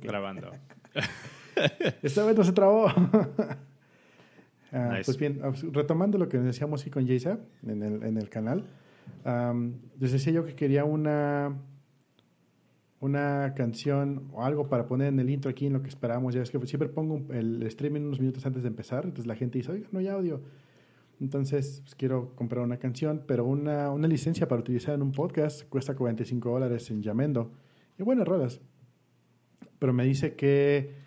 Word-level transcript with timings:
Grabando. 0.00 0.50
Esta 2.02 2.24
vez 2.24 2.36
no 2.36 2.44
se 2.44 2.52
trabó. 2.52 2.88
Ah, 4.76 4.98
pues 5.04 5.16
bien, 5.16 5.40
retomando 5.70 6.18
lo 6.18 6.28
que 6.28 6.36
decíamos 6.36 6.82
aquí 6.82 6.90
con 6.90 7.06
Jaysa 7.06 7.38
en 7.64 7.80
el, 7.80 8.02
en 8.02 8.16
el 8.16 8.28
canal, 8.28 8.66
les 10.00 10.10
decía 10.10 10.32
yo 10.32 10.44
que 10.44 10.56
quería 10.56 10.84
una, 10.84 11.56
una 12.98 13.54
canción 13.54 14.28
o 14.32 14.42
algo 14.42 14.68
para 14.68 14.86
poner 14.86 15.08
en 15.08 15.20
el 15.20 15.30
intro 15.30 15.48
aquí 15.48 15.66
en 15.66 15.74
lo 15.74 15.82
que 15.82 15.88
esperábamos. 15.88 16.34
Ya 16.34 16.42
es 16.42 16.50
que 16.50 16.58
siempre 16.66 16.88
pongo 16.88 17.22
el 17.32 17.62
streaming 17.64 18.00
unos 18.00 18.18
minutos 18.18 18.44
antes 18.46 18.62
de 18.62 18.68
empezar, 18.68 19.04
entonces 19.04 19.26
la 19.26 19.36
gente 19.36 19.58
dice, 19.58 19.70
oiga, 19.70 19.86
no 19.92 20.00
hay 20.00 20.08
audio. 20.08 20.40
Entonces, 21.24 21.80
pues, 21.82 21.94
quiero 21.94 22.34
comprar 22.34 22.62
una 22.62 22.78
canción, 22.78 23.22
pero 23.26 23.44
una, 23.44 23.90
una, 23.90 24.06
licencia 24.06 24.46
para 24.46 24.60
utilizar 24.60 24.94
en 24.94 25.02
un 25.02 25.12
podcast 25.12 25.68
cuesta 25.68 25.96
45 25.96 26.50
dólares 26.50 26.90
en 26.90 27.02
Yamendo. 27.02 27.50
Y 27.98 28.02
buenas 28.02 28.28
rolas. 28.28 28.60
Pero 29.78 29.92
me 29.92 30.04
dice 30.04 30.34
que 30.34 31.04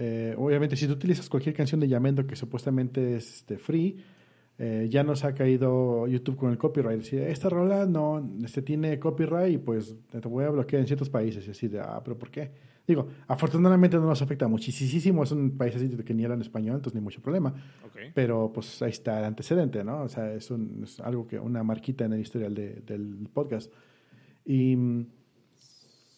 eh, 0.00 0.32
obviamente, 0.38 0.76
si 0.76 0.86
tú 0.86 0.92
utilizas 0.92 1.28
cualquier 1.28 1.56
canción 1.56 1.80
de 1.80 1.88
Yamendo 1.88 2.24
que 2.24 2.36
supuestamente 2.36 3.16
es 3.16 3.38
este, 3.38 3.58
free, 3.58 3.96
eh, 4.56 4.86
ya 4.88 5.02
nos 5.02 5.24
ha 5.24 5.34
caído 5.34 6.06
YouTube 6.06 6.36
con 6.36 6.50
el 6.50 6.56
copyright. 6.56 7.02
Si 7.02 7.16
esta 7.16 7.48
rola 7.48 7.84
no 7.84 8.24
este, 8.44 8.62
tiene 8.62 8.98
copyright 9.00 9.54
y 9.54 9.58
pues 9.58 9.96
te 10.10 10.20
voy 10.20 10.44
a 10.44 10.50
bloquear 10.50 10.80
en 10.80 10.86
ciertos 10.86 11.10
países. 11.10 11.46
Y 11.48 11.50
así 11.50 11.66
de, 11.66 11.80
ah, 11.80 12.00
pero 12.04 12.16
¿por 12.16 12.30
qué? 12.30 12.50
Digo, 12.88 13.06
afortunadamente 13.26 13.98
no 13.98 14.06
nos 14.06 14.22
afecta 14.22 14.48
muchísimo. 14.48 15.22
Es 15.22 15.30
un 15.30 15.58
país 15.58 15.76
así 15.76 15.90
que 15.90 16.14
ni 16.14 16.24
era 16.24 16.32
en 16.32 16.40
español, 16.40 16.76
entonces 16.76 16.98
ni 16.98 17.04
mucho 17.04 17.20
problema. 17.20 17.54
Pero 18.14 18.50
pues 18.50 18.80
ahí 18.80 18.88
está 18.88 19.18
el 19.18 19.26
antecedente, 19.26 19.84
¿no? 19.84 20.04
O 20.04 20.08
sea, 20.08 20.32
es, 20.32 20.50
un, 20.50 20.80
es 20.84 20.98
algo 21.00 21.26
que, 21.26 21.38
una 21.38 21.62
marquita 21.62 22.06
en 22.06 22.14
el 22.14 22.20
historial 22.20 22.54
de, 22.54 22.82
del 22.86 23.28
podcast. 23.34 23.70
Y 24.46 25.04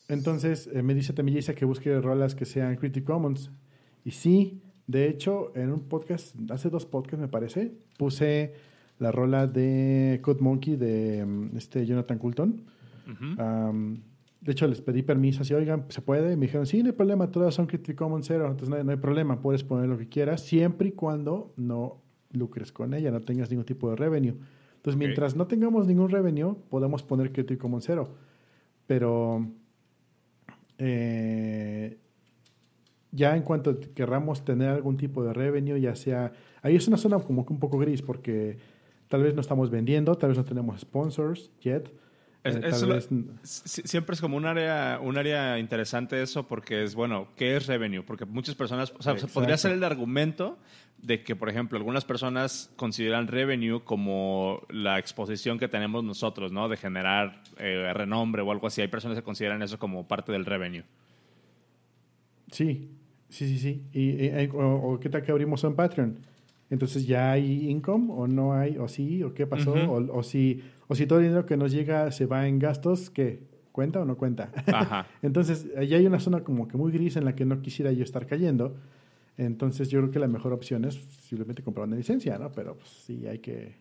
entonces 0.06 0.70
eh, 0.72 0.82
me 0.82 0.94
dice 0.94 1.12
también 1.12 1.36
dice 1.36 1.56
que 1.56 1.64
busque 1.64 2.00
rolas 2.00 2.36
que 2.36 2.44
sean 2.44 2.76
Creative 2.76 3.04
Commons. 3.04 3.50
Y 4.04 4.12
sí, 4.12 4.62
de 4.86 5.08
hecho, 5.08 5.50
en 5.56 5.72
un 5.72 5.88
podcast, 5.88 6.36
hace 6.50 6.70
dos 6.70 6.86
podcasts 6.86 7.20
me 7.20 7.28
parece, 7.28 7.72
puse 7.98 8.54
la 9.00 9.10
rola 9.10 9.48
de 9.48 10.20
Code 10.22 10.40
Monkey 10.40 10.76
de 10.76 11.26
mm, 11.26 11.56
este 11.56 11.84
Jonathan 11.84 12.18
Coulton. 12.18 12.62
De 14.40 14.52
hecho, 14.52 14.66
les 14.66 14.80
pedí 14.80 15.02
permiso, 15.02 15.42
así, 15.42 15.52
oigan, 15.52 15.84
¿se 15.88 16.00
puede? 16.00 16.36
Me 16.36 16.46
dijeron, 16.46 16.66
sí, 16.66 16.82
no 16.82 16.88
hay 16.88 16.94
problema, 16.94 17.30
todas 17.30 17.54
son 17.54 17.66
Creative 17.66 17.96
Commons 17.96 18.26
cero, 18.26 18.46
entonces 18.46 18.68
no 18.70 18.76
hay, 18.76 18.84
no 18.84 18.90
hay, 18.90 18.96
problema, 18.96 19.40
puedes 19.42 19.64
poner 19.64 19.88
lo 19.88 19.98
que 19.98 20.08
quieras, 20.08 20.40
siempre 20.40 20.88
y 20.88 20.92
cuando 20.92 21.52
no 21.56 22.00
lucres 22.32 22.72
con 22.72 22.94
ella, 22.94 23.10
no 23.10 23.20
tengas 23.20 23.50
ningún 23.50 23.66
tipo 23.66 23.90
de 23.90 23.96
revenue. 23.96 24.34
Entonces, 24.76 24.98
mientras 24.98 25.36
no 25.36 25.46
tengamos 25.46 25.86
ningún 25.86 26.08
revenue, 26.08 26.56
podemos 26.70 27.02
poner 27.02 27.32
Creative 27.32 27.58
Commons 27.58 27.84
cero. 27.84 28.14
Pero 28.86 29.46
eh, 30.78 31.98
ya 33.12 33.36
en 33.36 33.42
cuanto 33.42 33.78
querramos 33.94 34.42
tener 34.42 34.70
algún 34.70 34.96
tipo 34.96 35.22
de 35.22 35.34
revenue, 35.34 35.78
ya 35.78 35.94
sea... 35.94 36.32
Ahí 36.62 36.76
es 36.76 36.88
una 36.88 36.96
zona 36.96 37.18
como 37.18 37.44
que 37.44 37.52
un 37.52 37.58
poco 37.58 37.78
gris 37.78 38.00
porque 38.00 38.58
tal 39.08 39.22
vez 39.22 39.34
no 39.34 39.42
estamos 39.42 39.70
vendiendo, 39.70 40.14
tal 40.14 40.30
vez 40.30 40.38
no 40.38 40.44
tenemos 40.44 40.80
sponsors 40.80 41.50
yet. 41.60 41.90
Eh, 42.42 42.72
siempre 43.42 44.14
es 44.14 44.20
como 44.20 44.36
un 44.36 44.46
área, 44.46 44.98
un 45.02 45.18
área 45.18 45.58
interesante 45.58 46.22
eso 46.22 46.46
porque 46.48 46.84
es, 46.84 46.94
bueno, 46.94 47.28
¿qué 47.36 47.56
es 47.56 47.66
revenue? 47.66 48.02
Porque 48.02 48.24
muchas 48.24 48.54
personas, 48.54 48.94
o 48.98 49.02
sea, 49.02 49.14
podría 49.14 49.58
ser 49.58 49.72
el 49.72 49.84
argumento 49.84 50.58
de 51.02 51.22
que, 51.22 51.36
por 51.36 51.50
ejemplo, 51.50 51.76
algunas 51.76 52.04
personas 52.04 52.70
consideran 52.76 53.26
revenue 53.26 53.82
como 53.84 54.62
la 54.70 54.98
exposición 54.98 55.58
que 55.58 55.68
tenemos 55.68 56.02
nosotros, 56.02 56.50
¿no? 56.50 56.68
De 56.68 56.76
generar 56.76 57.42
eh, 57.58 57.92
renombre 57.92 58.42
o 58.42 58.50
algo 58.50 58.66
así. 58.66 58.80
Hay 58.80 58.88
personas 58.88 59.18
que 59.18 59.24
consideran 59.24 59.62
eso 59.62 59.78
como 59.78 60.08
parte 60.08 60.32
del 60.32 60.46
revenue. 60.46 60.84
Sí, 62.50 62.90
Sí, 63.30 63.46
sí, 63.46 63.58
sí. 63.58 63.84
Y, 63.92 64.48
o, 64.52 64.98
qué 65.00 65.08
tal 65.08 65.22
que 65.22 65.30
abrimos 65.30 65.62
un 65.64 65.74
Patreon. 65.74 66.18
Entonces 66.70 67.06
ya 67.06 67.32
hay 67.32 67.68
income 67.68 68.12
o 68.12 68.26
no 68.26 68.54
hay, 68.54 68.78
o 68.78 68.88
sí, 68.88 69.22
o 69.22 69.34
qué 69.34 69.46
pasó, 69.46 69.72
o, 69.74 70.18
o, 70.18 70.22
si, 70.22 70.62
o 70.86 70.94
si 70.94 71.06
todo 71.06 71.18
el 71.18 71.26
dinero 71.26 71.44
que 71.44 71.56
nos 71.56 71.72
llega 71.72 72.10
se 72.12 72.26
va 72.26 72.46
en 72.46 72.58
gastos, 72.58 73.10
¿qué? 73.10 73.42
¿Cuenta 73.72 74.00
o 74.00 74.04
no 74.04 74.16
cuenta? 74.16 74.52
Ajá. 74.66 75.06
Entonces, 75.22 75.66
ya 75.88 75.96
hay 75.96 76.06
una 76.06 76.20
zona 76.20 76.44
como 76.44 76.68
que 76.68 76.76
muy 76.76 76.92
gris 76.92 77.16
en 77.16 77.24
la 77.24 77.34
que 77.34 77.44
no 77.44 77.60
quisiera 77.60 77.92
yo 77.92 78.04
estar 78.04 78.26
cayendo. 78.26 78.76
Entonces, 79.36 79.88
yo 79.88 80.00
creo 80.00 80.10
que 80.10 80.18
la 80.18 80.28
mejor 80.28 80.52
opción 80.52 80.84
es 80.84 80.94
simplemente 80.94 81.62
comprar 81.62 81.86
una 81.86 81.96
licencia, 81.96 82.38
¿no? 82.38 82.52
Pero 82.52 82.76
pues, 82.76 82.88
sí 82.88 83.26
hay 83.26 83.38
que 83.38 83.74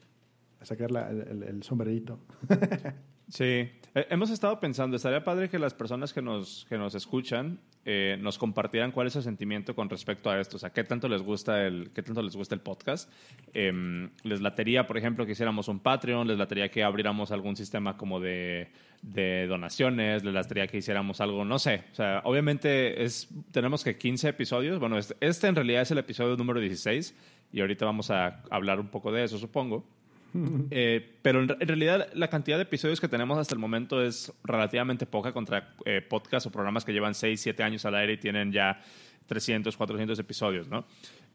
sacar 0.61 0.89
el, 0.91 1.43
el 1.43 1.63
sombrerito. 1.63 2.19
Sí, 3.29 3.69
eh, 3.95 4.07
hemos 4.09 4.29
estado 4.31 4.59
pensando, 4.59 4.97
estaría 4.97 5.23
padre 5.23 5.49
que 5.49 5.59
las 5.59 5.73
personas 5.73 6.13
que 6.13 6.21
nos, 6.21 6.65
que 6.67 6.77
nos 6.77 6.95
escuchan 6.95 7.59
eh, 7.85 8.17
nos 8.19 8.37
compartieran 8.37 8.91
cuál 8.91 9.07
es 9.07 9.13
su 9.13 9.21
sentimiento 9.21 9.73
con 9.75 9.89
respecto 9.89 10.29
a 10.29 10.39
esto, 10.39 10.57
o 10.57 10.59
sea, 10.59 10.71
qué 10.71 10.83
tanto 10.83 11.07
les 11.07 11.21
gusta 11.21 11.65
el, 11.65 11.91
qué 11.93 12.03
tanto 12.03 12.21
les 12.21 12.35
gusta 12.35 12.55
el 12.55 12.61
podcast. 12.61 13.11
Em, 13.53 14.09
les 14.23 14.41
latería, 14.41 14.85
por 14.85 14.97
ejemplo, 14.97 15.25
que 15.25 15.31
hiciéramos 15.31 15.67
un 15.67 15.79
Patreon, 15.79 16.27
les 16.27 16.37
latería 16.37 16.69
que 16.69 16.83
abriéramos 16.83 17.31
algún 17.31 17.55
sistema 17.55 17.97
como 17.97 18.19
de, 18.19 18.71
de 19.01 19.47
donaciones, 19.47 20.23
les 20.23 20.33
latería 20.33 20.67
que 20.67 20.77
hiciéramos 20.77 21.21
algo, 21.21 21.45
no 21.45 21.59
sé, 21.59 21.83
o 21.91 21.95
sea, 21.95 22.21
obviamente 22.25 23.03
es, 23.03 23.29
tenemos 23.51 23.83
que 23.83 23.97
15 23.97 24.29
episodios, 24.29 24.79
bueno, 24.79 24.97
este, 24.97 25.15
este 25.21 25.47
en 25.47 25.55
realidad 25.55 25.83
es 25.83 25.91
el 25.91 25.99
episodio 25.99 26.35
número 26.35 26.59
16 26.59 27.15
y 27.53 27.61
ahorita 27.61 27.85
vamos 27.85 28.11
a 28.11 28.41
hablar 28.49 28.79
un 28.79 28.89
poco 28.89 29.11
de 29.11 29.23
eso, 29.23 29.37
supongo. 29.37 29.98
Eh, 30.71 31.17
pero 31.21 31.41
en, 31.41 31.47
realidad 31.47 32.07
la 32.13 32.27
cantidad 32.29 32.57
de 32.57 32.63
episodios 32.63 33.01
que 33.01 33.07
tenemos 33.07 33.37
hasta 33.37 33.55
el 33.55 33.59
momento 33.59 34.03
es 34.03 34.31
relativamente 34.43 35.05
poca 35.05 35.33
contra 35.33 35.73
eh, 35.85 36.01
podcasts 36.01 36.45
o 36.47 36.51
programas 36.51 36.85
que 36.85 36.93
llevan 36.93 37.15
6, 37.15 37.41
7 37.41 37.63
años 37.63 37.85
al 37.85 37.95
aire 37.95 38.13
y 38.13 38.17
tienen 38.17 38.51
ya 38.51 38.79
300, 39.25 39.75
400 39.75 40.19
episodios, 40.19 40.67
¿no? 40.67 40.85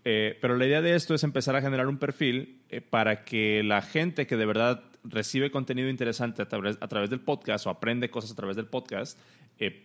Eh, 0.04 0.38
pero 0.40 0.56
la 0.56 0.66
idea 0.66 0.82
de 0.82 0.94
esto 0.94 1.14
es 1.14 1.24
empezar 1.24 1.56
a 1.56 1.62
generar 1.62 1.88
un 1.88 1.98
perfil 1.98 2.60
para 2.90 3.24
que 3.24 3.62
la 3.64 3.82
gente 3.82 4.26
que 4.26 4.36
de 4.36 4.46
verdad 4.46 4.82
recibe 5.04 5.50
contenido 5.50 5.88
interesante 5.88 6.42
a 6.42 6.48
través, 6.48 6.78
a 6.80 6.88
través 6.88 7.10
del 7.10 7.20
podcast 7.20 7.66
o 7.66 7.70
aprende 7.70 8.10
cosas 8.10 8.32
a 8.32 8.34
través 8.34 8.56
del 8.56 8.66
podcast 8.66 9.18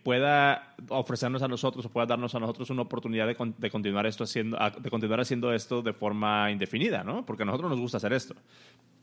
pueda 0.02 0.74
ofrecernos 0.88 1.42
a 1.42 1.48
nosotros 1.48 1.86
o 1.86 1.90
pueda 1.90 2.06
darnos 2.06 2.34
a 2.34 2.40
nosotros 2.40 2.70
una 2.70 2.82
oportunidad 2.82 3.26
de, 3.26 3.36
de, 3.56 3.70
continuar 3.70 4.04
esto 4.06 4.24
haciendo 4.24 4.58
de 4.58 4.90
continuar 4.90 5.20
haciendo 5.20 5.52
esto 5.52 5.80
de 5.80 5.92
forma 5.92 6.50
indefinida, 6.50 7.04
¿no? 7.04 7.24
Porque 7.24 7.44
a 7.44 7.46
nosotros 7.46 7.70
nos 7.70 7.80
gusta 7.80 7.98
hacer 7.98 8.12
esto. 8.12 8.34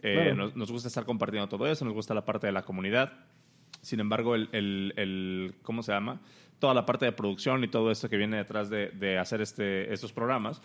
Eh, 0.01 0.33
nos, 0.35 0.71
gusta 0.71 0.89
estar 0.89 1.05
compartiendo 1.05 1.47
todo 1.47 1.67
eso, 1.67 1.85
nos 1.85 1.93
gusta 1.93 2.13
la 2.13 2.25
parte 2.25 2.47
de 2.47 2.53
la 2.53 2.63
comunidad. 2.63 3.13
Sin 3.81 4.01
embargo, 4.01 4.35
el, 4.35 4.49
el, 4.51 5.55
¿cómo 5.61 5.83
se 5.83 5.93
llama? 5.93 6.19
Toda 6.59 6.73
la 6.73 6.85
parte 6.85 7.05
de 7.05 7.13
producción 7.13 7.63
y 7.63 7.69
todo 7.69 7.89
esto 7.89 8.09
que 8.09 8.17
viene 8.17 8.37
detrás 8.37 8.69
de, 8.69 8.89
de 8.89 9.17
hacer 9.17 9.41
este, 9.41 9.93
estos 9.93 10.11
programas, 10.11 10.61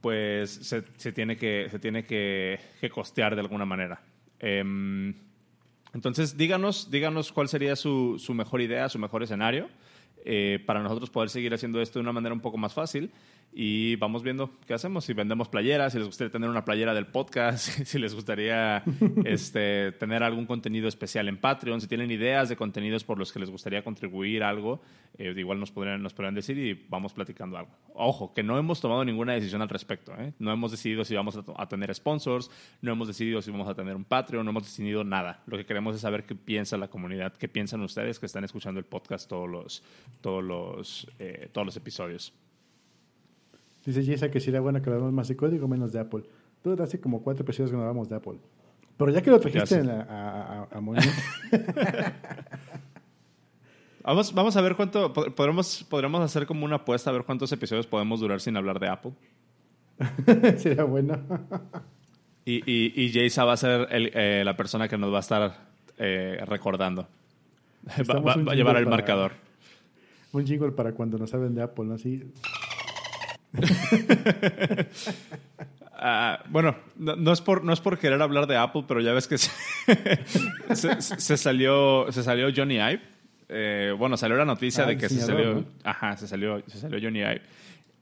pues 0.00 0.50
se, 0.50 0.82
se 0.96 1.12
tiene, 1.12 1.36
que, 1.36 1.68
se 1.70 1.78
tiene 1.78 2.04
que, 2.04 2.58
que 2.80 2.90
costear 2.90 3.36
de 3.36 3.40
alguna 3.40 3.64
manera. 3.64 4.02
Em, 4.46 5.14
entonces, 5.94 6.36
díganos, 6.36 6.90
díganos 6.90 7.32
cuál 7.32 7.48
sería 7.48 7.76
su, 7.76 8.20
mejor 8.34 8.60
idea, 8.60 8.90
su 8.90 8.98
mejor 8.98 9.22
escenario, 9.22 9.70
eh, 10.22 10.62
para 10.66 10.82
nosotros 10.82 11.08
poder 11.08 11.30
seguir 11.30 11.54
haciendo 11.54 11.80
esto 11.80 11.98
de 11.98 12.02
una 12.02 12.12
manera 12.12 12.34
un 12.34 12.42
poco 12.42 12.58
más 12.58 12.74
fácil 12.74 13.10
y 13.52 13.96
vamos 13.96 14.22
viendo 14.22 14.50
qué 14.66 14.74
hacemos. 14.74 15.04
Si 15.04 15.12
vendemos 15.12 15.48
playeras, 15.48 15.92
si 15.92 15.98
les 15.98 16.08
gustaría 16.08 16.30
tener 16.32 16.50
una 16.50 16.64
playera 16.64 16.92
del 16.92 17.06
podcast, 17.06 17.68
si 17.84 17.98
les 17.98 18.14
gustaría 18.14 18.82
este, 19.24 19.92
tener 19.92 20.22
algún 20.22 20.46
contenido 20.46 20.88
especial 20.88 21.28
en 21.28 21.38
Patreon, 21.38 21.80
si 21.80 21.86
tienen 21.86 22.10
ideas 22.10 22.48
de 22.48 22.56
contenidos 22.56 23.04
por 23.04 23.18
los 23.18 23.32
que 23.32 23.38
les 23.38 23.50
gustaría 23.50 23.84
contribuir 23.84 24.42
algo, 24.42 24.80
eh, 25.18 25.32
igual 25.36 25.60
nos 25.60 25.70
podrían, 25.70 26.02
nos 26.02 26.12
podrían 26.14 26.34
decir 26.34 26.58
y 26.58 26.86
vamos 26.88 27.12
platicando 27.12 27.56
algo. 27.56 27.70
Ojo, 27.94 28.34
que 28.34 28.42
no 28.42 28.58
hemos 28.58 28.80
tomado 28.80 29.04
ninguna 29.04 29.34
decisión 29.34 29.62
al 29.62 29.68
respecto. 29.68 30.12
¿eh? 30.18 30.32
No 30.40 30.52
hemos 30.52 30.72
decidido 30.72 31.04
si 31.04 31.14
vamos 31.14 31.38
a, 31.56 31.68
tener 31.68 31.94
sponsors, 31.94 32.50
no 32.82 32.92
hemos 32.92 33.06
decidido 33.06 33.40
si 33.40 33.52
vamos 33.52 33.68
a 33.68 33.74
tener 33.74 33.94
un 33.94 34.04
Patreon, 34.04 34.44
no 34.44 34.50
hemos 34.50 34.64
decidido 34.64 35.04
nada. 35.04 35.42
Lo 35.46 35.56
que 35.56 35.64
queremos 35.64 35.94
es 35.94 36.00
saber 36.00 36.24
qué 36.24 36.34
piensa 36.34 36.76
la 36.76 36.88
comunidad, 36.88 37.34
qué 37.36 37.48
piensan 37.48 37.82
ustedes 37.82 38.18
que 38.18 38.26
están 38.26 38.42
escuchando 38.42 38.80
el 38.80 38.86
podcast 38.86 39.28
todos 39.28 39.48
los, 39.48 39.82
todos 40.20 40.42
los, 40.42 41.06
eh, 41.20 41.48
todos 41.52 41.66
los 41.66 41.76
episodios. 41.76 42.32
Dice 43.84 44.02
Jessa 44.02 44.30
que 44.30 44.40
sería 44.40 44.60
bueno 44.60 44.80
que 44.80 44.88
hablamos 44.90 45.12
más 45.12 45.28
de 45.28 45.36
código 45.36 45.68
menos 45.68 45.92
de 45.92 46.00
Apple. 46.00 46.24
Tú 46.62 46.74
hace 46.82 47.00
como 47.00 47.22
cuatro 47.22 47.42
episodios 47.44 47.70
que 47.70 47.76
no 47.76 47.82
hablamos 47.82 48.08
de 48.08 48.16
Apple. 48.16 48.38
Pero 48.96 49.10
ya 49.10 49.20
que 49.20 49.30
lo 49.30 49.40
trajiste 49.40 49.80
a, 49.80 50.68
a, 50.70 50.78
a 50.78 50.80
vamos, 54.04 54.32
vamos 54.32 54.56
a 54.56 54.60
ver 54.62 54.76
cuánto. 54.76 55.12
Podremos, 55.12 55.84
podremos 55.84 56.22
hacer 56.22 56.46
como 56.46 56.64
una 56.64 56.76
apuesta 56.76 57.10
a 57.10 57.12
ver 57.12 57.24
cuántos 57.24 57.50
episodios 57.52 57.86
podemos 57.86 58.20
durar 58.20 58.40
sin 58.40 58.56
hablar 58.56 58.78
de 58.78 58.88
Apple. 58.88 59.12
sería 60.58 60.84
bueno. 60.84 61.20
y, 62.44 62.62
y, 62.70 62.92
y 62.96 63.28
va 63.38 63.52
a 63.52 63.56
ser 63.56 63.88
el, 63.90 64.10
eh, 64.14 64.42
la 64.44 64.56
persona 64.56 64.88
que 64.88 64.96
nos 64.96 65.12
va 65.12 65.18
a 65.18 65.20
estar 65.20 65.68
eh, 65.98 66.42
recordando. 66.46 67.08
Va, 68.10 68.32
a 68.32 68.54
llevar 68.54 68.76
el 68.78 68.86
marcador. 68.86 69.32
Un 70.32 70.46
jingle 70.46 70.72
para 70.72 70.92
cuando 70.92 71.18
nos 71.18 71.34
hablen 71.34 71.54
de 71.54 71.62
Apple, 71.62 71.84
¿no? 71.84 71.94
Así. 71.94 72.24
Ah, 75.96 76.42
bueno, 76.50 76.76
no, 76.96 77.32
es 77.32 77.40
por, 77.40 77.64
no 77.64 77.72
es 77.72 77.80
por 77.80 77.98
querer 77.98 78.20
hablar 78.20 78.46
de 78.46 78.56
Apple, 78.58 78.84
pero 78.86 79.00
ya 79.00 79.12
ves 79.14 79.26
que 79.26 79.38
se, 80.74 81.36
salió, 81.38 82.06
se 82.10 82.22
salió 82.22 82.48
Johnny 82.54 82.74
Ive, 82.74 83.00
Eh, 83.48 83.94
bueno, 83.96 84.16
salió 84.18 84.36
la 84.36 84.44
noticia 84.44 84.84
Ah, 84.84 84.88
de 84.88 84.98
que 84.98 85.08
se 85.08 85.20
salió. 85.20 85.54
¿no? 85.54 85.64
Ajá, 85.84 86.16
se 86.16 86.26
salió, 86.26 86.62
se 86.66 86.78
salió 86.78 86.98
Johnny 87.00 87.20
Ive. 87.20 87.42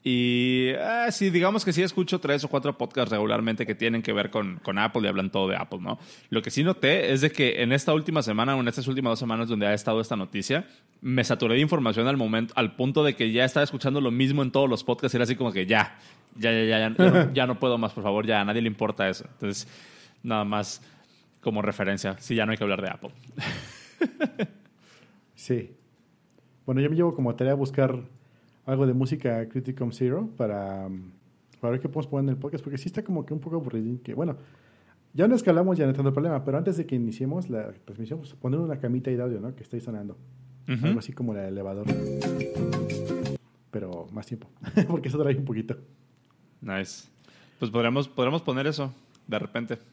Y 0.04 0.70
ah, 0.80 1.08
sí, 1.12 1.30
digamos 1.30 1.64
que 1.64 1.72
sí 1.72 1.82
escucho 1.82 2.18
tres 2.18 2.42
o 2.42 2.48
cuatro 2.48 2.76
podcasts 2.76 3.12
regularmente 3.12 3.64
que 3.64 3.76
tienen 3.76 4.02
que 4.02 4.12
ver 4.12 4.30
con, 4.30 4.56
con 4.56 4.78
Apple 4.78 5.02
y 5.02 5.06
hablan 5.06 5.30
todo 5.30 5.48
de 5.48 5.56
Apple, 5.56 5.78
¿no? 5.80 5.98
Lo 6.28 6.42
que 6.42 6.50
sí 6.50 6.64
noté 6.64 7.12
es 7.12 7.20
de 7.20 7.30
que 7.30 7.62
en 7.62 7.72
esta 7.72 7.94
última 7.94 8.20
semana 8.22 8.56
o 8.56 8.60
en 8.60 8.66
estas 8.66 8.88
últimas 8.88 9.12
dos 9.12 9.18
semanas 9.20 9.48
donde 9.48 9.66
ha 9.66 9.74
estado 9.74 10.00
esta 10.00 10.16
noticia, 10.16 10.66
me 11.00 11.22
saturé 11.22 11.54
de 11.54 11.60
información 11.60 12.08
al 12.08 12.16
momento, 12.16 12.52
al 12.56 12.74
punto 12.74 13.04
de 13.04 13.14
que 13.14 13.30
ya 13.30 13.44
estaba 13.44 13.62
escuchando 13.62 14.00
lo 14.00 14.10
mismo 14.10 14.42
en 14.42 14.50
todos 14.50 14.68
los 14.68 14.82
podcasts 14.82 15.14
y 15.14 15.18
era 15.18 15.24
así 15.24 15.36
como 15.36 15.52
que 15.52 15.66
ya, 15.66 15.96
ya, 16.36 16.50
ya, 16.52 16.64
ya, 16.64 16.78
ya, 16.78 16.90
no, 16.90 17.32
ya 17.32 17.46
no 17.46 17.60
puedo 17.60 17.78
más, 17.78 17.92
por 17.92 18.02
favor, 18.02 18.26
ya 18.26 18.40
a 18.40 18.44
nadie 18.44 18.62
le 18.62 18.68
importa 18.68 19.08
eso. 19.08 19.24
Entonces, 19.34 19.68
nada 20.24 20.44
más 20.44 20.82
como 21.40 21.62
referencia, 21.62 22.16
sí, 22.18 22.34
ya 22.34 22.44
no 22.44 22.52
hay 22.52 22.58
que 22.58 22.64
hablar 22.64 22.82
de 22.82 22.88
Apple. 22.88 23.10
Sí. 25.34 25.74
Bueno, 26.66 26.80
yo 26.80 26.88
me 26.88 26.94
llevo 26.94 27.16
como 27.16 27.34
tarea 27.34 27.54
buscar 27.54 27.98
algo 28.66 28.86
de 28.86 28.94
música 28.94 29.48
Criticum 29.48 29.92
Zero 29.92 30.28
para, 30.36 30.86
um, 30.86 31.10
para 31.60 31.72
ver 31.72 31.80
qué 31.80 31.88
podemos 31.88 32.06
poner 32.06 32.24
en 32.24 32.30
el 32.30 32.36
podcast, 32.36 32.62
porque 32.62 32.78
sí 32.78 32.88
está 32.88 33.02
como 33.02 33.26
que 33.26 33.34
un 33.34 33.40
poco 33.40 33.56
aburrido. 33.56 34.00
Que, 34.02 34.14
bueno, 34.14 34.36
ya 35.14 35.28
no 35.28 35.34
escalamos, 35.34 35.76
ya 35.76 35.84
no 35.84 35.90
hay 35.90 35.96
tanto 35.96 36.12
problema, 36.12 36.44
pero 36.44 36.58
antes 36.58 36.76
de 36.76 36.86
que 36.86 36.94
iniciemos 36.94 37.50
la 37.50 37.72
transmisión, 37.84 38.20
pues 38.20 38.34
poner 38.34 38.60
una 38.60 38.78
camita 38.78 39.10
ahí 39.10 39.16
de 39.16 39.22
audio, 39.22 39.40
¿no? 39.40 39.54
Que 39.54 39.62
esté 39.62 39.80
sonando. 39.80 40.16
Algo 40.66 41.00
así 41.00 41.12
como 41.12 41.32
el 41.32 41.40
elevador. 41.40 41.86
Pero 43.70 44.06
más 44.12 44.26
tiempo, 44.26 44.48
porque 44.88 45.08
eso 45.08 45.18
trae 45.18 45.36
un 45.36 45.44
poquito. 45.44 45.76
Nice. 46.60 47.08
Pues 47.58 47.70
podríamos, 47.70 48.08
podríamos 48.08 48.42
poner 48.42 48.66
eso 48.66 48.92
de 49.26 49.38
repente. 49.38 49.78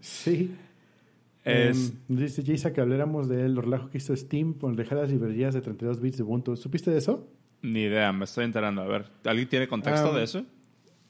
Sí. 0.00 0.54
Es, 1.44 1.92
Em, 2.08 2.16
dice 2.16 2.42
Jason 2.46 2.72
que 2.72 2.80
habláramos 2.80 3.28
de 3.28 3.48
lo 3.48 3.60
relajo 3.60 3.90
que 3.90 3.98
hizo 3.98 4.16
Steam 4.16 4.54
con 4.54 4.76
dejar 4.76 4.98
las 4.98 5.10
librerías 5.10 5.52
de 5.52 5.60
32 5.60 6.00
bits 6.00 6.18
de 6.18 6.22
Ubuntu. 6.22 6.56
¿Supiste 6.56 6.90
de 6.90 6.98
eso? 6.98 7.28
Ni 7.62 7.82
idea, 7.82 8.12
me 8.12 8.24
estoy 8.24 8.44
enterando. 8.44 8.82
A 8.82 8.86
ver, 8.86 9.06
¿alguien 9.24 9.48
tiene 9.48 9.68
contexto 9.68 10.12
Ah, 10.12 10.18
de 10.18 10.24
eso? 10.24 10.44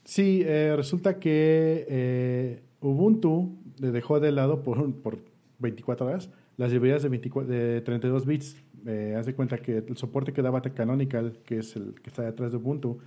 Sí, 0.04 0.42
eh, 0.44 0.74
resulta 0.76 1.18
que 1.18 1.86
eh, 1.88 2.62
Ubuntu 2.80 3.56
le 3.78 3.90
dejó 3.92 4.18
de 4.20 4.32
lado 4.32 4.62
por, 4.62 4.92
por 4.96 5.18
24 5.58 6.06
horas 6.06 6.30
las 6.56 6.72
librerías 6.72 7.02
de, 7.02 7.08
24 7.08 7.50
de 7.50 7.80
32 7.80 8.26
bits. 8.26 8.56
Eh, 8.86 9.14
haz 9.18 9.26
de 9.26 9.34
cuenta 9.34 9.58
que 9.58 9.78
el 9.78 9.96
soporte 9.96 10.32
que 10.32 10.42
daba 10.42 10.60
Canonical, 10.60 11.38
que 11.44 11.58
es 11.58 11.76
el 11.76 11.94
que 12.02 12.10
está 12.10 12.22
detrás 12.22 12.52
de 12.52 12.58
Ubuntu, 12.58 12.98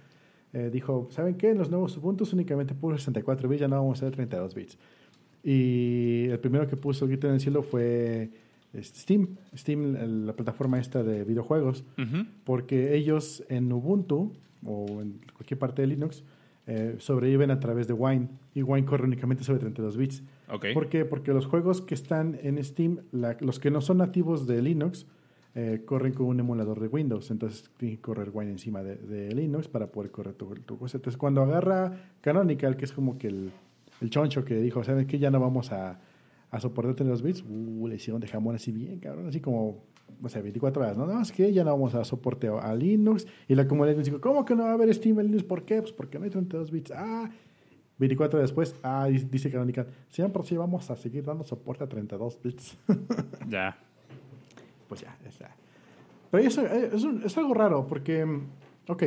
eh, 0.54 0.70
dijo, 0.72 1.08
¿saben 1.12 1.36
qué? 1.36 1.52
En 1.52 1.58
los 1.58 1.70
nuevos 1.70 1.96
Ubuntu 1.98 2.28
únicamente 2.34 2.74
puro 2.74 2.98
64 2.98 3.48
bits, 3.48 3.62
ya 3.62 3.68
no 3.68 3.76
vamos 3.76 4.02
a 4.02 4.06
hacer 4.08 4.16
32 4.16 4.56
bits. 4.56 4.78
Y 5.44 6.28
el 6.30 6.40
primero 6.40 6.68
que 6.68 6.78
puso 6.78 7.06
el 7.06 7.12
grito 7.12 7.28
en 7.28 7.34
el 7.34 7.40
cielo 7.40 7.64
fue 7.64 8.32
Steam, 8.82 9.28
Steam, 9.56 9.96
el- 9.96 10.26
la 10.26 10.34
plataforma 10.36 10.80
esta 10.80 11.04
de 11.04 11.24
videojuegos 11.24 11.84
porque 12.44 12.96
ellos 12.96 13.44
en 13.50 13.72
Ubuntu 13.72 14.34
o 14.66 15.02
en 15.02 15.20
cualquier 15.34 15.60
parte 15.60 15.82
de 15.82 15.88
Linux 15.90 16.24
eh, 16.66 16.96
sobreviven 17.00 17.52
a 17.52 17.60
través 17.60 17.88
de 17.88 17.94
Wine 17.94 18.30
y 18.56 18.62
Wine 18.64 18.86
corre 18.86 19.04
únicamente 19.04 19.44
sobre 19.44 19.60
32 19.60 19.98
bits. 19.98 20.24
¿Por 20.74 20.88
qué? 20.88 21.04
Porque 21.04 21.34
los 21.34 21.46
juegos 21.46 21.82
que 21.82 21.94
están 21.94 22.40
en 22.42 22.64
Steam, 22.64 23.00
la- 23.12 23.36
los 23.42 23.60
que 23.60 23.70
no 23.70 23.82
son 23.82 23.98
nativos 23.98 24.48
de 24.48 24.62
Linux, 24.62 25.06
eh, 25.56 25.82
corren 25.86 26.14
con 26.14 26.26
un 26.28 26.40
emulador 26.40 26.80
de 26.80 26.88
Windows. 26.88 27.30
Entonces 27.32 27.70
tiene 27.78 27.96
que 27.98 28.02
correr 28.02 28.32
Wine 28.34 28.52
encima 28.54 28.82
de, 28.82 28.96
de 28.96 29.36
Linux 29.36 29.68
para 29.68 29.88
poder 29.88 30.10
correr 30.10 30.34
tu, 30.36 30.46
tu 30.66 30.78
cosa. 30.80 30.98
Entonces 30.98 31.18
cuando 31.18 31.42
agarra 31.44 32.12
Canonical, 32.22 32.76
que 32.78 32.86
es 32.86 32.92
como 32.94 33.18
que 33.18 33.28
el, 33.28 33.52
el 34.02 34.10
choncho 34.10 34.44
que 34.46 34.56
dijo, 34.56 34.84
¿saben 34.84 35.06
qué? 35.06 35.20
Ya 35.20 35.30
no 35.30 35.40
vamos 35.40 35.72
a, 35.74 36.00
a 36.54 36.60
soportar 36.60 36.96
32 36.96 37.22
bits. 37.22 37.44
Uh, 37.48 37.88
le 37.88 37.96
hicieron 37.96 38.22
de 38.22 38.28
jamón 38.28 38.56
así 38.56 38.72
bien, 38.72 39.00
cabrón. 39.00 39.28
Así 39.28 39.42
como, 39.42 39.84
no 40.22 40.30
sé, 40.30 40.42
24 40.42 40.82
horas. 40.84 40.98
No, 40.98 41.06
no, 41.06 41.22
es 41.22 41.32
que 41.32 41.52
ya 41.52 41.64
no 41.64 41.72
vamos 41.72 41.96
a 41.96 42.04
soporte 42.06 42.48
a, 42.48 42.74
Linux. 42.76 43.26
Y 43.48 43.56
la 43.56 43.68
comunidad 43.68 43.98
dijo, 43.98 44.22
¿cómo 44.22 44.46
que 44.46 44.56
no 44.56 44.64
va 44.64 44.70
a 44.70 44.74
haber 44.74 44.94
Steam 44.94 45.20
en 45.20 45.26
Linux? 45.28 45.44
¿Por 45.44 45.64
qué? 45.66 45.82
Pues 45.82 45.92
porque 45.92 46.20
no 46.20 46.26
hay 46.26 46.30
32 46.30 46.72
bits. 46.72 46.92
Ah, 46.96 47.30
24 47.98 48.38
horas 48.40 48.50
después, 48.50 48.76
ah, 48.84 49.08
dice- 49.08 49.52
Canonical, 49.52 49.88
siempre 50.10 50.44
sí 50.44 50.56
vamos 50.58 50.90
a 50.90 50.96
seguir 50.96 51.24
dando 51.26 51.44
soporte 51.44 51.84
a 51.84 51.88
32 51.88 52.40
bits. 52.42 52.78
Ya. 53.50 53.78
pues 54.88 55.02
ya, 55.02 55.18
ya 55.24 55.30
está. 55.30 55.56
Pero 56.32 56.44
eso 56.48 56.62
eh, 56.66 56.90
es, 56.94 57.04
un- 57.04 57.24
es 57.24 57.38
algo 57.38 57.54
raro 57.54 57.86
porque, 57.88 58.26
ok, 58.88 59.04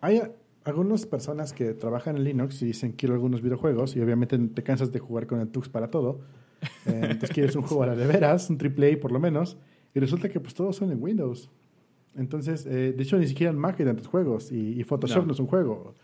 hay 0.00 0.22
algunas 0.64 1.06
personas 1.06 1.52
que 1.52 1.72
trabajan 1.74 2.16
en 2.16 2.24
Linux 2.24 2.60
y 2.62 2.66
dicen 2.66 2.92
quiero 2.92 3.14
algunos 3.14 3.40
videojuegos 3.42 3.96
y 3.96 4.00
obviamente 4.00 4.38
te 4.38 4.62
cansas 4.62 4.92
de 4.92 4.98
jugar 4.98 5.26
con 5.26 5.40
el 5.40 5.48
Tux 5.48 5.68
para 5.68 5.90
todo. 5.90 6.20
Eh, 6.86 7.00
entonces 7.02 7.30
quieres 7.30 7.54
un 7.56 7.62
juego 7.62 7.82
a 7.82 7.86
la 7.88 7.94
de 7.96 8.06
veras, 8.06 8.50
un 8.50 8.58
AAA 8.60 8.98
por 9.00 9.12
lo 9.12 9.20
menos, 9.20 9.56
y 9.94 10.00
resulta 10.00 10.28
que 10.28 10.40
pues 10.40 10.54
todos 10.54 10.76
son 10.76 10.90
en 10.92 11.02
Windows. 11.02 11.50
Entonces, 12.16 12.66
eh, 12.66 12.92
de 12.96 13.02
hecho 13.02 13.16
ni 13.18 13.26
siquiera 13.28 13.52
en 13.52 13.58
Mac 13.58 13.76
hay 13.78 13.86
tantos 13.86 14.06
juegos 14.08 14.50
y, 14.50 14.80
y 14.80 14.84
Photoshop 14.84 15.18
No. 15.18 15.26
no. 15.26 15.32
es 15.34 15.38
un 15.40 15.46
juego. 15.46 15.94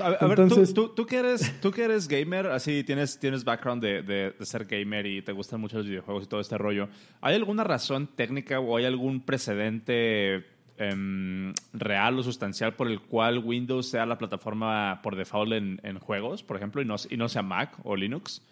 A, 0.00 0.08
ver, 0.26 0.36
tú- 0.36 0.42
Entonces- 0.42 0.72
tú, 0.72 0.88
tú, 0.88 1.04
que 1.04 1.18
eres, 1.18 1.52
tú 1.60 1.70
que 1.70 1.84
eres 1.84 2.08
gamer, 2.08 2.46
así 2.46 2.82
tienes, 2.82 3.18
tienes 3.18 3.44
background 3.44 3.82
de, 3.82 4.02
de- 4.02 4.30
de 4.38 4.46
ser 4.46 4.64
gamer 4.64 5.04
y 5.06 5.20
te 5.20 5.32
gustan 5.32 5.60
mucho 5.60 5.76
los 5.76 5.86
videojuegos 5.86 6.24
y 6.24 6.26
todo 6.26 6.40
este 6.40 6.56
rollo, 6.56 6.88
¿hay 7.20 7.34
alguna 7.34 7.62
razón 7.62 8.06
técnica 8.06 8.58
o 8.58 8.76
hay 8.78 8.86
algún 8.86 9.20
precedente 9.20 10.44
em, 10.82 11.52
real 11.72 12.18
o 12.18 12.22
sustancial 12.22 12.74
por 12.74 12.88
el 12.88 13.00
cual 13.00 13.38
Windows 13.38 13.88
sea 13.88 14.06
la 14.06 14.18
plataforma 14.18 15.00
por 15.02 15.16
default 15.16 15.52
en, 15.52 15.80
en 15.82 15.98
juegos, 15.98 16.42
por 16.42 16.56
ejemplo, 16.56 16.82
y 16.82 16.84
no, 16.84 16.96
y 17.08 17.16
no 17.16 17.28
sea 17.28 17.42
Mac 17.42 17.78
o 17.84 17.96
Linux? 17.96 18.42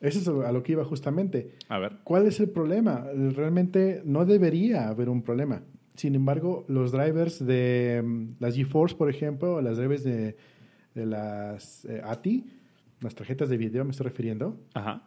Eso 0.00 0.18
es 0.18 0.46
a 0.46 0.52
lo 0.52 0.62
que 0.62 0.72
iba 0.72 0.84
justamente. 0.84 1.52
A 1.68 1.78
ver. 1.78 1.96
¿Cuál 2.04 2.26
es 2.26 2.40
el 2.40 2.48
problema? 2.48 3.04
Realmente 3.34 4.02
no 4.04 4.24
debería 4.24 4.88
haber 4.88 5.08
un 5.10 5.22
problema. 5.22 5.62
Sin 5.94 6.14
embargo, 6.14 6.64
los 6.68 6.92
drivers 6.92 7.44
de 7.44 8.02
mm, 8.02 8.36
las 8.38 8.54
GeForce, 8.54 8.96
por 8.96 9.10
ejemplo, 9.10 9.56
o 9.56 9.60
las 9.60 9.76
drivers 9.76 10.02
de, 10.02 10.36
de 10.94 11.06
las 11.06 11.84
eh, 11.84 12.00
ATI, 12.02 12.46
las 13.00 13.14
tarjetas 13.14 13.50
de 13.50 13.58
video 13.58 13.84
me 13.84 13.90
estoy 13.90 14.04
refiriendo, 14.04 14.56
Ajá. 14.74 15.02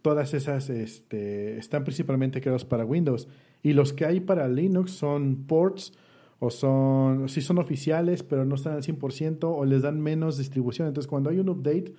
todas 0.00 0.32
esas 0.34 0.70
este, 0.70 1.58
están 1.58 1.84
principalmente 1.84 2.40
creados 2.40 2.64
para 2.64 2.84
Windows. 2.84 3.28
Y 3.64 3.72
los 3.72 3.94
que 3.94 4.04
hay 4.04 4.20
para 4.20 4.46
Linux 4.46 4.92
son 4.92 5.46
ports 5.46 5.94
o 6.38 6.50
son, 6.50 7.30
sí 7.30 7.40
son 7.40 7.58
oficiales, 7.58 8.22
pero 8.22 8.44
no 8.44 8.56
están 8.56 8.74
al 8.74 8.82
100% 8.82 9.38
o 9.42 9.64
les 9.64 9.80
dan 9.80 10.00
menos 10.02 10.36
distribución. 10.36 10.86
Entonces, 10.86 11.08
cuando 11.08 11.30
hay 11.30 11.38
un 11.38 11.48
update, 11.48 11.94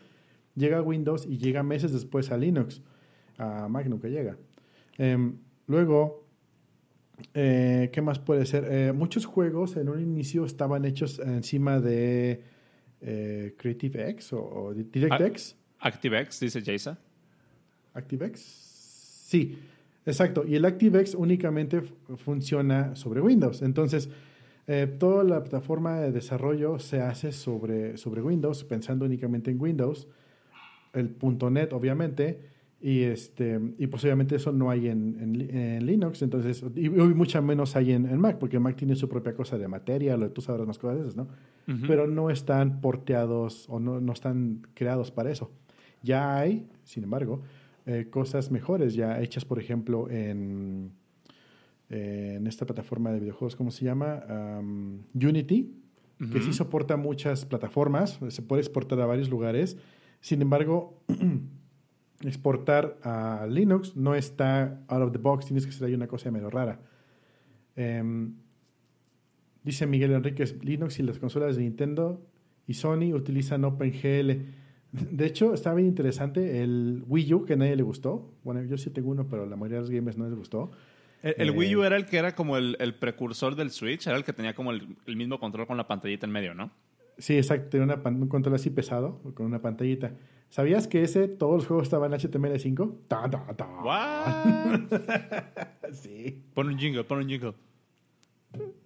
llega 0.54 0.78
a 0.78 0.84
Windows 0.84 1.26
y 1.26 1.40
llega 1.40 1.64
meses 1.64 1.92
después 1.92 2.32
a 2.32 2.38
Linux. 2.38 2.84
A 3.40 3.68
Mac 3.68 3.88
nunca 3.88 4.08
llega. 4.08 4.38
Em, 5.00 5.40
luego, 5.66 6.28
eh, 7.34 7.90
¿qué 7.92 8.00
más 8.04 8.20
puede 8.20 8.46
ser? 8.46 8.68
Eh, 8.70 8.94
muchos 8.94 9.26
juegos 9.26 9.76
en 9.76 9.90
un 9.90 10.00
inicio 10.00 10.46
estaban 10.46 10.86
hechos 10.86 11.18
encima 11.18 11.80
de 11.80 12.44
eh, 13.02 13.56
CreativeX 13.58 14.34
o, 14.34 14.40
o 14.40 14.74
DirectX. 14.76 15.56
ActiveX, 15.80 16.40
dice 16.40 16.62
Jason. 16.64 16.96
¿ActiveX? 17.96 18.40
Sí, 18.40 19.58
exacto. 20.06 20.46
Y 20.48 20.56
el 20.56 20.66
ActiveX 20.66 21.16
únicamente 21.16 21.82
funciona 22.18 22.96
sobre 22.96 23.22
Windows. 23.22 23.62
Entonces, 23.62 24.10
eh, 24.68 24.88
toda 25.00 25.24
la 25.24 25.42
plataforma 25.44 26.00
de 26.00 26.12
desarrollo 26.12 26.80
se 26.80 27.02
hace 27.02 27.32
sobre, 27.32 27.98
sobre 27.98 28.22
Windows, 28.22 28.64
pensando 28.64 29.06
únicamente 29.06 29.52
en 29.52 29.60
Windows. 29.62 30.08
El 30.94 31.16
.NET, 31.52 31.74
obviamente. 31.74 32.54
Y, 32.82 33.02
este, 33.02 33.60
y 33.80 33.88
pues 33.88 34.04
obviamente 34.04 34.36
eso 34.36 34.52
no 34.52 34.70
hay 34.70 34.90
en, 34.90 35.18
en 35.20 35.38
Li- 35.38 35.50
en 35.50 35.86
Linux, 35.86 36.22
entonces, 36.22 36.64
y, 36.76 36.86
y 36.86 36.90
mucho 36.90 37.42
menos 37.42 37.76
hay 37.76 37.94
en, 37.94 38.06
en 38.06 38.20
Mac, 38.20 38.38
porque 38.38 38.60
Mac 38.60 38.76
tiene 38.76 38.96
su 38.96 39.10
propia 39.10 39.34
cosa 39.34 39.58
de 39.58 39.68
materia, 39.68 40.16
lo, 40.18 40.30
tú 40.30 40.42
sabrás 40.42 40.68
más 40.68 40.78
cosas 40.78 40.98
de 40.98 41.02
esas, 41.04 41.16
¿no? 41.16 41.28
Pero 41.88 42.06
no 42.06 42.30
están 42.30 42.82
porteados 42.82 43.66
o 43.70 43.80
no, 43.80 44.02
no 44.02 44.14
están 44.14 44.68
creados 44.76 45.10
para 45.10 45.32
eso. 45.32 45.52
Ya 46.04 46.38
hay, 46.38 46.68
sin 46.84 47.06
embargo, 47.06 47.42
eh, 47.86 48.08
cosas 48.10 48.52
mejores 48.52 48.96
ya 48.96 49.22
hechas, 49.22 49.46
por 49.46 49.60
ejemplo, 49.60 50.10
en, 50.10 50.92
en 51.90 52.48
esta 52.48 52.66
plataforma 52.66 53.12
de 53.12 53.20
videojuegos, 53.20 53.56
¿cómo 53.56 53.72
se 53.72 53.86
llama? 53.86 54.24
Am, 54.28 55.04
Unity, 55.14 55.74
que 56.32 56.42
sí 56.42 56.54
soporta 56.54 56.96
muchas 56.96 57.46
plataformas, 57.46 58.20
se 58.30 58.42
puede 58.42 58.62
exportar 58.62 59.00
a 59.02 59.06
varios 59.06 59.30
lugares. 59.30 59.78
Sin 60.22 60.42
embargo, 60.42 61.04
exportar 62.22 62.98
a 63.04 63.46
Linux 63.50 63.96
no 63.96 64.16
está 64.16 64.82
out 64.88 65.02
of 65.02 65.12
the 65.12 65.18
box, 65.18 65.46
tienes 65.46 65.66
que 65.66 65.72
hacer 65.72 65.88
ahí 65.88 65.94
una 65.94 66.08
cosa 66.08 66.32
medio 66.32 66.50
rara. 66.50 66.80
Em, 67.76 68.36
dice 69.64 69.86
Miguel 69.86 70.14
Enríquez, 70.14 70.64
Linux 70.64 71.00
y 71.00 71.04
las 71.04 71.20
consolas 71.20 71.56
de 71.56 71.64
Nintendo 71.64 72.26
y 72.66 72.74
Sony 72.76 73.14
utilizan 73.14 73.64
OpenGL. 73.66 74.65
De 75.12 75.26
hecho, 75.26 75.54
está 75.54 75.74
bien 75.74 75.88
interesante 75.88 76.64
el 76.64 77.04
Wii 77.08 77.34
U, 77.34 77.46
que 77.46 77.54
a 77.54 77.56
nadie 77.56 77.76
le 77.76 77.84
gustó. 77.84 78.32
Bueno, 78.44 78.64
yo 78.64 78.78
sí 78.78 78.90
tengo 78.90 79.12
uno, 79.12 79.28
pero 79.30 79.46
la 79.46 79.56
mayoría 79.56 79.78
de 79.78 79.82
los 79.82 79.90
gamers 79.92 80.18
no 80.18 80.26
les 80.26 80.36
gustó. 80.36 80.72
El, 81.22 81.36
el 81.38 81.48
Eh, 81.50 81.52
Wii 81.52 81.76
U 81.76 81.84
era 81.84 81.96
el 81.98 82.06
que 82.06 82.18
era 82.18 82.36
como 82.36 82.58
el, 82.58 82.76
el 82.80 82.96
precursor 82.96 83.56
del 83.56 83.72
Switch, 83.72 84.08
era 84.08 84.18
el 84.18 84.24
que 84.24 84.34
tenía 84.34 84.54
como 84.54 84.72
el, 84.72 84.96
el 85.06 85.16
mismo 85.16 85.40
control 85.40 85.68
con 85.68 85.78
la 85.78 85.88
pantallita 85.88 86.26
en 86.26 86.32
medio, 86.32 86.54
¿no? 86.54 86.72
Sí, 87.18 87.38
exacto, 87.38 87.70
tiene 87.70 87.86
una, 87.86 88.02
un 88.10 88.28
control 88.28 88.56
así 88.56 88.70
pesado, 88.70 89.22
con 89.34 89.46
una 89.46 89.62
pantallita. 89.62 90.14
¿Sabías 90.50 90.88
que 90.88 91.02
ese, 91.02 91.28
todos 91.28 91.56
los 91.56 91.68
juegos 91.68 91.88
estaban 91.88 92.14
en 92.14 92.20
HTML5? 92.20 92.96
Ta, 93.08 93.30
ta, 93.30 93.46
ta. 93.56 93.68
¿What? 93.84 94.80
sí. 95.94 96.44
Pon 96.54 96.68
un 96.68 96.78
jingle, 96.78 97.04
pon 97.04 97.20
un 97.20 97.28
jingle. 97.28 97.54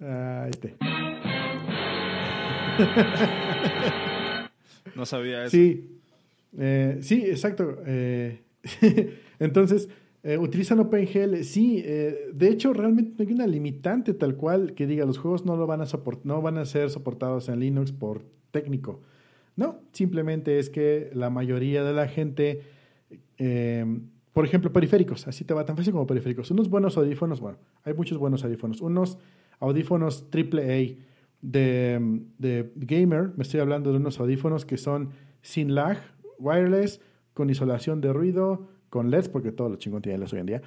Ah, 0.01 0.47
este. 0.49 0.75
no 4.95 5.05
sabía 5.05 5.43
eso. 5.43 5.51
Sí, 5.51 5.98
eh, 6.57 6.97
sí, 7.01 7.23
exacto. 7.25 7.77
Eh, 7.85 8.41
entonces, 9.39 9.89
eh, 10.23 10.37
¿utilizan 10.37 10.79
OpenGL? 10.79 11.43
Sí, 11.43 11.81
de 11.81 12.49
hecho, 12.49 12.73
realmente 12.73 13.11
no 13.17 13.27
hay 13.27 13.33
una 13.33 13.47
limitante 13.47 14.13
tal 14.13 14.35
cual 14.35 14.73
que 14.73 14.87
diga 14.87 15.05
los 15.05 15.17
juegos 15.17 15.45
no, 15.45 15.55
lo 15.55 15.67
van 15.67 15.81
a 15.81 15.85
no 16.23 16.41
van 16.41 16.57
a 16.57 16.65
ser 16.65 16.89
soportados 16.89 17.49
en 17.49 17.59
Linux 17.59 17.91
por 17.91 18.23
técnico. 18.51 19.01
No, 19.55 19.79
simplemente 19.91 20.59
es 20.59 20.69
que 20.69 21.09
la 21.13 21.29
mayoría 21.29 21.83
de 21.83 21.93
la 21.93 22.07
gente, 22.07 22.61
por 24.33 24.45
ejemplo, 24.45 24.71
periféricos, 24.71 25.27
así 25.27 25.43
te 25.43 25.53
va 25.53 25.65
tan 25.65 25.75
fácil 25.75 25.91
como 25.91 26.07
periféricos. 26.07 26.49
Unos 26.51 26.69
buenos 26.69 26.97
audífonos, 26.97 27.41
bueno, 27.41 27.57
hay 27.83 27.93
muchos 27.93 28.17
buenos 28.17 28.43
audífonos. 28.43 28.79
Unos 28.79 29.17
audífonos 29.59 30.25
AAA 30.33 30.95
de, 31.41 32.21
de 32.37 32.71
gamer, 32.75 33.31
me 33.35 33.43
estoy 33.43 33.59
hablando 33.59 33.91
de 33.91 33.97
unos 33.97 34.19
audífonos 34.19 34.65
que 34.65 34.77
son 34.77 35.09
sin 35.41 35.75
lag, 35.75 35.97
wireless, 36.39 37.01
con 37.33 37.49
isolación 37.49 38.01
de 38.01 38.11
ruido, 38.11 38.67
con 38.89 39.11
LEDs, 39.11 39.29
porque 39.29 39.51
todo 39.51 39.69
lo 39.69 39.75
chingón 39.75 40.01
tiene 40.01 40.17
LEDs 40.17 40.33
hoy 40.33 40.39
en 40.39 40.45
día, 40.45 40.61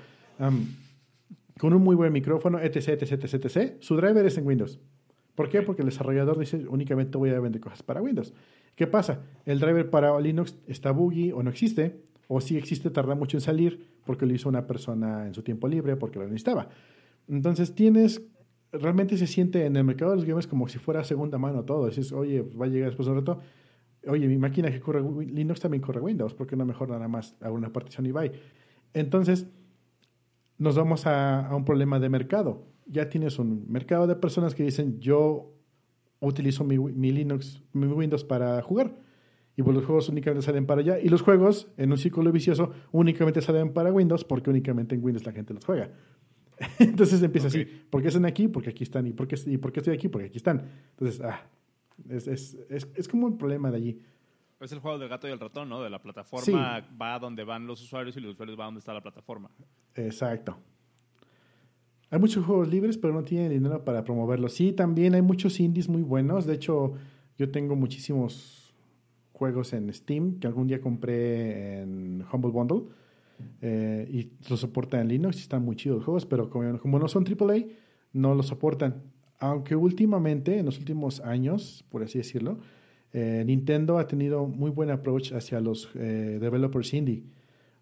con 1.58 1.74
un 1.74 1.82
muy 1.82 1.96
buen 1.96 2.12
micrófono, 2.12 2.60
etc, 2.60 3.02
etc, 3.02 3.12
etc, 3.12 3.34
etc. 3.34 3.72
Su 3.80 3.96
driver 3.96 4.24
es 4.24 4.38
en 4.38 4.46
Windows. 4.46 4.78
¿Por 5.34 5.48
qué? 5.48 5.62
Porque 5.62 5.82
el 5.82 5.86
desarrollador 5.88 6.38
dice 6.38 6.66
únicamente 6.68 7.16
voy 7.18 7.30
a 7.30 7.40
vender 7.40 7.60
cosas 7.60 7.82
para 7.82 8.02
Windows. 8.02 8.32
¿Qué 8.76 8.86
pasa? 8.86 9.22
El 9.44 9.58
driver 9.60 9.90
para 9.90 10.18
Linux 10.20 10.56
está 10.66 10.92
buggy 10.92 11.32
o 11.32 11.42
no 11.42 11.50
existe, 11.50 12.02
o 12.28 12.40
si 12.40 12.56
existe 12.56 12.90
tarda 12.90 13.14
mucho 13.14 13.36
en 13.36 13.40
salir 13.40 13.86
porque 14.04 14.26
lo 14.26 14.34
hizo 14.34 14.48
una 14.48 14.66
persona 14.66 15.26
en 15.26 15.34
su 15.34 15.42
tiempo 15.42 15.68
libre 15.68 15.96
porque 15.96 16.18
lo 16.18 16.24
necesitaba. 16.24 16.68
Entonces 17.28 17.74
tienes 17.74 18.22
realmente 18.72 19.16
se 19.18 19.26
siente 19.26 19.66
en 19.66 19.76
el 19.76 19.84
mercado 19.84 20.12
de 20.12 20.16
los 20.16 20.24
gamers 20.24 20.46
como 20.46 20.68
si 20.68 20.78
fuera 20.78 21.04
segunda 21.04 21.38
mano 21.38 21.64
todo. 21.64 21.86
Dices, 21.86 22.12
oye, 22.12 22.42
va 22.42 22.66
a 22.66 22.68
llegar 22.68 22.88
después 22.88 23.06
de 23.06 23.12
un 23.12 23.18
rato. 23.18 23.40
Oye, 24.06 24.26
mi 24.26 24.38
máquina 24.38 24.70
que 24.70 24.80
corre 24.80 25.02
Linux 25.26 25.60
también 25.60 25.80
corre 25.80 26.00
Windows, 26.00 26.34
¿por 26.34 26.46
qué 26.46 26.56
no 26.56 26.64
mejor 26.64 26.88
nada 26.90 27.06
más 27.08 27.36
a 27.40 27.50
una 27.50 27.72
partición 27.72 28.06
y 28.06 28.12
bye? 28.12 28.32
Entonces, 28.94 29.46
nos 30.58 30.76
vamos 30.76 31.06
a, 31.06 31.48
un 31.52 31.64
problema 31.64 31.98
de 32.00 32.08
mercado. 32.08 32.66
Ya 32.86 33.08
tienes 33.08 33.38
un 33.38 33.64
mercado 33.68 34.06
de 34.06 34.16
personas 34.16 34.54
que 34.54 34.62
dicen, 34.62 35.00
yo 35.00 35.52
utilizo 36.20 36.64
mi, 36.64 36.78
mi 36.78 37.12
Linux, 37.12 37.62
mi 37.72 37.86
Windows 37.86 38.24
para 38.24 38.60
jugar. 38.62 38.96
Y 39.56 39.62
pues 39.62 39.76
los 39.76 39.84
juegos 39.84 40.08
únicamente 40.08 40.44
salen 40.44 40.66
para 40.66 40.80
allá. 40.80 40.98
Y 40.98 41.08
los 41.08 41.22
juegos, 41.22 41.68
en 41.76 41.92
un 41.92 41.98
círculo 41.98 42.32
vicioso, 42.32 42.72
únicamente 42.90 43.40
salen 43.40 43.72
para 43.72 43.92
Windows 43.92 44.24
porque 44.24 44.50
únicamente 44.50 44.94
en 44.94 45.04
Windows 45.04 45.26
la 45.26 45.32
gente 45.32 45.52
los 45.52 45.64
juega. 45.64 45.90
Entonces 46.78 47.22
empieza 47.22 47.48
así, 47.48 47.64
¿por 47.64 48.02
qué 48.02 48.08
están 48.08 48.24
aquí? 48.24 48.48
Porque 48.48 48.70
aquí 48.70 48.84
están. 48.84 49.06
¿Y 49.06 49.12
por 49.12 49.26
qué, 49.26 49.36
y 49.46 49.58
por 49.58 49.72
qué 49.72 49.80
estoy 49.80 49.94
aquí? 49.94 50.08
Porque 50.08 50.28
aquí 50.28 50.38
están. 50.38 50.62
Entonces, 50.92 51.20
ah, 51.20 51.42
es, 52.08 52.26
es, 52.26 52.54
es, 52.68 52.88
es, 52.94 53.08
como 53.08 53.26
un 53.26 53.38
problema 53.38 53.70
de 53.70 53.76
allí. 53.76 54.02
Es 54.60 54.72
el 54.72 54.78
juego 54.78 54.98
del 54.98 55.08
gato 55.08 55.28
y 55.28 55.30
el 55.30 55.40
ratón, 55.40 55.68
¿no? 55.68 55.82
De 55.82 55.90
la 55.90 56.00
plataforma 56.00 56.86
va 57.00 57.14
a 57.14 57.18
donde 57.18 57.44
van 57.44 57.66
los 57.66 57.82
usuarios 57.82 58.16
y 58.16 58.20
los 58.20 58.32
usuarios 58.32 58.56
van 58.56 58.64
a 58.64 58.68
donde 58.68 58.78
está 58.78 58.94
la 58.94 59.00
plataforma. 59.00 59.50
Exacto. 59.94 60.56
Hay 62.10 62.18
muchos 62.18 62.44
juegos 62.44 62.68
libres, 62.68 62.98
pero 62.98 63.14
no 63.14 63.24
tienen 63.24 63.50
dinero 63.50 63.84
para 63.84 64.04
promoverlos. 64.04 64.52
Sí, 64.52 64.72
también 64.72 65.14
hay 65.14 65.22
muchos 65.22 65.58
indies 65.58 65.88
muy 65.88 66.02
buenos. 66.02 66.44
De 66.44 66.54
hecho, 66.54 66.92
yo 67.38 67.50
tengo 67.50 67.74
muchísimos 67.74 68.74
juegos 69.32 69.72
en 69.72 69.92
Steam 69.92 70.38
que 70.38 70.46
algún 70.46 70.66
día 70.66 70.80
compré 70.80 71.80
en 71.80 72.22
Humble 72.30 72.50
Bundle 72.50 72.82
eh, 73.60 74.08
y 74.10 74.48
lo 74.48 74.56
soportan 74.56 75.00
en 75.00 75.08
Linux 75.08 75.38
y 75.38 75.40
están 75.40 75.64
muy 75.64 75.74
chidos 75.74 75.96
los 75.96 76.04
juegos, 76.04 76.26
pero 76.26 76.50
como, 76.50 76.98
no 76.98 77.08
son 77.08 77.24
AAA, 77.26 77.64
no 78.12 78.34
lo 78.34 78.42
soportan. 78.42 79.02
Aunque 79.42 79.74
últimamente, 79.74 80.60
en 80.60 80.66
los 80.66 80.78
últimos 80.78 81.18
años, 81.20 81.84
por 81.90 82.04
así 82.04 82.18
decirlo, 82.18 82.58
eh, 83.12 83.42
Nintendo 83.44 83.98
ha 83.98 84.06
tenido 84.06 84.46
muy 84.46 84.70
buen 84.70 84.88
approach 84.88 85.32
hacia 85.32 85.60
los 85.60 85.90
eh, 85.96 86.38
developers 86.40 86.94
indie. 86.94 87.24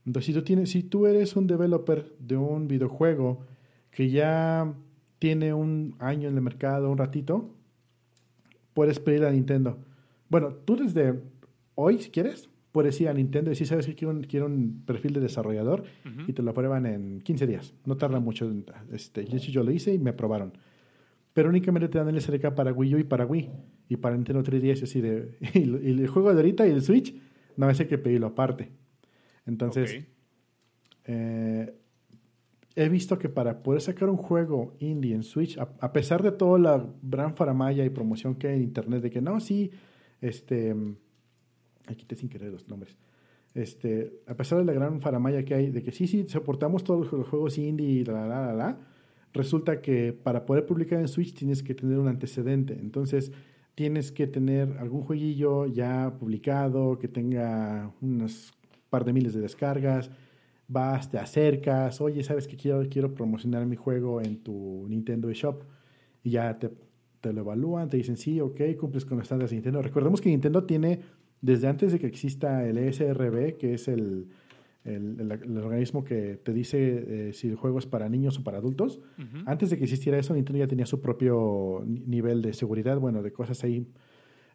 Entonces, 0.07 0.27
si 0.29 0.33
tú, 0.33 0.43
tienes, 0.43 0.71
si 0.71 0.83
tú 0.83 1.07
eres 1.07 1.37
un 1.37 1.47
developer 1.47 2.15
de 2.19 2.39
un 2.39 2.67
videojuego 2.67 3.41
que 3.91 4.09
ya 4.09 4.73
tiene 5.19 5.53
un 5.53 5.97
año 5.99 6.31
en 6.31 6.35
el 6.35 6.41
mercado, 6.41 6.91
un 6.91 6.97
ratito, 6.97 7.51
puedes 8.73 8.99
pedir 8.99 9.27
a 9.27 9.31
Nintendo. 9.31 9.77
Bueno, 10.31 10.55
tú 10.65 10.77
desde 10.77 11.21
hoy, 11.75 11.99
si 11.99 12.09
quieres, 12.09 12.49
puedes 12.73 12.99
ir 13.03 13.11
a 13.11 13.13
Nintendo 13.13 13.51
y 13.51 13.53
decir, 13.53 13.67
sabes 13.67 13.85
que 13.85 13.95
quiero 13.95 14.15
un, 14.15 14.23
quiero 14.23 14.47
un 14.47 14.83
perfil 14.87 15.13
de 15.13 15.21
desarrollador 15.21 15.85
y 16.27 16.33
te 16.33 16.43
lo 16.43 16.53
aprueban 16.53 16.87
en 16.87 17.21
15 17.21 17.47
días. 17.47 17.75
No 17.85 17.99
tarda 17.99 18.19
mucho. 18.19 18.51
Este, 18.93 19.27
yo, 19.27 19.63
lo 19.63 19.71
hice 19.71 19.93
y 19.93 19.99
me 19.99 20.11
aprobaron. 20.11 20.55
Pero 21.33 21.49
únicamente 21.49 21.89
te 21.89 21.99
dan 21.99 22.09
el 22.09 22.21
SDK 22.21 22.55
para 22.55 22.73
Wii 22.73 22.95
U 22.97 22.99
y 22.99 23.05
para 23.05 23.25
Wii. 23.25 23.51
Y 23.89 23.97
para 23.97 24.17
Nintendo 24.17 24.43
3DS 24.43 24.83
así 24.83 25.01
de... 25.01 25.37
Y, 25.55 25.63
el 25.63 26.09
juego 26.09 26.31
de 26.33 26.37
ahorita 26.37 26.67
y 26.67 26.71
el 26.71 26.83
Switch, 26.83 27.15
no, 27.57 27.69
hay 27.69 27.75
que 27.75 27.99
pedirlo 27.99 28.29
aparte. 28.29 28.71
Entonces, 29.47 30.05
eh, 31.05 31.75
he 32.77 32.89
visto 32.89 33.19
que 33.19 33.29
para 33.29 33.63
poder 33.63 33.81
sacar 33.81 34.09
un 34.09 34.17
juego 34.17 34.75
indie 34.79 35.15
en 35.15 35.23
Switch, 35.23 35.59
a, 35.59 35.93
pesar 35.93 36.23
de 36.23 36.33
toda 36.33 36.59
la 36.59 36.87
gran 37.03 37.35
faramaya 37.37 37.85
y 37.85 37.91
promoción 37.91 38.35
que 38.35 38.49
hay 38.49 38.57
en 38.57 38.63
Internet, 38.63 39.03
de 39.03 39.11
que 39.11 39.21
no, 39.21 39.41
sí, 39.41 39.71
este 40.21 40.75
aquí 41.87 42.03
quité 42.03 42.17
sin 42.17 42.29
querer 42.29 42.53
los 42.53 42.69
nombres. 42.69 42.97
Este, 43.55 44.23
a 44.27 44.35
pesar 44.35 44.59
de 44.59 44.65
la 44.65 44.73
gran 44.73 45.01
faramaya 45.01 45.45
que 45.45 45.55
hay, 45.55 45.71
de 45.71 45.83
que 45.83 45.91
sí, 45.91 46.07
sí, 46.07 46.25
soportamos 46.29 46.85
todos 46.85 47.13
los 47.13 47.29
juegos 47.29 47.59
indie 47.59 47.87
y 47.87 48.05
la, 48.05 48.27
la, 48.27 48.47
la, 48.47 48.53
la, 48.53 48.79
resulta 49.33 49.81
que 49.81 50.13
para 50.13 50.47
poder 50.47 50.67
publicar 50.67 51.01
en 51.01 51.09
Switch 51.09 51.35
tienes 51.35 51.63
que 51.63 51.75
tener 51.75 51.99
un 51.99 52.09
antecedente. 52.09 52.75
Entonces, 52.75 53.33
tienes 53.75 54.13
que 54.13 54.27
tener 54.27 54.77
algún 54.79 55.03
jueguillo 55.03 55.67
ya 55.67 56.15
publicado, 56.19 56.99
que 56.99 57.09
tenga 57.09 57.93
unos 58.01 58.53
par 58.91 59.05
de 59.05 59.13
miles 59.13 59.33
de 59.33 59.41
descargas, 59.41 60.11
vas, 60.69 61.11
te 61.11 61.19
acercas, 61.19 62.01
oye, 62.01 62.23
¿sabes 62.23 62.47
que 62.47 62.57
quiero, 62.57 62.87
quiero 62.89 63.15
promocionar 63.15 63.65
mi 63.67 63.77
juego 63.77 64.21
en 64.21 64.43
tu 64.43 64.87
Nintendo 64.89 65.31
eShop? 65.31 65.63
Y 66.23 66.31
ya 66.31 66.59
te, 66.59 66.71
te 67.21 67.33
lo 67.33 67.41
evalúan, 67.41 67.89
te 67.89 67.97
dicen, 67.97 68.17
sí, 68.17 68.41
ok, 68.41 68.61
cumples 68.79 69.05
con 69.05 69.19
los 69.19 69.25
estándares 69.25 69.51
de 69.51 69.57
Nintendo. 69.57 69.83
Recordemos 69.83 70.21
que 70.21 70.29
Nintendo 70.29 70.65
tiene 70.65 71.01
desde 71.41 71.69
antes 71.69 71.93
de 71.93 71.99
que 71.99 72.07
exista 72.07 72.67
el 72.67 72.77
ESRB, 72.79 73.57
que 73.57 73.75
es 73.75 73.89
el, 73.89 74.29
el, 74.85 75.59
organismo 75.59 76.05
que 76.05 76.41
te 76.43 76.53
dice 76.53 77.29
eh, 77.29 77.33
si 77.35 77.49
el 77.49 77.57
juego 77.57 77.79
es 77.79 77.87
para 77.87 78.09
niños 78.09 78.39
o 78.39 78.45
para 78.45 78.59
adultos, 78.59 79.01
antes 79.45 79.71
de 79.71 79.77
que 79.77 79.85
existiera 79.85 80.19
eso, 80.19 80.35
Nintendo 80.35 80.59
ya 80.59 80.69
tenía 80.69 80.87
su 80.87 81.01
propio 81.01 81.85
nivel 81.87 82.41
de 82.41 82.55
seguridad, 82.55 82.99
bueno, 82.99 83.23
de 83.23 83.33
cosas 83.33 83.63
ahí. 83.63 83.87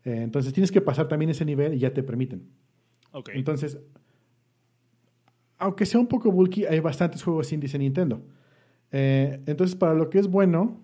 Eh, 0.04 0.22
entonces 0.24 0.52
tienes 0.54 0.72
que 0.72 0.82
pasar 0.82 1.08
también 1.08 1.30
ese 1.30 1.46
nivel 1.46 1.76
y 1.76 1.80
ya 1.80 1.94
te 1.94 2.02
permiten. 2.02 2.50
Okay. 3.12 3.38
Entonces, 3.38 3.80
aunque 5.58 5.86
sea 5.86 6.00
un 6.00 6.08
poco 6.08 6.32
bulky, 6.32 6.66
hay 6.66 6.80
bastantes 6.80 7.24
juegos 7.24 7.52
indies 7.54 7.76
en 7.76 7.82
Nintendo. 7.82 8.22
Eh, 8.92 9.42
entonces, 9.46 9.76
para 9.76 9.94
lo 9.94 10.10
que 10.10 10.20
es 10.20 10.28
bueno, 10.28 10.82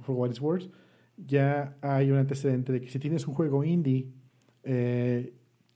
for 0.00 0.16
what 0.16 0.30
it's 0.30 0.40
worth, 0.40 0.70
ya 1.16 1.76
hay 1.82 2.10
un 2.10 2.16
antecedente 2.16 2.72
de 2.72 2.80
que 2.80 2.88
si 2.88 2.98
tienes 2.98 3.26
un 3.28 3.34
juego 3.34 3.64
indie 3.64 4.08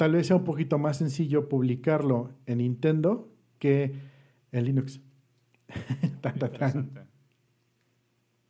tal 0.03 0.11
vez 0.11 0.27
sea 0.27 0.35
un 0.35 0.43
poquito 0.43 0.79
más 0.79 0.97
sencillo 0.97 1.49
publicarlo 1.49 2.33
en 2.47 2.59
Nintendo 2.59 3.33
que 3.61 3.95
en 4.51 4.65
Linux. 4.65 5.01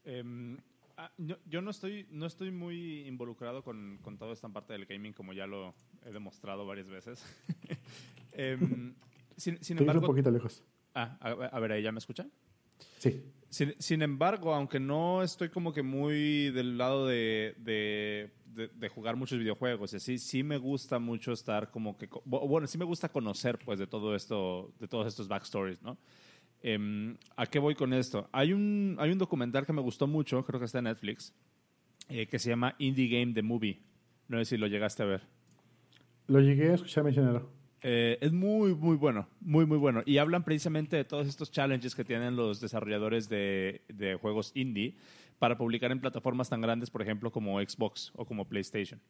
Em, 0.05 0.57
ah, 0.97 1.13
yo, 1.19 1.61
no 1.61 1.71
estoy 1.71 2.07
no 2.11 2.25
estoy 2.25 2.51
muy 2.51 3.07
involucrado 3.07 3.63
con, 3.63 3.99
con, 4.01 4.17
toda 4.17 4.33
esta 4.33 4.49
parte 4.49 4.73
del 4.73 4.87
gaming 4.87 5.13
como 5.13 5.35
ya 5.35 5.47
lo 5.47 5.75
he 6.07 6.11
demostrado 6.11 6.65
varias 6.65 6.89
veces. 6.89 7.23
Em, 8.33 8.95
sin, 9.37 9.59
embargo, 9.79 10.01
un 10.01 10.07
poquito 10.07 10.31
lejos. 10.31 10.65
Ah, 10.95 11.19
a, 11.21 11.61
ver, 11.61 11.73
¿ahí 11.73 11.83
ya 11.83 11.93
me 11.93 11.99
escuchan? 11.99 12.33
Sí. 12.97 13.23
Sin, 13.51 14.01
embargo, 14.01 14.55
aunque 14.55 14.81
no 14.81 15.23
estoy 15.23 15.51
como 15.51 15.75
que 15.75 15.83
muy 15.83 16.51
del 16.51 16.79
lado 16.79 17.07
de 17.07 17.55
de, 17.59 18.33
jugar 18.95 19.17
muchos 19.17 19.39
videojuegos 19.39 19.93
y 19.93 19.97
así, 19.97 20.19
sí 20.19 20.43
me 20.43 20.59
gusta 20.59 20.99
mucho 20.99 21.33
estar 21.33 21.71
como 21.71 21.97
que, 21.97 22.09
bueno, 22.25 22.67
sí 22.67 22.79
me 22.79 22.85
gusta 22.85 23.09
conocer 23.09 23.59
pues 23.65 23.79
de 23.79 23.87
todo 23.87 24.15
esto, 24.15 24.73
de 24.79 24.89
todos 24.89 25.07
estos 25.07 25.29
backstories, 25.29 25.83
¿no? 25.83 25.99
Em, 26.63 27.17
¿A 27.37 27.47
qué 27.47 27.59
voy 27.59 27.75
con 27.75 27.93
esto? 27.93 28.29
Hay 28.33 28.53
un, 28.53 28.97
hay 29.01 29.11
un 29.11 29.19
documental 29.19 29.67
que 29.67 29.73
me 29.73 29.81
gustó 29.81 30.07
mucho, 30.07 30.45
creo 30.45 30.61
que 30.61 30.67
está 30.67 30.79
en 30.79 30.85
Netflix, 30.85 31.35
eh, 32.09 32.27
que 32.27 32.39
se 32.39 32.51
llama 32.51 32.77
Indie 32.79 33.09
Game 33.09 33.33
The 33.33 33.43
Movie. 33.43 33.81
No 34.29 34.39
sé 34.39 34.45
si 34.45 34.57
lo 34.57 34.69
llegaste 34.69 35.03
a 35.03 35.07
ver. 35.07 35.23
Lo 36.29 36.41
llegué 36.41 36.71
a 36.71 36.75
escuchar 36.75 37.03
mencionarlo. 37.03 37.51
Eh, 37.83 38.17
es 38.21 38.33
muy, 38.33 38.77
muy 38.77 38.97
bueno, 38.97 39.29
muy, 39.41 39.67
muy 39.67 39.77
bueno. 39.77 40.03
Y 40.07 40.19
hablan 40.19 40.45
precisamente 40.45 40.97
de 40.97 41.05
todos 41.05 41.27
estos 41.27 41.51
challenges 41.51 41.97
que 41.97 42.05
tienen 42.05 42.37
los 42.37 42.61
desarrolladores 42.61 43.29
de, 43.29 43.83
de 43.89 44.15
juegos 44.15 44.53
indie 44.55 44.97
para 45.43 45.57
publicar 45.57 45.91
en 45.91 46.01
plataformas 46.01 46.49
tan 46.49 46.61
grandes, 46.61 46.89
por 46.89 47.03
ejemplo, 47.03 47.33
como 47.33 47.61
Xbox 47.61 48.13
o 48.15 48.25
como 48.25 48.45
PlayStation. 48.45 49.01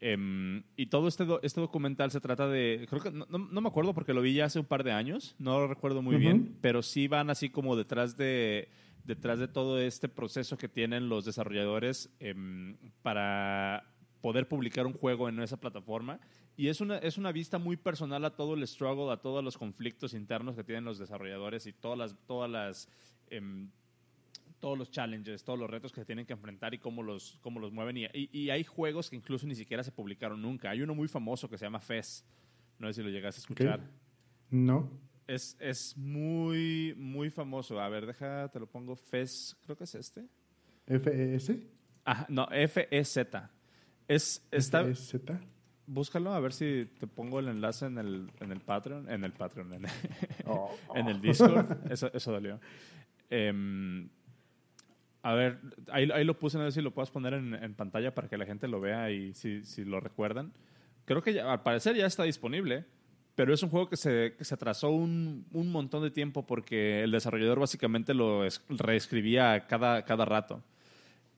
Em, 0.00 0.62
y 0.76 0.86
todo 0.86 1.08
este, 1.08 1.26
este 1.42 1.60
documental 1.60 2.10
se 2.10 2.22
trata 2.22 2.48
de, 2.48 2.86
creo 2.88 3.02
que 3.02 3.10
no, 3.10 3.26
no, 3.28 3.60
me 3.60 3.68
acuerdo 3.68 3.92
porque 3.92 4.14
lo 4.14 4.22
vi 4.22 4.32
ya 4.32 4.46
hace 4.46 4.58
un 4.58 4.64
par 4.64 4.82
de 4.82 4.92
años, 4.92 5.36
no 5.38 5.58
lo 5.58 5.68
recuerdo 5.68 6.00
muy 6.00 6.16
bien, 6.16 6.56
pero 6.62 6.80
sí 6.80 7.06
van 7.06 7.28
así 7.28 7.50
como 7.50 7.76
detrás 7.76 8.16
de, 8.16 8.70
detrás 9.04 9.38
de 9.38 9.46
todo 9.46 9.78
este 9.78 10.08
proceso 10.08 10.56
que 10.56 10.70
tienen 10.70 11.10
los 11.10 11.26
desarrolladores 11.26 12.08
em, 12.18 12.78
para 13.02 13.84
poder 14.22 14.48
publicar 14.48 14.86
un 14.86 14.94
juego 14.94 15.28
en 15.28 15.38
esa 15.40 15.60
plataforma. 15.60 16.18
Y 16.56 16.68
es 16.68 16.80
una, 16.80 16.96
es 16.96 17.18
una 17.18 17.30
vista 17.30 17.58
muy 17.58 17.76
personal 17.76 18.24
a 18.24 18.36
todo 18.36 18.54
el 18.54 18.66
struggle, 18.66 19.12
a 19.12 19.18
todos 19.18 19.44
los 19.44 19.58
conflictos 19.58 20.14
internos 20.14 20.56
que 20.56 20.64
tienen 20.64 20.86
los 20.86 20.98
desarrolladores 20.98 21.66
y 21.66 21.74
todas 21.74 21.98
las, 21.98 22.16
todas 22.26 22.50
las 22.50 22.88
em, 23.28 23.68
todos 24.64 24.78
los 24.78 24.90
challenges, 24.90 25.44
todos 25.44 25.58
los 25.58 25.68
retos 25.68 25.92
que 25.92 26.00
se 26.00 26.06
tienen 26.06 26.24
que 26.24 26.32
enfrentar 26.32 26.72
y 26.72 26.78
cómo 26.78 27.02
los, 27.02 27.38
cómo 27.42 27.60
los 27.60 27.70
mueven. 27.70 27.98
Y, 27.98 28.08
y, 28.14 28.48
hay 28.48 28.64
juegos 28.64 29.10
que 29.10 29.16
incluso 29.16 29.46
ni 29.46 29.54
siquiera 29.54 29.84
se 29.84 29.92
publicaron 29.92 30.40
nunca. 30.40 30.70
Hay 30.70 30.80
uno 30.80 30.94
muy 30.94 31.06
famoso 31.06 31.50
que 31.50 31.58
se 31.58 31.66
llama 31.66 31.80
Fez. 31.80 32.24
No 32.78 32.86
sé 32.86 32.94
si 32.94 33.02
lo 33.02 33.10
llegaste 33.10 33.40
a 33.40 33.42
escuchar. 33.42 33.80
No. 34.48 34.88
Es, 35.26 35.54
es 35.60 35.94
muy, 35.98 36.94
muy 36.96 37.28
famoso. 37.28 37.78
A 37.78 37.90
ver, 37.90 38.06
deja, 38.06 38.48
te 38.48 38.58
lo 38.58 38.66
pongo. 38.66 38.96
Fez, 38.96 39.54
creo 39.64 39.76
que 39.76 39.84
es 39.84 39.94
este. 39.96 40.24
¿FES? 40.86 41.52
Ajá, 42.06 42.24
no, 42.30 42.48
F-E-Z. 42.50 43.50
Es, 44.08 44.48
está, 44.50 44.82
¿FEZ? 44.82 45.16
Búscalo 45.86 46.32
a 46.32 46.40
ver 46.40 46.54
si 46.54 46.88
te 46.98 47.06
pongo 47.06 47.38
el 47.38 47.48
enlace 47.48 47.84
en 47.84 47.98
el, 47.98 48.30
en 48.40 48.50
el 48.50 48.62
Patreon. 48.62 49.10
En 49.10 49.24
el 49.24 49.34
Patreon, 49.34 49.74
en, 49.74 49.84
oh. 50.46 50.74
en 50.94 51.08
el 51.08 51.20
Discord. 51.20 51.92
eso, 51.92 52.10
eso 52.14 52.32
dolió. 52.32 52.58
Eh, 53.28 54.08
a 55.24 55.32
ver, 55.32 55.58
ahí, 55.90 56.06
ahí, 56.12 56.22
lo 56.22 56.38
puse, 56.38 56.58
no 56.58 56.64
sé 56.66 56.72
si 56.72 56.82
lo 56.82 56.92
puedes 56.92 57.10
poner 57.10 57.32
en, 57.32 57.74
pantalla 57.74 58.14
para 58.14 58.28
que 58.28 58.36
la 58.36 58.44
gente 58.44 58.68
lo 58.68 58.78
vea 58.78 59.10
y 59.10 59.32
si, 59.32 59.64
si 59.64 59.82
lo 59.82 59.98
recuerdan. 59.98 60.52
Creo 61.06 61.22
que 61.22 61.40
al 61.40 61.62
parecer 61.62 61.96
ya 61.96 62.04
está 62.04 62.24
disponible, 62.24 62.84
pero 63.34 63.54
es 63.54 63.62
un 63.62 63.70
juego 63.70 63.88
que 63.88 63.96
se, 63.96 64.34
que 64.36 64.44
se 64.44 64.52
atrasó 64.52 64.90
un, 64.90 65.46
un, 65.50 65.72
montón 65.72 66.02
de 66.02 66.10
tiempo 66.10 66.46
porque 66.46 67.02
el 67.02 67.10
desarrollador 67.10 67.58
básicamente 67.58 68.12
lo 68.12 68.42
reescribía 68.68 69.66
cada, 69.66 70.04
cada 70.04 70.26
rato. 70.26 70.62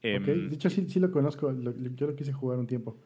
Em, 0.03 0.49
de 0.49 0.57
hecho, 0.57 0.69
sí, 0.69 0.85
sí 0.89 0.99
lo 0.99 1.13
conozco, 1.13 1.55
yo 1.95 2.07
lo 2.09 2.17
quise 2.17 2.33
jugar 2.33 2.59
un 2.59 2.67
tiempo. 2.67 2.99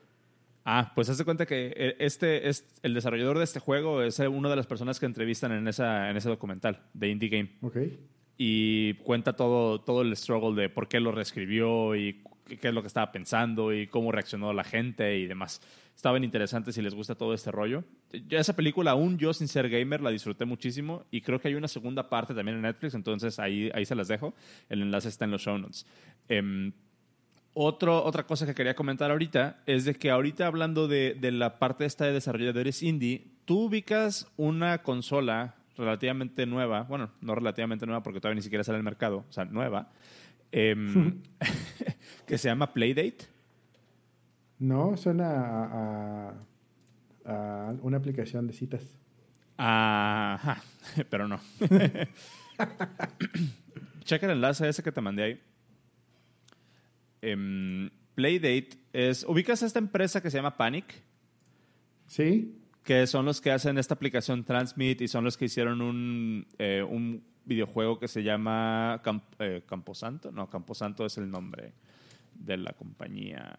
Ah, 0.64 0.92
pues 0.94 1.10
hace 1.10 1.26
cuenta 1.26 1.44
que 1.44 1.74
eh, 1.76 1.96
este, 1.98 2.48
es 2.48 2.66
el 2.82 2.94
desarrollador 2.94 3.36
de 3.36 3.44
este 3.44 3.60
juego 3.60 4.02
es 4.02 4.18
una 4.18 4.48
de 4.48 4.56
las 4.56 4.66
personas 4.66 4.98
que 4.98 5.04
entrevistan 5.04 5.52
en, 5.52 5.68
esa, 5.68 6.08
en 6.08 6.16
ese 6.16 6.30
documental 6.30 6.80
de 6.94 7.08
Indie 7.08 7.28
Game. 7.28 7.50
Okay 7.60 7.98
y 8.42 8.94
cuenta 8.94 9.34
todo, 9.34 9.82
todo 9.82 10.00
el 10.00 10.16
struggle 10.16 10.58
de 10.58 10.70
por 10.70 10.88
qué 10.88 10.98
lo 10.98 11.12
reescribió 11.12 11.94
y 11.94 12.22
qué 12.58 12.68
es 12.68 12.72
lo 12.72 12.80
que 12.80 12.86
estaba 12.86 13.12
pensando 13.12 13.70
y 13.74 13.86
cómo 13.86 14.12
reaccionó 14.12 14.54
la 14.54 14.64
gente 14.64 15.18
y 15.18 15.26
demás. 15.26 15.60
Estaba 15.94 16.14
bien 16.14 16.24
interesante 16.24 16.72
si 16.72 16.80
les 16.80 16.94
gusta 16.94 17.14
todo 17.14 17.34
este 17.34 17.50
rollo. 17.50 17.84
Ya 18.28 18.40
esa 18.40 18.56
película, 18.56 18.92
aún 18.92 19.18
yo 19.18 19.34
sin 19.34 19.46
ser 19.46 19.68
gamer, 19.68 20.00
la 20.00 20.08
disfruté 20.08 20.46
muchísimo 20.46 21.04
y 21.10 21.20
creo 21.20 21.38
que 21.38 21.48
hay 21.48 21.54
una 21.54 21.68
segunda 21.68 22.08
parte 22.08 22.32
también 22.32 22.56
en 22.56 22.62
Netflix, 22.62 22.94
entonces 22.94 23.38
ahí, 23.38 23.70
ahí 23.74 23.84
se 23.84 23.94
las 23.94 24.08
dejo. 24.08 24.32
El 24.70 24.80
enlace 24.80 25.10
está 25.10 25.26
en 25.26 25.32
los 25.32 25.42
show 25.42 25.58
notes. 25.58 25.84
Em, 26.26 26.72
otro, 27.52 28.02
otra 28.02 28.22
cosa 28.22 28.46
que 28.46 28.54
quería 28.54 28.74
comentar 28.74 29.10
ahorita 29.10 29.60
es 29.66 29.84
de 29.84 29.96
que 29.96 30.10
ahorita 30.10 30.46
hablando 30.46 30.88
de, 30.88 31.12
de 31.12 31.30
la 31.30 31.58
parte 31.58 31.84
esta 31.84 32.06
de 32.06 32.14
desarrolladores 32.14 32.82
indie, 32.82 33.26
tú 33.44 33.64
ubicas 33.64 34.32
una 34.38 34.82
consola 34.82 35.59
relativamente 35.76 36.46
nueva, 36.46 36.82
bueno, 36.82 37.10
no 37.20 37.34
relativamente 37.34 37.86
nueva 37.86 38.02
porque 38.02 38.20
todavía 38.20 38.36
ni 38.36 38.42
siquiera 38.42 38.64
sale 38.64 38.78
al 38.78 38.84
mercado, 38.84 39.24
o 39.28 39.32
sea, 39.32 39.44
nueva, 39.44 39.90
em, 40.52 41.22
que 42.26 42.38
se 42.38 42.48
llama 42.48 42.72
Playdate. 42.72 43.28
No, 44.58 44.96
suena 44.96 46.34
a, 47.24 47.74
una 47.82 47.96
aplicación 47.96 48.46
de 48.46 48.52
citas. 48.52 48.82
Ajá, 49.56 50.62
pero 51.10 51.28
no. 51.28 51.40
Checa 54.04 54.26
el 54.26 54.32
enlace 54.32 54.68
ese 54.68 54.82
que 54.82 54.92
te 54.92 55.00
mandé 55.00 55.22
ahí. 55.22 55.40
Em, 57.22 57.90
Playdate 58.14 58.70
es. 58.92 59.24
¿Ubicas 59.24 59.62
esta 59.62 59.78
empresa 59.78 60.20
que 60.20 60.30
se 60.30 60.38
llama 60.38 60.56
Panic? 60.56 61.02
Sí 62.06 62.59
que 62.90 63.06
son 63.06 63.24
los 63.24 63.40
que 63.40 63.52
hacen 63.52 63.78
esta 63.78 63.94
aplicación 63.94 64.42
Transmit 64.42 65.00
y 65.02 65.06
son 65.06 65.22
los 65.22 65.36
que 65.36 65.44
hicieron 65.44 65.80
un, 65.80 66.44
eh, 66.58 66.82
un 66.82 67.22
videojuego 67.44 68.00
que 68.00 68.08
se 68.08 68.24
llama 68.24 69.00
eh, 69.38 69.62
Camposanto. 69.64 70.32
No, 70.32 70.50
Camposanto 70.50 71.06
es 71.06 71.16
el 71.16 71.30
nombre 71.30 71.72
de 72.34 72.56
la 72.56 72.72
compañía. 72.72 73.56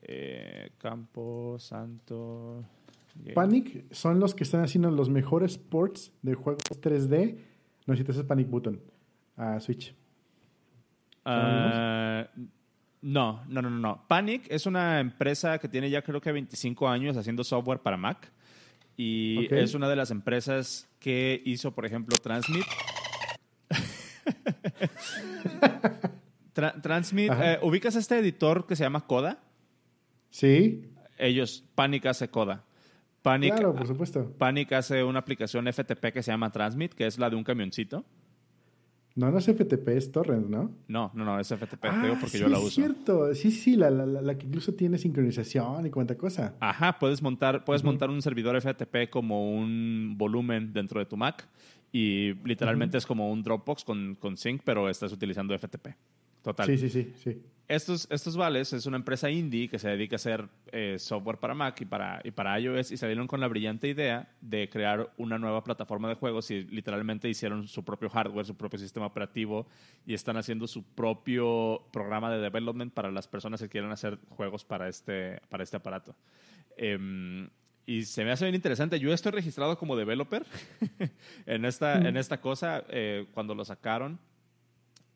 Eh, 0.00 0.70
Camposanto. 0.78 2.64
Panic 3.34 3.92
son 3.92 4.20
los 4.20 4.34
que 4.34 4.44
están 4.44 4.64
haciendo 4.64 4.90
los 4.90 5.10
mejores 5.10 5.58
ports 5.58 6.10
de 6.22 6.34
juegos 6.34 6.80
3D. 6.80 7.36
No 7.84 7.94
te 7.94 8.10
haces 8.10 8.24
Panic 8.24 8.48
Button 8.48 8.80
a 9.36 9.60
Switch. 9.60 9.94
Ah, 11.26 12.26
no, 13.02 13.44
no, 13.48 13.60
no, 13.60 13.68
no. 13.68 14.04
Panic 14.08 14.46
es 14.48 14.64
una 14.64 14.98
empresa 14.98 15.58
que 15.58 15.68
tiene 15.68 15.90
ya 15.90 16.00
creo 16.00 16.22
que 16.22 16.32
25 16.32 16.88
años 16.88 17.18
haciendo 17.18 17.44
software 17.44 17.80
para 17.80 17.98
Mac. 17.98 18.32
Y 18.96 19.54
es 19.54 19.74
una 19.74 19.88
de 19.88 19.96
las 19.96 20.10
empresas 20.10 20.88
que 20.98 21.42
hizo, 21.44 21.74
por 21.74 21.84
ejemplo, 21.84 22.16
Transmit. 22.16 22.64
Transmit. 26.82 27.30
Eh, 27.32 27.58
¿Ubicas 27.62 27.96
este 27.96 28.18
editor 28.18 28.66
que 28.66 28.74
se 28.74 28.84
llama 28.84 29.06
Coda? 29.06 29.38
Sí. 30.30 30.90
Ellos, 31.18 31.64
Panic 31.74 32.06
hace 32.06 32.28
Coda. 32.28 32.64
Panic, 33.22 33.54
claro, 33.54 33.74
por 33.74 33.86
supuesto. 33.86 34.32
Panic 34.38 34.72
hace 34.72 35.02
una 35.02 35.18
aplicación 35.18 35.70
FTP 35.70 36.12
que 36.12 36.22
se 36.22 36.30
llama 36.30 36.50
Transmit, 36.52 36.94
que 36.94 37.06
es 37.06 37.18
la 37.18 37.28
de 37.28 37.36
un 37.36 37.44
camioncito. 37.44 38.04
No, 39.16 39.30
no 39.30 39.38
es 39.38 39.46
FTP, 39.46 39.88
es 39.88 40.12
Torrent, 40.12 40.46
¿no? 40.48 40.70
No, 40.88 41.10
no, 41.14 41.24
no, 41.24 41.40
es 41.40 41.48
FTP, 41.48 41.86
ah, 41.86 42.16
porque 42.20 42.38
yo 42.38 42.48
la 42.48 42.58
uso. 42.58 42.68
Es 42.68 42.74
cierto, 42.74 43.34
sí, 43.34 43.50
sí, 43.50 43.74
la, 43.74 43.90
la, 43.90 44.04
la, 44.04 44.36
que 44.36 44.44
incluso 44.46 44.74
tiene 44.74 44.98
sincronización 44.98 45.86
y 45.86 45.90
cuánta 45.90 46.18
cosa. 46.18 46.54
Ajá, 46.60 46.98
puedes 46.98 47.22
montar, 47.22 47.64
puedes 47.64 47.82
montar 47.82 48.10
un 48.10 48.20
servidor 48.20 48.60
FTP 48.60 49.08
como 49.08 49.50
un 49.56 50.16
volumen 50.18 50.70
dentro 50.74 51.00
de 51.00 51.06
tu 51.06 51.16
Mac 51.16 51.48
y 51.90 52.34
literalmente 52.44 52.98
es 52.98 53.06
como 53.06 53.32
un 53.32 53.42
Dropbox 53.42 53.84
con, 53.84 54.16
con 54.16 54.36
Sync, 54.36 54.60
pero 54.62 54.86
estás 54.90 55.10
utilizando 55.12 55.58
FTP. 55.58 55.88
Total. 56.42 56.66
Sí, 56.66 56.76
sí, 56.76 56.90
sí, 56.90 57.12
sí. 57.16 57.42
Estos, 57.68 58.06
estos 58.12 58.36
Vales 58.36 58.72
es 58.72 58.86
una 58.86 58.96
empresa 58.96 59.28
indie 59.28 59.68
que 59.68 59.80
se 59.80 59.88
dedica 59.88 60.14
a 60.14 60.16
hacer 60.16 60.48
eh, 60.70 60.96
software 61.00 61.38
para 61.38 61.52
Mac 61.52 61.80
y 61.80 61.84
para, 61.84 62.20
y 62.22 62.30
para 62.30 62.60
iOS 62.60 62.92
y 62.92 62.96
salieron 62.96 63.26
con 63.26 63.40
la 63.40 63.48
brillante 63.48 63.88
idea 63.88 64.28
de 64.40 64.68
crear 64.68 65.12
una 65.16 65.36
nueva 65.36 65.64
plataforma 65.64 66.08
de 66.08 66.14
juegos 66.14 66.48
y 66.52 66.62
literalmente 66.62 67.28
hicieron 67.28 67.66
su 67.66 67.84
propio 67.84 68.08
hardware, 68.08 68.46
su 68.46 68.56
propio 68.56 68.78
sistema 68.78 69.06
operativo 69.06 69.66
y 70.06 70.14
están 70.14 70.36
haciendo 70.36 70.68
su 70.68 70.84
propio 70.84 71.82
programa 71.92 72.30
de 72.30 72.38
development 72.38 72.94
para 72.94 73.10
las 73.10 73.26
personas 73.26 73.60
que 73.60 73.68
quieran 73.68 73.90
hacer 73.90 74.16
juegos 74.28 74.64
para 74.64 74.88
este, 74.88 75.40
para 75.48 75.64
este 75.64 75.76
aparato. 75.76 76.14
Em, 76.76 77.48
y 77.84 78.04
se 78.04 78.24
me 78.24 78.30
hace 78.30 78.44
bien 78.44 78.54
interesante. 78.54 79.00
Yo 79.00 79.12
estoy 79.12 79.32
registrado 79.32 79.76
como 79.76 79.96
developer 79.96 80.46
en, 81.46 81.64
esta, 81.64 81.98
en 81.98 82.16
esta 82.16 82.40
cosa 82.40 82.84
eh, 82.90 83.26
cuando 83.34 83.56
lo 83.56 83.64
sacaron 83.64 84.20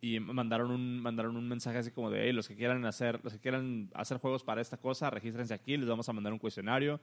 y 0.01 0.19
mandaron 0.19 0.71
un, 0.71 1.01
mandaron 1.01 1.37
un 1.37 1.49
mensaje 1.49 1.79
así 1.79 1.91
como 1.91 2.11
de, 2.11 2.25
hey, 2.25 2.33
los 2.33 2.49
que 2.49 2.57
quieran 2.57 2.85
hacer, 2.87 3.21
los 3.23 3.35
que 3.35 3.39
quieran 3.39 3.91
hacer 3.95 4.19
juegos 4.19 4.43
para 4.43 4.61
esta 4.61 4.79
cosa, 4.79 5.11
regístrense 5.11 5.53
aquí, 5.53 5.77
les 5.77 5.89
vamos 5.89 6.09
a 6.09 6.13
mandar 6.13 6.33
un 6.33 6.39
cuestionario. 6.39 7.01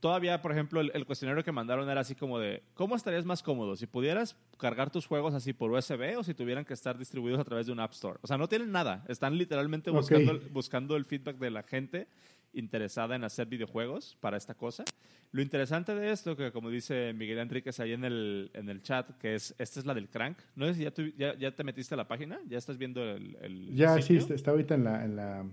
Todavía, 0.00 0.40
por 0.40 0.52
ejemplo, 0.52 0.80
el, 0.80 1.06
cuestionario 1.06 1.44
que 1.44 1.52
mandaron 1.52 1.88
era 1.90 2.00
así 2.00 2.14
como 2.14 2.38
de, 2.38 2.62
¿cómo 2.74 2.96
estarías 2.96 3.26
más 3.26 3.42
cómodo? 3.42 3.76
Si 3.76 3.86
pudieras 3.86 4.34
cargar 4.58 4.90
tus 4.90 5.06
juegos 5.06 5.34
así 5.34 5.52
por 5.52 5.70
USB 5.70 6.16
o 6.18 6.24
si 6.24 6.32
tuvieran 6.32 6.64
que 6.64 6.72
estar 6.72 6.96
distribuidos 6.96 7.38
a 7.38 7.44
través 7.44 7.66
de 7.66 7.72
un 7.72 7.80
App 7.80 7.92
Store. 7.92 8.18
O 8.22 8.26
sea, 8.26 8.38
no 8.38 8.48
tienen 8.48 8.72
nada. 8.72 9.04
Están 9.08 9.36
literalmente 9.36 9.90
buscando, 9.90 10.40
buscando 10.50 10.96
el 10.96 11.04
feedback 11.04 11.36
de 11.36 11.50
la 11.50 11.62
gente 11.62 12.08
interesada 12.52 13.16
en 13.16 13.24
hacer 13.24 13.46
videojuegos 13.46 14.16
para 14.20 14.36
esta 14.36 14.54
cosa. 14.54 14.84
Lo 15.32 15.42
interesante 15.42 15.94
de 15.94 16.10
esto, 16.10 16.36
que 16.36 16.50
como 16.50 16.70
dice 16.70 17.12
Miguel 17.12 17.38
Enríquez 17.38 17.78
ahí 17.78 17.92
en 17.92 18.04
el, 18.04 18.50
en 18.54 18.68
el 18.68 18.82
chat, 18.82 19.16
que 19.18 19.34
es, 19.34 19.54
esta 19.58 19.80
es 19.80 19.86
la 19.86 19.94
del 19.94 20.08
Crank. 20.08 20.38
No 20.56 20.66
sé 20.66 20.74
si 20.74 21.14
ya, 21.16 21.36
ya, 21.36 21.54
te 21.54 21.62
metiste 21.62 21.94
a 21.94 21.96
la 21.96 22.08
página, 22.08 22.40
ya 22.48 22.58
estás 22.58 22.76
viendo 22.78 23.02
el... 23.02 23.74
ya, 23.74 24.00
sí, 24.02 24.16
está 24.16 24.50
ahorita 24.50 24.74
en 24.74 24.84
la, 24.84 25.04
en 25.04 25.16
la 25.16 25.46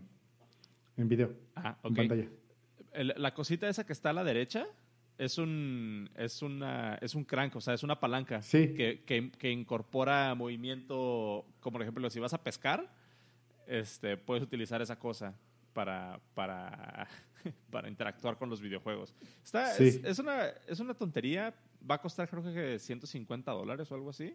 en 0.98 1.08
video. 1.08 1.32
Ah, 1.56 1.78
ok. 1.84 1.90
En 1.90 1.96
pantalla. 1.96 2.28
la 2.94 3.34
cosita 3.34 3.70
esa 3.70 3.86
que 3.86 3.94
está 3.94 4.10
a 4.10 4.14
la 4.14 4.24
derecha 4.24 4.66
es 5.20 5.38
un, 5.38 6.10
es 6.16 6.42
una, 6.42 6.96
es 6.96 7.14
un 7.14 7.24
crank, 7.24 7.56
o 7.56 7.62
sea, 7.62 7.76
es 7.76 7.84
una 7.84 8.00
palanca 8.00 8.42
que, 8.52 9.04
que, 9.06 9.32
que 9.32 9.52
incorpora 9.52 10.34
movimiento, 10.34 11.46
como 11.60 11.74
por 11.74 11.82
ejemplo, 11.84 12.10
si 12.10 12.20
vas 12.20 12.34
a 12.34 12.44
pescar, 12.44 12.92
este, 13.68 14.18
puedes 14.18 14.44
utilizar 14.44 14.82
esa 14.82 14.98
cosa 14.98 15.36
para, 15.78 16.20
para, 16.34 17.08
para 17.70 17.88
interactuar 17.88 18.36
con 18.36 18.50
los 18.50 18.60
videojuegos. 18.60 19.14
Está, 19.44 19.78
es, 19.78 20.18
una, 20.18 20.48
es 20.66 20.80
una 20.80 20.96
tontería. 20.96 21.54
Va 21.88 21.96
a 21.96 22.02
costar 22.02 22.28
creo 22.28 22.42
que 22.42 22.80
150 22.80 23.52
dólares 23.52 23.92
o 23.92 23.94
algo 23.94 24.10
así. 24.10 24.34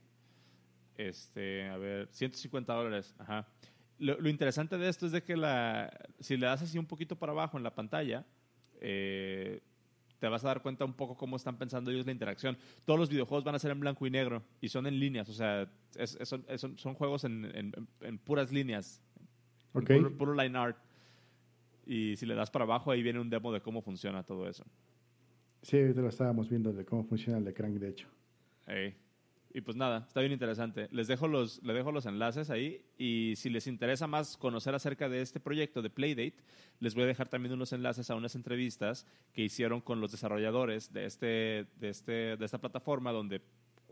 Este, 0.96 1.68
a 1.68 1.76
ver, 1.78 2.06
150 2.12 2.72
dólares, 2.72 3.16
ajá. 3.18 3.48
lo, 3.98 4.28
interesante 4.28 4.78
de 4.78 4.88
esto 4.88 5.06
es 5.06 5.10
de 5.10 5.24
que 5.24 5.36
la, 5.36 5.90
si 6.20 6.36
le 6.36 6.46
das 6.46 6.62
así 6.62 6.78
un 6.78 6.86
poquito 6.86 7.16
para 7.16 7.32
abajo 7.32 7.56
en 7.56 7.64
la 7.64 7.74
pantalla, 7.74 8.24
eh, 8.80 9.62
te 10.20 10.28
vas 10.28 10.44
a 10.44 10.48
dar 10.48 10.62
cuenta 10.62 10.84
un 10.84 10.94
poco 10.94 11.16
cómo 11.16 11.34
están 11.34 11.58
pensando 11.58 11.90
ellos 11.90 12.06
la 12.06 12.12
interacción. 12.12 12.56
Todos 12.84 13.00
los 13.00 13.08
videojuegos 13.08 13.42
van 13.42 13.56
a 13.56 13.58
ser 13.58 13.72
en 13.72 13.80
blanco 13.80 14.06
y 14.06 14.10
negro 14.10 14.44
y 14.60 14.68
son 14.68 14.86
en 14.86 15.00
líneas, 15.00 15.28
o 15.28 15.32
sea, 15.32 15.68
son, 16.14 16.94
juegos 16.94 17.24
en, 17.24 17.72
puras 18.22 18.52
líneas, 18.52 19.02
puro, 19.72 20.34
line 20.34 20.56
art. 20.56 20.78
Y 21.86 22.16
si 22.16 22.26
le 22.26 22.34
das 22.34 22.50
para 22.50 22.64
abajo, 22.64 22.90
ahí 22.90 23.02
viene 23.02 23.20
un 23.20 23.30
demo 23.30 23.52
de 23.52 23.60
cómo 23.60 23.82
funciona 23.82 24.22
todo 24.22 24.48
eso. 24.48 24.64
Sí, 25.62 25.78
ahorita 25.78 26.00
lo 26.00 26.08
estábamos 26.08 26.48
viendo 26.48 26.72
de 26.72 26.84
cómo 26.84 27.04
funciona 27.04 27.38
el 27.38 27.44
de 27.44 27.54
Crank, 27.54 27.74
de 27.74 27.88
hecho. 27.88 28.08
Y 29.54 29.60
pues 29.60 29.76
nada, 29.76 30.04
está 30.08 30.20
bien 30.20 30.32
interesante. 30.32 30.88
Les 30.92 31.08
dejo 31.08 31.28
los, 31.28 31.62
les 31.62 31.76
dejo 31.76 31.92
los 31.92 32.06
enlaces 32.06 32.48
ahí 32.48 32.84
y 32.96 33.34
si 33.36 33.50
les 33.50 33.66
interesa 33.66 34.06
más 34.06 34.38
conocer 34.38 34.74
acerca 34.74 35.08
de 35.10 35.20
este 35.20 35.40
proyecto 35.40 35.82
de 35.82 35.90
Playdate, 35.90 36.36
les 36.80 36.94
voy 36.94 37.04
a 37.04 37.06
dejar 37.06 37.28
también 37.28 37.52
unos 37.52 37.72
enlaces 37.72 38.10
a 38.10 38.14
unas 38.14 38.34
entrevistas 38.34 39.06
que 39.32 39.42
hicieron 39.42 39.82
con 39.82 40.00
los 40.00 40.10
desarrolladores 40.10 40.92
de, 40.92 41.04
este, 41.04 41.66
de, 41.76 41.88
este, 41.90 42.36
de 42.36 42.44
esta 42.44 42.58
plataforma 42.58 43.12
donde 43.12 43.42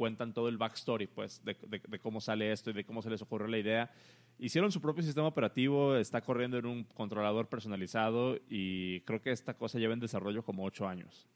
cuentan 0.00 0.32
todo 0.32 0.48
el 0.48 0.56
backstory 0.56 1.08
pues, 1.08 1.44
de, 1.44 1.54
de, 1.68 1.98
cómo 1.98 2.22
sale 2.22 2.52
esto 2.52 2.70
y 2.70 2.72
de 2.72 2.84
cómo 2.86 3.02
se 3.02 3.10
les 3.10 3.20
ocurrió 3.20 3.48
la 3.48 3.58
idea. 3.58 3.92
Hicieron 4.38 4.72
su 4.72 4.80
propio 4.80 5.02
sistema 5.02 5.26
operativo, 5.26 5.94
está 5.94 6.22
corriendo 6.22 6.56
en 6.56 6.64
un 6.64 6.84
controlador 6.84 7.50
personalizado 7.50 8.38
y 8.48 9.02
creo 9.02 9.20
que 9.20 9.30
esta 9.30 9.52
cosa 9.52 9.78
lleva 9.78 9.92
en 9.92 10.00
desarrollo 10.00 10.42
como 10.42 10.64
ocho 10.64 10.88
años. 10.88 11.28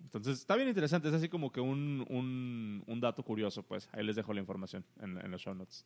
Entonces, 0.00 0.38
está 0.38 0.54
bien 0.54 0.68
interesante. 0.68 1.08
Es 1.08 1.14
así 1.14 1.28
como 1.28 1.50
que 1.50 1.60
un, 1.60 2.84
un, 2.86 3.00
dato 3.00 3.24
curioso, 3.24 3.64
pues. 3.64 3.88
Ahí 3.90 4.04
les 4.04 4.14
dejo 4.14 4.32
la 4.32 4.38
información 4.38 4.84
en, 5.00 5.18
en 5.18 5.28
los 5.32 5.42
show 5.42 5.56
notes. 5.56 5.84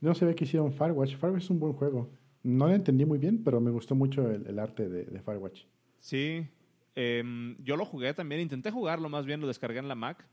No 0.00 0.14
se 0.14 0.24
ve 0.24 0.36
que 0.36 0.44
hicieron 0.44 0.72
Firewatch. 0.72 1.16
Firewatch 1.16 1.42
es 1.42 1.50
un 1.50 1.58
buen 1.58 1.72
juego. 1.72 2.10
No 2.44 2.68
lo 2.68 2.74
entendí 2.74 3.04
muy 3.04 3.18
bien, 3.18 3.42
pero 3.42 3.60
me 3.60 3.72
gustó 3.72 3.96
mucho 3.96 4.30
el, 4.30 4.58
arte 4.60 4.88
de, 4.88 5.20
Firewatch. 5.20 5.64
Sí. 5.98 6.46
Em, 6.94 7.56
yo 7.62 7.76
lo 7.76 7.84
jugué 7.84 8.14
también. 8.14 8.40
Intenté 8.40 8.70
jugarlo, 8.70 9.08
más 9.08 9.26
bien 9.26 9.40
lo 9.40 9.46
descargué 9.46 9.78
en 9.78 9.88
la 9.88 9.94
Mac. 9.94 10.24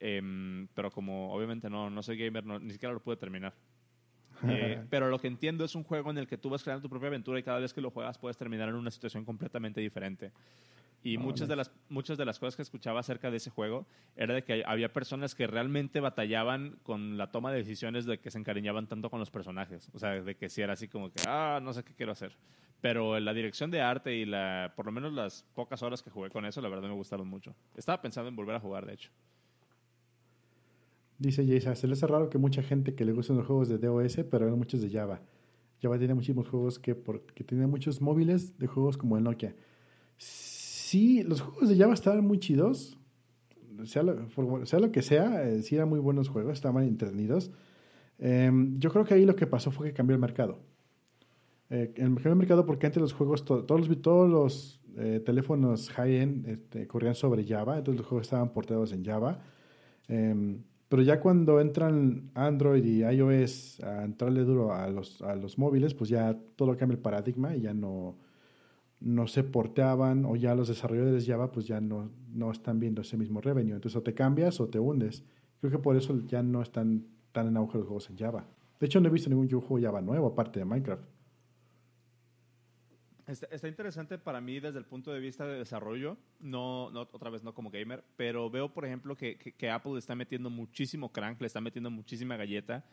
Em, 0.00 0.66
pero 0.74 0.90
como 0.90 1.32
obviamente 1.32 1.68
no, 1.68 1.90
no 1.90 2.02
soy 2.02 2.16
gamer, 2.16 2.44
ni 2.44 2.72
siquiera 2.72 2.92
lo 2.92 3.00
pude 3.00 3.16
terminar. 3.16 3.54
Eh, 4.48 4.82
pero 4.88 5.10
lo 5.10 5.18
que 5.18 5.26
entiendo 5.26 5.66
es 5.66 5.74
un 5.74 5.84
juego 5.84 6.10
en 6.10 6.16
el 6.16 6.26
que 6.26 6.38
tú 6.38 6.48
vas 6.48 6.62
creando 6.62 6.80
tu 6.80 6.88
propia 6.88 7.08
aventura 7.08 7.38
y 7.38 7.42
cada 7.42 7.58
vez 7.58 7.74
que 7.74 7.82
lo 7.82 7.90
juegas 7.90 8.16
puedes 8.16 8.38
terminar 8.38 8.70
en 8.70 8.74
una 8.74 8.90
situación 8.90 9.22
completamente 9.22 9.82
diferente. 9.82 10.32
Y 11.02 11.16
muchas, 11.16 11.48
de 11.48 11.56
las, 11.56 11.70
muchas 11.88 12.18
de 12.18 12.26
las 12.26 12.38
cosas 12.38 12.56
que 12.56 12.62
escuchaba 12.62 13.00
acerca 13.00 13.30
de 13.30 13.38
ese 13.38 13.48
juego 13.48 13.86
era 14.16 14.34
de 14.34 14.44
que 14.44 14.62
había 14.66 14.92
personas 14.92 15.34
que 15.34 15.46
realmente 15.46 16.00
batallaban 16.00 16.78
con 16.82 17.16
la 17.16 17.30
toma 17.30 17.50
de 17.52 17.58
decisiones 17.58 18.04
de 18.04 18.18
que 18.18 18.30
se 18.30 18.38
encariñaban 18.38 18.86
tanto 18.86 19.08
con 19.08 19.18
los 19.18 19.30
personajes. 19.30 19.88
O 19.94 19.98
sea, 19.98 20.20
de 20.20 20.36
que 20.36 20.50
si 20.50 20.60
era 20.60 20.74
así 20.74 20.88
como 20.88 21.10
que, 21.10 21.22
ah, 21.26 21.58
no 21.62 21.72
sé 21.72 21.84
qué 21.84 21.94
quiero 21.94 22.12
hacer. 22.12 22.36
Pero 22.82 23.18
la 23.18 23.32
dirección 23.32 23.70
de 23.70 23.80
arte 23.80 24.14
y 24.14 24.26
la, 24.26 24.74
por 24.76 24.84
lo 24.84 24.92
menos 24.92 25.12
las 25.14 25.46
pocas 25.54 25.82
horas 25.82 26.02
que 26.02 26.10
jugué 26.10 26.28
con 26.28 26.44
eso, 26.44 26.60
la 26.60 26.68
verdad 26.68 26.88
me 26.88 26.94
gustaron 26.94 27.28
mucho. 27.28 27.54
Estaba 27.76 28.02
pensando 28.02 28.28
en 28.28 28.36
volver 28.36 28.56
a 28.56 28.60
jugar, 28.60 28.84
de 28.84 28.94
hecho. 28.94 29.10
Dice 31.18 31.46
Jason, 31.46 31.76
se 31.76 31.86
le 31.86 31.94
hace 31.94 32.06
raro 32.06 32.28
que 32.28 32.38
mucha 32.38 32.62
gente 32.62 32.94
que 32.94 33.06
le 33.06 33.12
gustan 33.12 33.36
los 33.38 33.46
juegos 33.46 33.68
de 33.68 33.78
DOS, 33.78 34.20
pero 34.30 34.46
hay 34.46 34.52
muchos 34.52 34.82
de 34.82 34.90
Java. 34.90 35.20
Java 35.80 35.98
tiene 35.98 36.14
muchísimos 36.14 36.48
juegos 36.48 36.78
que, 36.78 36.94
que 37.34 37.44
tiene 37.44 37.66
muchos 37.66 38.02
móviles 38.02 38.58
de 38.58 38.66
juegos 38.66 38.98
como 38.98 39.16
el 39.16 39.24
Nokia. 39.24 39.54
Sí, 40.16 40.49
los 41.24 41.40
juegos 41.40 41.68
de 41.68 41.76
Java 41.76 41.94
estaban 41.94 42.24
muy 42.24 42.38
chidos. 42.38 42.96
Sea 43.84 44.02
lo, 44.02 44.66
sea 44.66 44.78
lo 44.78 44.92
que 44.92 45.02
sea, 45.02 45.48
eh, 45.48 45.62
sí 45.62 45.74
eran 45.74 45.88
muy 45.88 46.00
buenos 46.00 46.28
juegos, 46.28 46.52
estaban 46.52 46.84
entretenidos. 46.84 47.50
Em, 48.18 48.78
yo 48.78 48.90
creo 48.90 49.04
que 49.04 49.14
ahí 49.14 49.24
lo 49.24 49.34
que 49.34 49.46
pasó 49.46 49.70
fue 49.70 49.88
que 49.88 49.94
cambió 49.94 50.14
el 50.14 50.20
mercado. 50.20 50.58
Eh, 51.70 51.92
cambió 51.96 52.30
el 52.30 52.36
mercado 52.36 52.66
porque 52.66 52.86
antes 52.86 53.00
los 53.00 53.12
juegos, 53.14 53.44
todos 53.44 53.88
los, 53.88 54.02
todos 54.02 54.28
los 54.28 54.80
eh, 54.96 55.22
teléfonos 55.24 55.88
high-end 55.90 56.46
este, 56.46 56.86
corrían 56.86 57.14
sobre 57.14 57.46
Java, 57.46 57.78
entonces 57.78 58.00
los 58.00 58.06
juegos 58.06 58.26
estaban 58.26 58.52
portados 58.52 58.92
en 58.92 59.04
Java. 59.04 59.40
Em, 60.08 60.62
pero 60.88 61.02
ya 61.02 61.20
cuando 61.20 61.60
entran 61.60 62.30
Android 62.34 62.84
y 62.84 63.04
iOS 63.04 63.80
a 63.80 64.04
entrarle 64.04 64.42
duro 64.42 64.74
a 64.74 64.88
los, 64.90 65.22
a 65.22 65.36
los 65.36 65.56
móviles, 65.56 65.94
pues 65.94 66.10
ya 66.10 66.36
todo 66.56 66.76
cambia 66.76 66.96
el 66.96 67.00
paradigma 67.00 67.54
y 67.56 67.60
ya 67.62 67.72
no, 67.72 68.16
no 69.00 69.26
se 69.26 69.42
porteaban 69.42 70.24
o 70.26 70.36
ya 70.36 70.54
los 70.54 70.68
desarrolladores 70.68 71.26
Java 71.26 71.50
pues 71.52 71.66
ya 71.66 71.80
no, 71.80 72.10
no 72.32 72.50
están 72.50 72.78
viendo 72.80 73.02
ese 73.02 73.16
mismo 73.16 73.40
revenue. 73.40 73.74
Entonces 73.74 73.96
o 73.96 74.02
te 74.02 74.14
cambias 74.14 74.60
o 74.60 74.68
te 74.68 74.78
hundes. 74.78 75.24
Creo 75.60 75.72
que 75.72 75.78
por 75.78 75.96
eso 75.96 76.18
ya 76.26 76.42
no 76.42 76.62
están 76.62 77.06
tan 77.32 77.48
en 77.48 77.56
auge 77.56 77.78
los 77.78 77.86
juegos 77.86 78.10
en 78.10 78.18
Java. 78.18 78.46
De 78.78 78.86
hecho 78.86 79.00
no 79.00 79.08
he 79.08 79.12
visto 79.12 79.30
ningún 79.30 79.48
juego 79.48 79.84
Java 79.84 80.00
nuevo 80.00 80.26
aparte 80.26 80.58
de 80.58 80.64
Minecraft. 80.64 81.04
Está, 83.26 83.68
interesante 83.68 84.18
para 84.18 84.40
mí 84.40 84.58
desde 84.58 84.80
el 84.80 84.86
punto 84.86 85.12
de 85.12 85.20
vista 85.20 85.46
de 85.46 85.56
desarrollo, 85.56 86.16
no, 86.40 86.90
no 86.90 87.02
otra 87.02 87.30
vez 87.30 87.44
no 87.44 87.54
como 87.54 87.70
gamer, 87.70 88.02
pero 88.16 88.50
veo, 88.50 88.74
por 88.74 88.84
ejemplo, 88.84 89.16
que, 89.16 89.38
que, 89.38 89.70
Apple 89.70 89.96
está 89.98 90.16
metiendo 90.16 90.50
muchísimo 90.50 91.12
crank, 91.12 91.40
le 91.40 91.46
está 91.46 91.60
metiendo 91.60 91.92
muchísima 91.92 92.36
galleta 92.36 92.84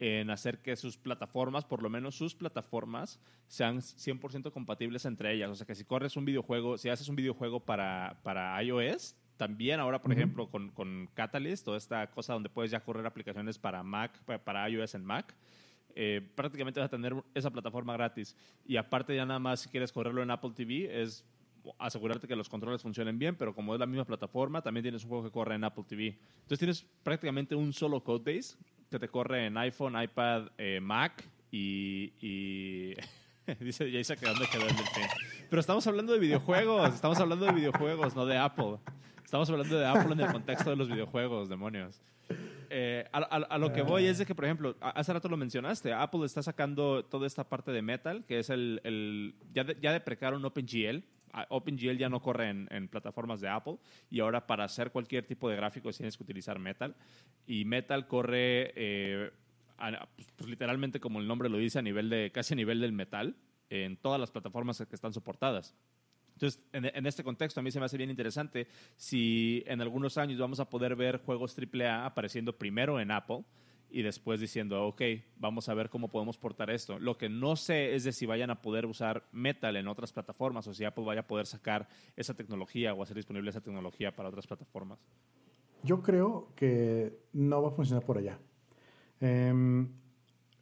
en 0.00 0.30
hacer 0.30 0.60
que 0.60 0.76
sus 0.76 0.96
plataformas, 0.96 1.64
por 1.64 1.82
lo 1.82 1.90
menos 1.90 2.16
sus 2.16 2.34
plataformas, 2.34 3.20
sean 3.46 3.78
100% 3.78 4.52
compatibles 4.52 5.04
entre 5.04 5.32
ellas. 5.32 5.50
O 5.50 5.54
sea, 5.54 5.66
que 5.66 5.74
si 5.74 5.84
corres 5.84 6.16
un 6.16 6.24
videojuego, 6.24 6.78
si 6.78 6.88
haces 6.88 7.08
un 7.08 7.16
videojuego 7.16 7.60
para, 7.60 8.20
para 8.22 8.60
iOS, 8.62 9.16
también 9.36 9.80
ahora, 9.80 10.00
por 10.00 10.12
ejemplo, 10.12 10.48
con, 10.48 10.70
con 10.70 11.08
Catalyst, 11.14 11.64
toda 11.64 11.76
esta 11.76 12.10
cosa 12.10 12.34
donde 12.34 12.48
puedes 12.48 12.70
ya 12.70 12.80
correr 12.80 13.06
aplicaciones 13.06 13.58
para 13.58 13.82
Mac, 13.82 14.20
para 14.44 14.68
iOS 14.68 14.94
en 14.94 15.04
Mac, 15.04 15.34
eh, 15.96 16.20
prácticamente 16.34 16.80
vas 16.80 16.88
a 16.88 16.90
tener 16.90 17.14
esa 17.34 17.50
plataforma 17.50 17.92
gratis. 17.94 18.36
Y 18.66 18.76
aparte 18.76 19.14
ya 19.14 19.26
nada 19.26 19.38
más 19.38 19.60
si 19.60 19.68
quieres 19.68 19.92
correrlo 19.92 20.22
en 20.22 20.30
Apple 20.30 20.52
TV 20.54 21.02
es 21.02 21.24
asegurarte 21.78 22.28
que 22.28 22.36
los 22.36 22.48
controles 22.48 22.82
funcionen 22.82 23.18
bien, 23.18 23.36
pero 23.36 23.54
como 23.54 23.74
es 23.74 23.80
la 23.80 23.86
misma 23.86 24.04
plataforma, 24.04 24.60
también 24.60 24.82
tienes 24.82 25.02
un 25.04 25.08
juego 25.08 25.24
que 25.24 25.30
corre 25.30 25.54
en 25.54 25.64
Apple 25.64 25.84
TV. 25.88 26.18
Entonces 26.42 26.58
tienes 26.58 26.86
prácticamente 27.02 27.54
un 27.54 27.72
solo 27.72 28.02
codebase 28.02 28.56
que 28.94 29.00
te 29.00 29.08
corre 29.08 29.46
en 29.46 29.56
iPhone, 29.56 30.00
iPad, 30.00 30.50
eh, 30.56 30.78
Mac 30.80 31.28
y... 31.50 32.12
y 32.20 32.94
dice 33.60 33.90
Jason 33.92 34.16
que 34.16 34.26
dónde 34.26 34.46
quedó 34.46 34.62
el 34.62 34.76
delfín. 34.76 35.04
Pero 35.50 35.58
estamos 35.58 35.84
hablando 35.88 36.12
de 36.12 36.20
videojuegos, 36.20 36.94
estamos 36.94 37.18
hablando 37.18 37.44
de 37.44 37.52
videojuegos, 37.52 38.14
no 38.14 38.24
de 38.24 38.38
Apple. 38.38 38.78
Estamos 39.24 39.50
hablando 39.50 39.76
de 39.76 39.84
Apple 39.84 40.12
en 40.12 40.20
el 40.20 40.30
contexto 40.30 40.70
de 40.70 40.76
los 40.76 40.88
videojuegos, 40.88 41.48
demonios. 41.48 42.00
Eh, 42.70 43.04
a, 43.12 43.58
lo 43.58 43.72
que 43.72 43.82
voy 43.82 44.06
es 44.06 44.18
de 44.18 44.26
que, 44.26 44.34
por 44.34 44.44
ejemplo, 44.44 44.76
hace 44.80 45.12
rato 45.12 45.28
lo 45.28 45.36
mencionaste, 45.36 45.92
Apple 45.92 46.24
está 46.24 46.42
sacando 46.42 47.04
toda 47.04 47.26
esta 47.26 47.42
parte 47.42 47.72
de 47.72 47.82
Metal, 47.82 48.24
que 48.26 48.38
es 48.38 48.48
el... 48.48 49.34
ya, 49.52 49.64
de, 49.64 49.76
ya 49.80 49.92
deprecaron 49.92 50.44
OpenGL. 50.44 51.02
OpenGL 51.48 51.96
ya 51.96 52.08
no 52.08 52.20
corre 52.20 52.50
en, 52.50 52.88
plataformas 52.88 53.40
de 53.40 53.48
Apple 53.48 53.78
y 54.10 54.20
ahora 54.20 54.46
para 54.46 54.64
hacer 54.64 54.90
cualquier 54.90 55.26
tipo 55.26 55.48
de 55.48 55.56
gráfico 55.56 55.90
tienes 55.92 56.16
que 56.16 56.22
utilizar 56.22 56.58
Metal. 56.58 56.94
Y 57.46 57.64
Metal 57.64 58.06
corre 58.06 58.72
eh, 58.76 59.30
pues, 60.36 60.48
literalmente 60.48 61.00
como 61.00 61.20
el 61.20 61.26
nombre 61.26 61.48
lo 61.48 61.58
dice, 61.58 61.78
a 61.78 61.82
nivel 61.82 62.08
de, 62.08 62.30
casi 62.32 62.54
a 62.54 62.56
nivel 62.56 62.80
del 62.80 62.92
metal 62.92 63.36
en 63.70 63.96
todas 63.96 64.20
las 64.20 64.30
plataformas 64.30 64.78
que 64.88 64.94
están 64.94 65.12
soportadas. 65.12 65.74
Entonces, 66.34 66.60
en, 66.72 67.06
este 67.06 67.22
contexto, 67.22 67.60
a 67.60 67.62
mí 67.62 67.70
se 67.70 67.78
me 67.78 67.86
hace 67.86 67.96
bien 67.96 68.10
interesante 68.10 68.66
si 68.96 69.62
en 69.66 69.80
algunos 69.80 70.18
años 70.18 70.38
vamos 70.38 70.58
a 70.58 70.68
poder 70.68 70.96
ver 70.96 71.18
juegos 71.18 71.56
AAA 71.56 72.06
apareciendo 72.06 72.56
primero 72.58 72.98
en 73.00 73.12
Apple 73.12 73.44
y 73.94 74.02
después 74.02 74.40
diciendo, 74.40 74.84
ok, 74.88 75.02
vamos 75.36 75.68
a 75.68 75.74
ver 75.74 75.88
cómo 75.88 76.08
podemos 76.08 76.36
portar 76.36 76.68
esto. 76.68 76.98
Lo 76.98 77.16
que 77.16 77.28
no 77.28 77.54
sé 77.54 77.94
es 77.94 78.02
de 78.02 78.10
si 78.10 78.26
vayan 78.26 78.50
a 78.50 78.60
poder 78.60 78.86
usar 78.86 79.22
Metal 79.30 79.76
en 79.76 79.86
otras 79.86 80.12
plataformas 80.12 80.66
o 80.66 80.74
si 80.74 80.84
Apple 80.84 81.04
vaya 81.04 81.20
a 81.20 81.26
poder 81.28 81.46
sacar 81.46 81.86
esa 82.16 82.34
tecnología 82.34 82.92
o 82.92 83.04
hacer 83.04 83.14
disponible 83.14 83.50
esa 83.50 83.60
tecnología 83.60 84.14
para 84.14 84.28
otras 84.28 84.48
plataformas. 84.48 84.98
Yo 85.84 86.02
creo 86.02 86.48
que 86.56 87.20
no 87.32 87.62
va 87.62 87.68
a 87.68 87.70
funcionar 87.70 88.04
por 88.04 88.18
allá. 88.18 88.36
Eh, 89.20 89.86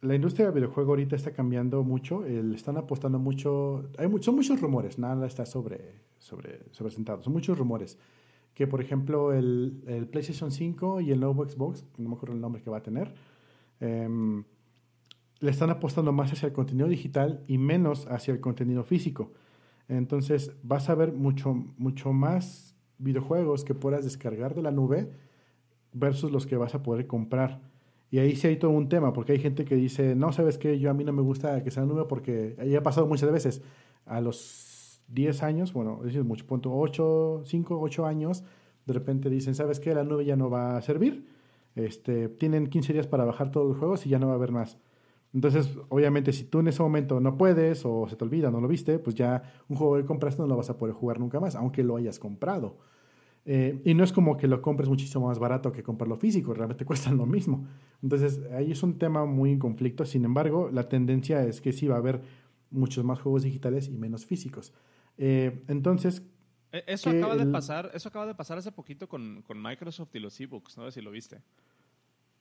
la 0.01 0.15
industria 0.15 0.45
del 0.45 0.55
videojuego 0.55 0.91
ahorita 0.91 1.15
está 1.15 1.31
cambiando 1.31 1.83
mucho, 1.83 2.25
el, 2.25 2.53
están 2.53 2.77
apostando 2.77 3.17
mucho, 3.17 3.89
hay 3.97 4.07
son 4.21 4.35
muchos 4.35 4.61
rumores, 4.61 4.99
nada 4.99 5.25
está 5.25 5.45
sobre, 5.47 6.01
sobre, 6.19 6.71
sobre 6.71 6.91
sentado, 6.91 7.23
son 7.23 7.33
muchos 7.33 7.57
rumores. 7.57 7.97
Que 8.53 8.67
por 8.67 8.81
ejemplo 8.81 9.33
el, 9.33 9.83
el, 9.87 10.07
PlayStation 10.07 10.51
5 10.51 11.01
y 11.01 11.11
el 11.11 11.19
nuevo 11.19 11.47
Xbox, 11.47 11.85
no 11.97 12.09
me 12.09 12.15
acuerdo 12.15 12.35
el 12.35 12.41
nombre 12.41 12.61
que 12.61 12.69
va 12.69 12.77
a 12.77 12.83
tener, 12.83 13.13
em, 13.79 14.43
le 15.39 15.51
están 15.51 15.69
apostando 15.69 16.11
más 16.11 16.31
hacia 16.31 16.47
el 16.47 16.53
contenido 16.53 16.87
digital 16.87 17.43
y 17.47 17.57
menos 17.57 18.07
hacia 18.07 18.33
el 18.33 18.39
contenido 18.39 18.83
físico. 18.83 19.33
Entonces 19.87 20.55
vas 20.63 20.89
a 20.89 20.95
ver 20.95 21.11
mucho, 21.11 21.53
mucho 21.77 22.13
más 22.13 22.75
videojuegos 22.97 23.65
que 23.65 23.73
puedas 23.73 24.03
descargar 24.03 24.55
de 24.55 24.61
la 24.61 24.71
nube 24.71 25.11
versus 25.91 26.31
los 26.31 26.45
que 26.45 26.55
vas 26.55 26.75
a 26.75 26.83
poder 26.83 27.07
comprar. 27.07 27.61
Y 28.09 28.19
ahí 28.19 28.35
sí 28.35 28.47
hay 28.47 28.57
todo 28.57 28.71
un 28.71 28.89
tema, 28.89 29.11
porque 29.11 29.31
hay 29.31 29.39
gente 29.39 29.65
que 29.65 29.75
dice, 29.75 30.15
no, 30.15 30.31
sabes 30.31 30.57
qué, 30.57 30.79
yo 30.79 30.91
a 30.91 30.93
mí 30.93 31.03
no 31.03 31.13
me 31.13 31.21
gusta 31.21 31.63
que 31.63 31.71
sea 31.71 31.83
nube 31.83 32.05
porque 32.07 32.55
ya 32.67 32.79
ha 32.79 32.83
pasado 32.83 33.07
muchas 33.07 33.31
veces. 33.31 33.61
A 34.05 34.21
los 34.21 34.72
10 35.07 35.43
años, 35.43 35.73
bueno, 35.73 36.01
es 36.05 36.15
mucho 36.23 36.45
punto, 36.45 36.73
8, 36.73 37.43
5, 37.45 37.79
8 37.79 38.05
años, 38.05 38.43
de 38.85 38.93
repente 38.93 39.29
dicen, 39.29 39.55
¿sabes 39.55 39.79
qué? 39.79 39.93
La 39.93 40.03
nube 40.03 40.25
ya 40.25 40.35
no 40.35 40.49
va 40.49 40.77
a 40.77 40.81
servir. 40.81 41.27
este, 41.75 42.29
tienen 42.29 42.67
15 42.67 42.93
días 42.93 43.07
para 43.07 43.25
bajar 43.25 43.51
todos 43.51 43.67
los 43.67 43.77
juegos 43.77 44.05
y 44.05 44.09
ya 44.09 44.19
no 44.19 44.27
va 44.27 44.33
a 44.33 44.35
haber 44.35 44.51
más. 44.51 44.77
Entonces, 45.33 45.75
obviamente, 45.89 46.31
si 46.31 46.45
tú 46.45 46.59
en 46.59 46.67
ese 46.67 46.83
momento 46.83 47.19
no 47.19 47.37
puedes 47.37 47.83
o 47.85 48.07
se 48.07 48.15
te 48.15 48.23
olvida, 48.23 48.51
no 48.51 48.61
lo 48.61 48.67
viste, 48.67 48.99
pues 48.99 49.15
ya 49.15 49.41
un 49.67 49.77
juego 49.77 49.97
que 49.97 50.05
compraste 50.05 50.41
no 50.41 50.47
lo 50.47 50.55
vas 50.55 50.69
a 50.69 50.77
poder 50.77 50.93
jugar 50.93 51.19
nunca 51.19 51.39
más, 51.39 51.55
aunque 51.55 51.83
lo 51.83 51.97
hayas 51.97 52.19
comprado. 52.19 52.77
Eh, 53.45 53.81
y 53.83 53.93
no 53.93 54.03
es 54.03 54.13
como 54.13 54.37
que 54.37 54.47
lo 54.47 54.61
compres 54.61 54.87
muchísimo 54.87 55.27
más 55.27 55.39
barato 55.39 55.71
que 55.71 55.83
comprarlo 55.83 56.15
físico, 56.17 56.53
realmente 56.53 56.85
cuestan 56.85 57.17
lo 57.17 57.25
mismo. 57.25 57.65
Entonces, 58.03 58.41
ahí 58.55 58.71
es 58.71 58.83
un 58.83 58.99
tema 58.99 59.25
muy 59.25 59.51
en 59.51 59.59
conflicto. 59.59 60.05
Sin 60.05 60.23
embargo, 60.23 60.69
la 60.71 60.87
tendencia 60.87 61.43
es 61.45 61.61
que 61.61 61.73
sí 61.73 61.87
va 61.87 61.95
a 61.95 61.99
haber 61.99 62.21
muchos 62.69 63.03
más 63.03 63.19
juegos 63.19 63.43
digitales 63.43 63.89
y 63.89 63.97
menos 63.97 64.25
físicos. 64.25 64.73
Eh, 65.17 65.63
entonces, 65.67 66.23
e, 66.71 66.83
eso 66.87 67.09
acaba 67.09 67.35
de 67.35 67.45
pasar, 67.45 67.91
eso 67.93 68.09
acaba 68.09 68.25
de 68.25 68.35
pasar 68.35 68.57
hace 68.57 68.71
poquito 68.71 69.07
con, 69.07 69.41
con 69.43 69.61
Microsoft 69.61 70.15
y 70.15 70.19
los 70.19 70.39
ebooks, 70.39 70.77
no 70.77 70.85
sé 70.85 70.99
si 70.99 71.01
lo 71.01 71.11
viste. 71.11 71.41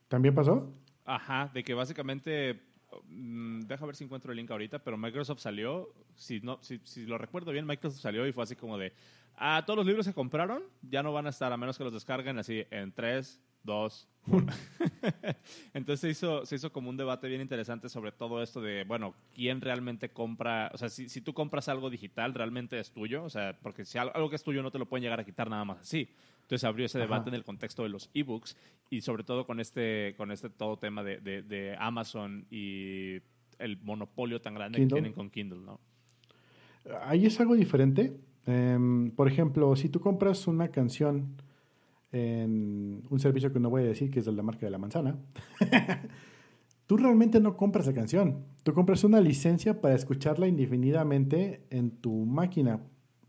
¿También 0.08 0.34
pasó? 0.34 0.70
Ajá, 1.04 1.50
de 1.52 1.64
que 1.64 1.74
básicamente 1.74 2.60
Mm, 3.08 3.60
deja 3.62 3.86
ver 3.86 3.96
si 3.96 4.04
encuentro 4.04 4.32
el 4.32 4.36
link 4.36 4.50
ahorita, 4.50 4.78
pero 4.80 4.96
Microsoft 4.96 5.40
salió, 5.40 5.92
si, 6.14 6.40
no, 6.40 6.58
si, 6.62 6.80
si, 6.84 7.06
lo 7.06 7.18
recuerdo 7.18 7.52
bien, 7.52 7.66
Microsoft 7.66 8.00
salió 8.00 8.26
y 8.26 8.32
fue 8.32 8.44
así 8.44 8.56
como 8.56 8.78
de, 8.78 8.92
ah, 9.36 9.62
todos 9.66 9.78
los 9.78 9.86
libros 9.86 10.06
que 10.06 10.12
compraron 10.12 10.62
ya 10.82 11.02
no 11.02 11.12
van 11.12 11.26
a 11.26 11.30
estar 11.30 11.52
a 11.52 11.56
menos 11.56 11.78
que 11.78 11.84
los 11.84 11.92
descarguen 11.92 12.38
así 12.38 12.64
en 12.70 12.92
3, 12.92 13.40
2, 13.62 14.08
1. 14.26 14.52
Entonces 15.74 16.00
se 16.00 16.10
hizo, 16.10 16.46
se 16.46 16.56
hizo 16.56 16.72
como 16.72 16.90
un 16.90 16.96
debate 16.96 17.28
bien 17.28 17.40
interesante 17.40 17.88
sobre 17.88 18.12
todo 18.12 18.42
esto 18.42 18.60
de, 18.60 18.84
bueno, 18.84 19.14
¿quién 19.34 19.60
realmente 19.60 20.10
compra? 20.10 20.70
O 20.74 20.78
sea, 20.78 20.88
si, 20.88 21.08
si 21.08 21.20
tú 21.20 21.34
compras 21.34 21.68
algo 21.68 21.90
digital, 21.90 22.34
¿realmente 22.34 22.78
es 22.78 22.92
tuyo? 22.92 23.24
O 23.24 23.30
sea, 23.30 23.58
porque 23.62 23.84
si 23.84 23.98
algo 23.98 24.30
que 24.30 24.36
es 24.36 24.44
tuyo 24.44 24.62
no 24.62 24.70
te 24.70 24.78
lo 24.78 24.86
pueden 24.86 25.02
llegar 25.02 25.20
a 25.20 25.24
quitar 25.24 25.50
nada 25.50 25.64
más 25.64 25.80
así. 25.80 26.08
Entonces 26.42 26.64
abrió 26.64 26.86
ese 26.86 26.98
debate 26.98 27.30
en 27.30 27.34
el 27.34 27.44
contexto 27.44 27.82
de 27.82 27.88
los 27.88 28.10
ebooks 28.14 28.56
y 28.90 29.00
sobre 29.00 29.24
todo 29.24 29.46
con 29.46 29.58
este, 29.58 30.14
con 30.16 30.30
este 30.30 30.50
todo 30.50 30.76
tema 30.76 31.02
de, 31.02 31.18
de, 31.20 31.76
Amazon 31.78 32.46
y 32.50 33.20
el 33.58 33.78
monopolio 33.82 34.40
tan 34.40 34.54
grande 34.54 34.80
que 34.80 34.86
tienen 34.86 35.12
con 35.12 35.30
Kindle, 35.30 35.60
¿no? 35.60 35.80
Ahí 37.04 37.26
es 37.26 37.40
algo 37.40 37.54
diferente. 37.54 38.12
Em, 38.44 39.12
por 39.12 39.28
ejemplo, 39.28 39.74
si 39.76 39.88
tú 39.88 40.00
compras 40.00 40.46
una 40.46 40.68
canción 40.68 41.36
en 42.12 43.02
un 43.08 43.18
servicio 43.18 43.52
que 43.52 43.58
no 43.58 43.70
voy 43.70 43.82
a 43.82 43.86
decir 43.86 44.10
que 44.10 44.20
es 44.20 44.26
de 44.26 44.32
la 44.32 44.42
marca 44.42 44.66
de 44.66 44.70
la 44.70 44.78
manzana, 44.78 45.18
tú 46.86 46.96
realmente 46.98 47.40
no 47.40 47.56
compras 47.56 47.86
la 47.86 47.94
canción. 47.94 48.44
Tú 48.62 48.74
compras 48.74 49.02
una 49.04 49.20
licencia 49.20 49.80
para 49.80 49.94
escucharla 49.94 50.46
indefinidamente 50.46 51.64
en 51.70 51.90
tu 51.90 52.26
máquina. 52.26 52.80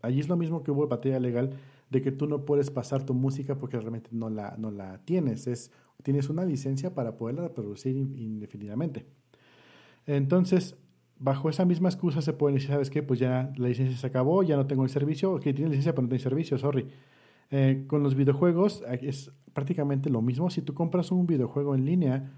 Allí 0.02 0.20
es 0.20 0.28
lo 0.28 0.36
mismo 0.36 0.62
que 0.62 0.70
hubo 0.70 0.86
batería 0.86 1.18
legal 1.18 1.54
de 1.90 2.02
que 2.02 2.12
tú 2.12 2.26
no 2.26 2.44
puedes 2.44 2.70
pasar 2.70 3.04
tu 3.04 3.14
música 3.14 3.56
porque 3.56 3.78
realmente 3.78 4.10
no 4.12 4.28
la, 4.28 4.54
no 4.58 4.70
la 4.70 4.98
tienes. 5.04 5.46
Es, 5.46 5.70
tienes 6.02 6.28
una 6.28 6.44
licencia 6.44 6.94
para 6.94 7.16
poderla 7.16 7.42
reproducir 7.44 7.96
indefinidamente. 7.96 9.06
Entonces, 10.06 10.76
bajo 11.18 11.48
esa 11.48 11.64
misma 11.64 11.88
excusa 11.88 12.20
se 12.20 12.32
puede 12.32 12.54
decir, 12.54 12.70
¿sabes 12.70 12.90
qué? 12.90 13.02
Pues 13.02 13.18
ya 13.18 13.52
la 13.56 13.68
licencia 13.68 13.96
se 13.96 14.06
acabó, 14.06 14.42
ya 14.42 14.56
no 14.56 14.66
tengo 14.66 14.84
el 14.84 14.90
servicio, 14.90 15.38
que 15.40 15.54
tiene 15.54 15.70
licencia 15.70 15.94
pero 15.94 16.02
no 16.02 16.08
tiene 16.08 16.22
servicio, 16.22 16.58
sorry. 16.58 16.88
Eh, 17.50 17.84
con 17.86 18.02
los 18.02 18.14
videojuegos 18.14 18.82
es 19.00 19.32
prácticamente 19.52 20.10
lo 20.10 20.22
mismo. 20.22 20.50
Si 20.50 20.62
tú 20.62 20.74
compras 20.74 21.10
un 21.10 21.26
videojuego 21.26 21.74
en 21.74 21.84
línea, 21.84 22.32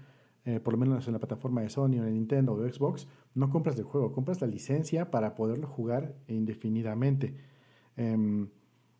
eh, 0.45 0.59
por 0.59 0.73
lo 0.73 0.79
menos 0.79 1.07
en 1.07 1.13
la 1.13 1.19
plataforma 1.19 1.61
de 1.61 1.69
Sony 1.69 1.99
o 1.99 2.03
de 2.03 2.11
Nintendo 2.11 2.53
o 2.53 2.61
de 2.61 2.71
Xbox, 2.71 3.07
no 3.35 3.49
compras 3.49 3.77
el 3.77 3.83
juego, 3.83 4.13
compras 4.13 4.39
la 4.39 4.47
licencia 4.47 5.11
para 5.11 5.35
poderlo 5.35 5.67
jugar 5.67 6.15
indefinidamente. 6.27 7.35
Em, 7.97 8.47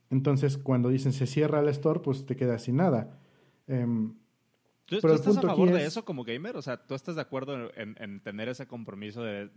entonces, 0.10 0.58
cuando 0.58 0.90
dicen 0.90 1.14
se 1.14 1.28
cierra 1.28 1.60
el 1.60 1.70
store, 1.70 2.02
pues 2.02 2.26
te 2.26 2.36
quedas 2.36 2.64
sin 2.64 2.78
nada. 2.78 3.20
Em, 3.68 4.14
¿Tú, 4.88 4.96
estás 4.96 5.38
a 5.38 5.42
favor 5.42 5.72
de 5.72 5.86
eso 5.86 6.06
como 6.06 6.24
gamer? 6.24 6.56
O 6.56 6.62
sea, 6.62 6.78
¿tú 6.78 6.96
estás 6.96 7.16
de 7.16 7.22
acuerdo 7.22 7.72
en, 7.76 8.22
tener 8.22 8.48
ese 8.48 8.68
compromiso 8.68 9.22
de, 9.22 9.50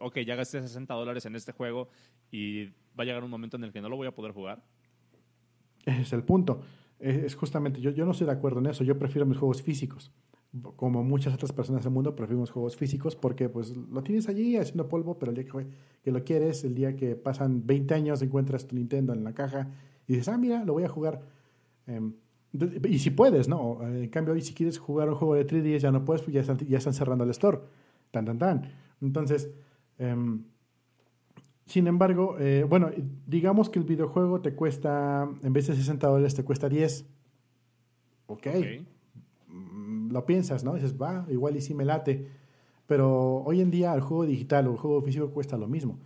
ok, 0.00 0.18
ya 0.20 0.36
gasté 0.36 0.62
60 0.62 0.94
dólares 0.94 1.26
en 1.26 1.36
este 1.36 1.52
juego 1.52 1.90
y 2.30 2.66
va 2.98 3.02
a 3.02 3.04
llegar 3.04 3.22
un 3.22 3.30
momento 3.30 3.58
en 3.58 3.64
el 3.64 3.72
que 3.72 3.82
no 3.82 3.90
lo 3.90 3.96
voy 3.96 4.06
a 4.06 4.14
poder 4.14 4.32
jugar? 4.32 4.62
Ese 5.84 6.02
es 6.02 6.12
el 6.12 6.22
punto. 6.22 6.60
Es, 6.98 7.34
justamente, 7.34 7.80
yo, 7.80 7.90
yo 7.90 8.04
no 8.04 8.12
estoy 8.12 8.26
de 8.26 8.32
acuerdo 8.32 8.60
en 8.60 8.66
eso. 8.66 8.84
Yo 8.84 8.98
prefiero 8.98 9.26
mis 9.26 9.38
juegos 9.38 9.62
físicos. 9.62 10.12
Como 10.76 11.04
muchas 11.04 11.32
otras 11.32 11.52
personas 11.52 11.84
del 11.84 11.92
mundo, 11.92 12.16
prefiero 12.16 12.40
mis 12.40 12.50
juegos 12.50 12.76
físicos 12.76 13.14
porque 13.14 13.48
pues 13.48 13.76
lo 13.76 14.02
tienes 14.02 14.28
allí 14.28 14.56
haciendo 14.56 14.88
polvo, 14.88 15.16
pero 15.16 15.30
el 15.30 15.36
día 15.36 15.46
que, 16.02 16.10
lo 16.10 16.24
quieres, 16.24 16.64
el 16.64 16.74
día 16.74 16.96
que 16.96 17.14
pasan 17.14 17.66
20 17.66 17.94
años, 17.94 18.20
encuentras 18.20 18.66
tu 18.66 18.74
Nintendo 18.74 19.12
en 19.12 19.22
la 19.22 19.32
caja 19.32 19.70
y 20.08 20.14
dices, 20.14 20.28
ah, 20.28 20.36
mira, 20.36 20.64
lo 20.64 20.72
voy 20.72 20.82
a 20.82 20.88
jugar. 20.88 21.22
Em, 21.86 22.14
y 22.52 22.98
si 22.98 23.10
puedes, 23.10 23.48
¿no? 23.48 23.78
En 23.86 24.08
cambio, 24.08 24.34
hoy 24.34 24.40
si 24.40 24.52
quieres 24.52 24.78
jugar 24.78 25.08
un 25.08 25.14
juego 25.14 25.36
de 25.36 25.46
3D 25.46 25.78
ya 25.78 25.92
no 25.92 26.04
puedes, 26.04 26.26
ya 26.26 26.40
están, 26.40 26.58
ya 26.58 26.78
están 26.78 26.94
cerrando 26.94 27.22
el 27.22 27.30
store. 27.30 27.60
Tan, 28.10 28.24
tan, 28.24 28.38
tan. 28.38 28.72
Entonces, 29.00 29.50
em, 29.98 30.42
sin 31.70 31.86
embargo, 31.86 32.36
eh, 32.40 32.66
bueno, 32.68 32.90
digamos 33.28 33.70
que 33.70 33.78
el 33.78 33.84
videojuego 33.84 34.40
te 34.40 34.54
cuesta, 34.54 35.28
en 35.40 35.52
vez 35.52 35.68
de 35.68 35.76
60 35.76 36.08
dólares, 36.08 36.34
te 36.34 36.42
cuesta 36.42 36.68
10. 36.68 37.06
Ok. 38.26 38.46
Mm, 39.46 40.10
lo 40.10 40.26
piensas, 40.26 40.64
¿no? 40.64 40.74
Dices, 40.74 41.00
va, 41.00 41.26
igual 41.28 41.56
y 41.56 41.60
sí 41.60 41.72
me 41.72 41.84
late. 41.84 42.26
Pero 42.88 43.44
hoy 43.44 43.60
en 43.60 43.70
día 43.70 43.94
el 43.94 44.00
juego 44.00 44.26
digital 44.26 44.66
o 44.66 44.72
el 44.72 44.78
juego 44.78 45.00
físico 45.00 45.30
cuesta 45.30 45.56
lo 45.56 45.68
mismo. 45.68 46.00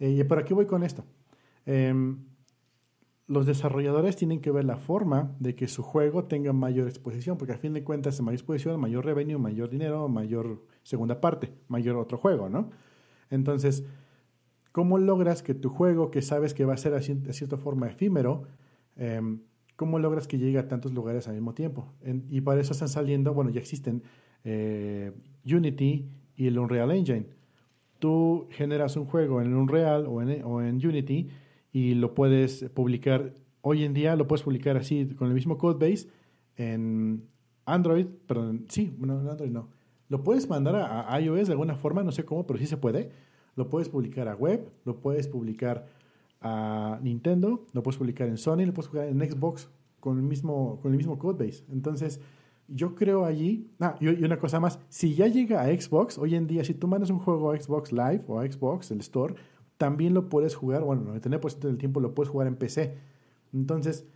Eh, 0.00 0.10
¿Y 0.10 0.24
por 0.24 0.38
aquí 0.38 0.52
voy 0.52 0.66
con 0.66 0.82
esto? 0.82 1.06
Eh, 1.64 1.94
los 3.26 3.46
desarrolladores 3.46 4.16
tienen 4.16 4.42
que 4.42 4.50
ver 4.50 4.66
la 4.66 4.76
forma 4.76 5.34
de 5.40 5.54
que 5.54 5.66
su 5.66 5.82
juego 5.82 6.24
tenga 6.24 6.52
mayor 6.52 6.88
exposición, 6.88 7.38
porque 7.38 7.54
a 7.54 7.58
fin 7.58 7.72
de 7.72 7.82
cuentas, 7.82 8.20
mayor 8.20 8.34
exposición, 8.34 8.78
mayor 8.78 9.06
revenue, 9.06 9.38
mayor 9.38 9.70
dinero, 9.70 10.08
mayor 10.08 10.62
segunda 10.82 11.22
parte, 11.22 11.54
mayor 11.68 11.96
otro 11.96 12.18
juego, 12.18 12.50
¿no? 12.50 12.68
Entonces, 13.30 13.82
¿cómo 14.76 14.98
logras 14.98 15.42
que 15.42 15.54
tu 15.54 15.70
juego, 15.70 16.10
que 16.10 16.20
sabes 16.20 16.52
que 16.52 16.66
va 16.66 16.74
a 16.74 16.76
ser 16.76 16.92
de 16.92 17.32
cierta 17.32 17.56
forma 17.56 17.88
efímero, 17.88 18.42
em, 18.96 19.40
cómo 19.74 19.98
logras 19.98 20.28
que 20.28 20.36
llegue 20.36 20.58
a 20.58 20.68
tantos 20.68 20.92
lugares 20.92 21.28
al 21.28 21.32
mismo 21.32 21.54
tiempo? 21.54 21.94
y 22.28 22.42
para 22.42 22.60
eso 22.60 22.74
están 22.74 22.90
saliendo, 22.90 23.32
bueno, 23.32 23.48
ya 23.48 23.58
existen 23.58 24.02
eh, 24.44 25.12
Unity 25.46 26.10
y 26.36 26.46
el 26.46 26.58
Unreal 26.58 26.90
Engine. 26.90 27.24
Tú 28.00 28.48
generas 28.50 28.98
un 28.98 29.06
juego 29.06 29.40
en 29.40 29.54
Unreal 29.54 30.04
o 30.06 30.20
en, 30.20 30.44
o 30.44 30.60
en 30.60 30.74
Unity 30.86 31.30
y 31.72 31.94
lo 31.94 32.12
puedes 32.12 32.64
publicar, 32.74 33.32
hoy 33.62 33.82
en 33.82 33.94
día 33.94 34.14
lo 34.14 34.26
puedes 34.26 34.42
publicar 34.42 34.76
así 34.76 35.06
con 35.14 35.28
el 35.28 35.32
mismo 35.32 35.56
codebase 35.56 36.08
en 36.56 37.22
Android, 37.64 38.08
perdón, 38.26 38.66
sí, 38.68 38.94
bueno, 38.98 39.22
en 39.22 39.28
Android 39.30 39.50
no. 39.50 39.70
Lo 40.10 40.22
puedes 40.22 40.50
mandar 40.50 40.76
a, 40.76 41.18
iOS 41.18 41.46
de 41.46 41.54
alguna 41.54 41.76
forma, 41.76 42.02
no 42.02 42.12
sé 42.12 42.26
cómo, 42.26 42.46
pero 42.46 42.58
sí 42.58 42.66
se 42.66 42.76
puede. 42.76 43.10
Lo 43.56 43.68
puedes 43.68 43.88
publicar 43.88 44.28
a 44.28 44.36
web, 44.36 44.70
lo 44.84 45.00
puedes 45.00 45.28
publicar 45.28 45.86
a 46.40 46.98
Nintendo, 47.02 47.66
lo 47.72 47.82
puedes 47.82 47.98
publicar 47.98 48.28
en 48.28 48.38
Sony, 48.38 48.64
lo 48.66 48.72
puedes 48.72 48.88
publicar 48.88 49.08
en 49.08 49.20
Xbox 49.20 49.68
con 50.00 50.18
el 50.18 50.22
mismo, 50.22 50.78
con 50.82 50.92
el 50.92 50.98
mismo 50.98 51.18
codebase. 51.18 51.64
Entonces, 51.72 52.20
yo 52.68 52.94
creo 52.94 53.24
allí, 53.24 53.70
ah, 53.80 53.96
y, 54.00 54.08
una 54.24 54.38
cosa 54.38 54.60
más, 54.60 54.78
si 54.88 55.14
ya 55.14 55.26
llega 55.26 55.62
a 55.62 55.66
Xbox, 55.66 56.18
hoy 56.18 56.34
en 56.34 56.46
día, 56.46 56.64
si 56.64 56.74
tú 56.74 56.88
mandas 56.88 57.10
un 57.10 57.18
juego 57.18 57.50
a 57.50 57.58
Xbox 57.58 57.92
Live 57.92 58.24
o 58.28 58.40
a 58.40 58.46
Xbox, 58.46 58.90
el 58.90 59.00
Store, 59.00 59.34
también 59.78 60.14
lo 60.14 60.28
puedes 60.28 60.54
jugar, 60.54 60.82
bueno, 60.82 61.14
el 61.14 61.20
99% 61.20 61.58
del 61.60 61.78
tiempo 61.78 62.00
lo 62.00 62.14
puedes 62.14 62.30
jugar 62.30 62.46
en 62.46 62.56
PC. 62.56 62.94
Entonces, 63.52 64.06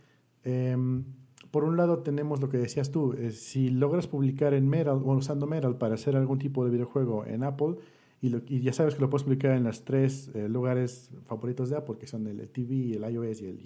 em, 0.43 1.05
por 1.51 1.63
un 1.63 1.77
lado 1.77 1.99
tenemos 1.99 2.41
lo 2.41 2.49
que 2.49 2.57
decías 2.57 2.91
tú, 2.91 3.13
eh, 3.13 3.31
si 3.31 3.69
logras 3.69 4.07
publicar 4.07 4.53
en 4.53 4.67
Metal 4.67 5.01
o 5.03 5.13
usando 5.13 5.47
Metal 5.47 5.77
para 5.77 5.95
hacer 5.95 6.15
algún 6.15 6.39
tipo 6.39 6.65
de 6.65 6.71
videojuego 6.71 7.25
en 7.25 7.43
Apple, 7.43 7.75
y, 8.21 8.61
ya 8.61 8.71
sabes 8.71 8.93
que 8.93 9.01
lo 9.01 9.09
puedes 9.09 9.23
publicar 9.23 9.57
en 9.57 9.63
los 9.63 9.83
tres 9.83 10.29
eh, 10.35 10.47
lugares 10.47 11.09
favoritos 11.25 11.71
de 11.71 11.77
Apple, 11.77 11.97
que 11.97 12.05
son 12.05 12.27
el, 12.27 12.47
TV, 12.49 12.93
el 12.93 13.11
iOS 13.11 13.41
y 13.41 13.45
el, 13.47 13.59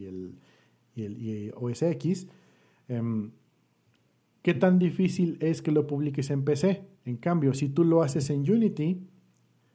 y 0.95 1.03
el, 1.03 1.21
y 1.21 1.47
el 1.47 1.53
OS 1.55 1.81
X, 1.81 2.27
em, 2.87 3.31
¿qué 4.41 4.53
tan 4.53 4.79
difícil 4.79 5.37
es 5.41 5.61
que 5.61 5.71
lo 5.71 5.87
publiques 5.87 6.29
en 6.29 6.45
PC? 6.45 6.85
En 7.03 7.17
cambio, 7.17 7.53
si 7.53 7.67
tú 7.67 7.83
lo 7.83 8.01
haces 8.01 8.29
en 8.29 8.49
Unity, 8.49 9.05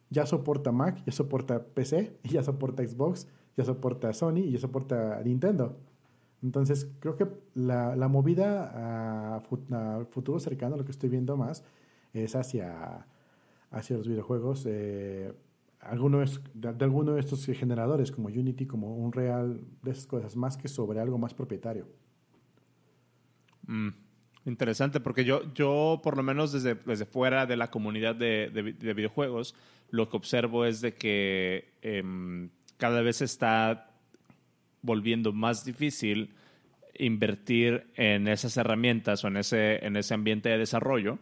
ya 0.08 0.24
soporta 0.24 0.72
Mac, 0.72 1.02
ya 1.04 1.12
soporta 1.12 1.62
PC, 1.62 2.18
ya 2.24 2.42
soporta 2.42 2.82
Xbox, 2.86 3.28
ya 3.58 3.64
soporta 3.64 4.14
Sony 4.14 4.38
y 4.38 4.52
ya 4.52 4.60
soporta 4.60 5.20
Nintendo. 5.22 5.76
Entonces, 6.42 6.90
creo 7.00 7.16
que 7.16 7.28
la, 7.52 7.96
la 7.96 8.08
movida 8.08 9.36
a, 9.36 9.40
futuro 9.40 10.40
cercano, 10.40 10.78
lo 10.78 10.86
que 10.86 10.90
estoy 10.90 11.10
viendo 11.10 11.36
más, 11.36 11.64
es 12.14 12.34
hacia, 12.34 13.06
hacia 13.70 13.96
los 13.96 14.08
videojuegos. 14.08 14.64
Eh, 14.66 15.32
algunos, 15.80 16.40
de, 16.54 16.68
alguno 16.68 17.14
de 17.14 17.20
estos 17.20 17.44
generadores, 17.46 18.12
como 18.12 18.28
Unity, 18.28 18.66
como 18.66 18.96
Unreal, 18.96 19.60
de 19.82 19.90
esas 19.90 20.06
cosas, 20.06 20.36
más 20.36 20.56
que 20.56 20.68
sobre 20.68 21.00
algo 21.00 21.18
más 21.18 21.34
propietario. 21.34 21.86
Mm. 23.66 23.88
Interesante, 24.46 25.00
porque 25.00 25.24
yo, 25.24 25.52
yo 25.52 26.00
por 26.02 26.16
lo 26.16 26.22
menos 26.22 26.52
desde, 26.52 26.74
desde 26.74 27.04
fuera 27.04 27.44
de 27.44 27.56
la 27.56 27.70
comunidad 27.70 28.14
de, 28.14 28.50
de, 28.50 28.94
videojuegos, 28.94 29.54
lo 29.90 30.08
que 30.08 30.16
observo 30.16 30.64
es 30.64 30.80
de 30.80 30.94
que 30.94 31.74
eh, 31.82 32.02
cada 32.78 33.02
vez 33.02 33.20
está 33.20 33.90
volviendo 34.80 35.34
más 35.34 35.62
difícil 35.64 36.34
invertir 36.98 37.90
en 37.96 38.28
esas 38.28 38.56
herramientas 38.56 39.22
o 39.24 39.28
en 39.28 39.36
ese, 39.36 39.84
en 39.84 39.96
ese 39.96 40.14
ambiente 40.14 40.48
de 40.48 40.56
desarrollo 40.58 41.18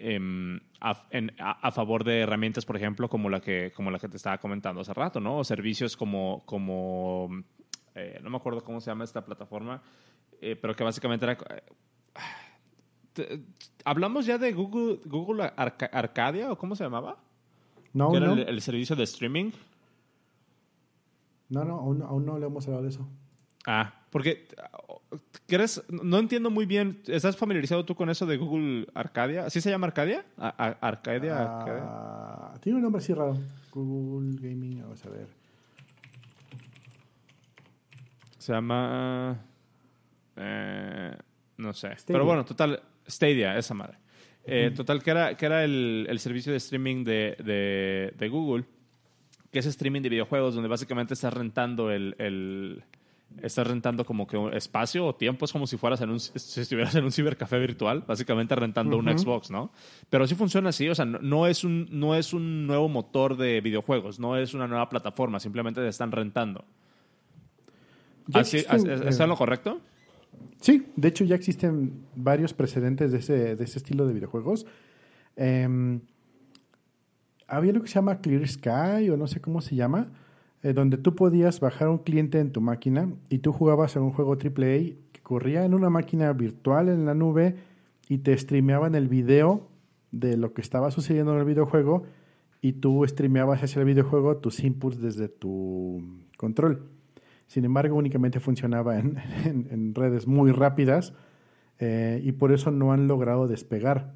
em, 0.00 0.60
a, 0.80 1.70
favor 1.70 2.04
de 2.04 2.20
herramientas, 2.20 2.64
por 2.64 2.76
ejemplo, 2.76 3.08
como 3.08 3.28
la 3.28 3.40
que, 3.40 3.72
como 3.74 3.90
la 3.90 3.98
que 3.98 4.08
te 4.08 4.16
estaba 4.16 4.38
comentando 4.38 4.80
hace 4.80 4.94
rato, 4.94 5.20
¿no? 5.20 5.38
O 5.38 5.44
servicios 5.44 5.96
como, 5.96 6.42
como 6.46 7.28
eh, 7.94 8.20
no 8.22 8.30
me 8.30 8.36
acuerdo 8.36 8.62
cómo 8.62 8.80
se 8.80 8.90
llama 8.90 9.04
esta 9.04 9.24
plataforma, 9.24 9.82
eh, 10.40 10.56
pero 10.56 10.74
que 10.74 10.84
básicamente 10.84 11.26
era... 11.26 11.38
¿Hablamos 13.84 14.26
ya 14.26 14.38
de 14.38 14.52
Google, 14.52 15.00
Google 15.04 15.50
Arcadia 15.56 16.52
o 16.52 16.56
cómo 16.56 16.76
se 16.76 16.84
llamaba? 16.84 17.18
No, 17.92 18.12
¿Que 18.12 18.20
no. 18.20 18.34
Era 18.34 18.48
el, 18.48 18.60
servicio 18.60 18.94
de 18.94 19.02
streaming. 19.02 19.50
No, 21.48 21.64
no, 21.64 21.80
aún, 21.80 22.02
aún 22.02 22.26
no 22.26 22.38
le 22.38 22.46
hemos 22.46 22.64
hablado 22.66 22.84
de 22.84 22.90
eso. 22.90 23.08
Ah, 23.66 23.97
porque 24.10 24.46
¿quieres? 25.46 25.82
No 25.88 26.18
entiendo 26.18 26.50
muy 26.50 26.66
bien. 26.66 27.00
¿Estás 27.06 27.36
familiarizado 27.36 27.84
tú 27.84 27.94
con 27.94 28.10
eso 28.10 28.26
de 28.26 28.36
Google 28.36 28.86
Arcadia? 28.94 29.46
¿Así 29.46 29.60
se 29.60 29.70
llama 29.70 29.88
Arcadia? 29.88 30.24
Arcadia, 30.36 31.36
ah, 31.38 32.54
Tiene 32.60 32.76
un 32.76 32.82
nombre 32.82 33.00
así 33.00 33.12
raro. 33.12 33.36
Google 33.72 34.36
Gaming, 34.40 34.82
vamos 34.82 35.04
a 35.04 35.10
ver. 35.10 35.28
Se 38.38 38.52
llama. 38.52 39.44
Eh, 40.36 41.16
no 41.56 41.72
sé. 41.72 41.90
Pero 42.06 42.24
bueno, 42.24 42.44
total. 42.44 42.80
Stadia, 43.06 43.56
esa 43.56 43.74
madre. 43.74 43.98
Eh, 44.44 44.72
total, 44.74 45.02
que 45.02 45.10
era, 45.10 45.36
que 45.36 45.44
era 45.44 45.64
el, 45.64 46.06
el 46.08 46.18
servicio 46.20 46.52
de 46.52 46.58
streaming 46.58 47.04
de, 47.04 47.36
de, 47.44 48.14
de, 48.16 48.28
Google, 48.28 48.64
que 49.50 49.58
es 49.58 49.66
streaming 49.66 50.00
de 50.00 50.08
videojuegos, 50.08 50.54
donde 50.54 50.68
básicamente 50.68 51.12
estás 51.12 51.34
rentando 51.34 51.90
el, 51.90 52.14
el 52.18 52.82
estás 53.42 53.66
rentando 53.66 54.04
como 54.04 54.26
que 54.26 54.36
un 54.36 54.52
espacio 54.54 55.06
o 55.06 55.14
tiempo, 55.14 55.44
es 55.44 55.52
como 55.52 55.66
si 55.66 55.76
fueras 55.76 56.00
en 56.00 56.10
un, 56.10 56.20
si 56.20 56.60
estuvieras 56.60 56.94
en 56.94 57.04
un 57.04 57.12
cibercafé 57.12 57.58
virtual, 57.58 58.04
básicamente 58.06 58.54
rentando 58.54 58.96
un 58.96 59.06
Xbox, 59.06 59.50
¿no? 59.50 59.70
Pero 60.10 60.26
sí 60.26 60.34
funciona 60.34 60.70
así, 60.70 60.88
o 60.88 60.94
sea, 60.94 61.04
no, 61.04 61.46
es 61.46 61.64
un, 61.64 61.88
no 61.90 62.14
es 62.14 62.32
un 62.32 62.66
nuevo 62.66 62.88
motor 62.88 63.36
de 63.36 63.60
videojuegos, 63.60 64.18
no 64.18 64.36
es 64.36 64.54
una 64.54 64.66
nueva 64.66 64.88
plataforma, 64.88 65.40
simplemente 65.40 65.80
te 65.80 65.88
están 65.88 66.12
rentando. 66.12 66.64
Así, 68.32 68.58
¿Está 68.58 69.24
en 69.24 69.28
lo 69.28 69.36
correcto? 69.36 69.80
Sí, 70.60 70.86
de 70.96 71.08
hecho 71.08 71.24
ya 71.24 71.36
existen 71.36 72.04
varios 72.14 72.52
precedentes 72.52 73.12
de 73.12 73.18
ese, 73.18 73.56
de 73.56 73.64
ese 73.64 73.78
estilo 73.78 74.06
de 74.06 74.14
videojuegos. 74.14 74.66
Em, 75.36 76.00
había 77.46 77.72
lo 77.72 77.80
que 77.80 77.88
se 77.88 77.94
llama 77.94 78.20
Clear 78.20 78.46
Sky 78.46 79.08
o 79.10 79.16
no 79.16 79.26
sé 79.26 79.40
cómo 79.40 79.60
se 79.60 79.76
llama, 79.76 80.08
eh, 80.62 80.72
donde 80.72 80.96
tú 80.96 81.14
podías 81.14 81.60
bajar 81.60 81.88
un 81.88 81.98
cliente 81.98 82.40
en 82.40 82.50
tu 82.50 82.60
máquina 82.60 83.12
y 83.28 83.38
tú 83.38 83.52
jugabas 83.52 83.94
en 83.96 84.02
un 84.02 84.12
juego 84.12 84.32
AAA 84.32 84.96
que 85.12 85.20
corría 85.22 85.64
en 85.64 85.74
una 85.74 85.88
máquina 85.88 86.32
virtual 86.32 86.88
en 86.88 87.04
la 87.06 87.14
nube 87.14 87.56
y 88.08 88.18
te 88.18 88.36
streameaban 88.36 88.94
el 88.94 89.08
video 89.08 89.68
de 90.10 90.36
lo 90.36 90.54
que 90.54 90.60
estaba 90.60 90.90
sucediendo 90.90 91.32
en 91.32 91.38
el 91.38 91.44
videojuego 91.44 92.04
y 92.60 92.72
tú 92.72 93.06
streameabas 93.06 93.62
hacia 93.62 93.80
el 93.80 93.86
videojuego 93.86 94.38
tus 94.38 94.64
inputs 94.64 95.00
desde 95.00 95.28
tu 95.28 96.02
control. 96.36 96.88
Sin 97.46 97.64
embargo, 97.64 97.96
únicamente 97.96 98.40
funcionaba 98.40 98.98
en, 98.98 99.94
redes 99.94 100.26
muy 100.26 100.50
rápidas 100.50 101.14
eh, 101.78 102.20
y 102.24 102.32
por 102.32 102.52
eso 102.52 102.70
no 102.70 102.92
han 102.92 103.06
logrado 103.06 103.46
despegar. 103.46 104.14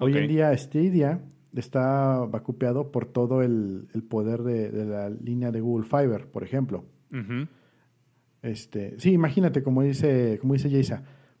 Hoy 0.00 0.16
en 0.16 0.28
día 0.28 0.56
Stadia 0.56 1.20
está 1.60 2.24
vacupeado 2.24 2.90
por 2.90 3.06
todo 3.06 3.42
el, 3.42 3.88
poder 4.08 4.42
de, 4.42 4.84
la 4.84 5.10
línea 5.10 5.50
de 5.50 5.60
Google 5.60 5.86
Fiber, 5.86 6.26
por 6.26 6.42
ejemplo. 6.42 6.84
este, 8.42 8.98
sí, 8.98 9.12
imagínate, 9.12 9.62
como 9.62 9.82
dice, 9.82 10.38
como 10.40 10.54
dice 10.54 10.68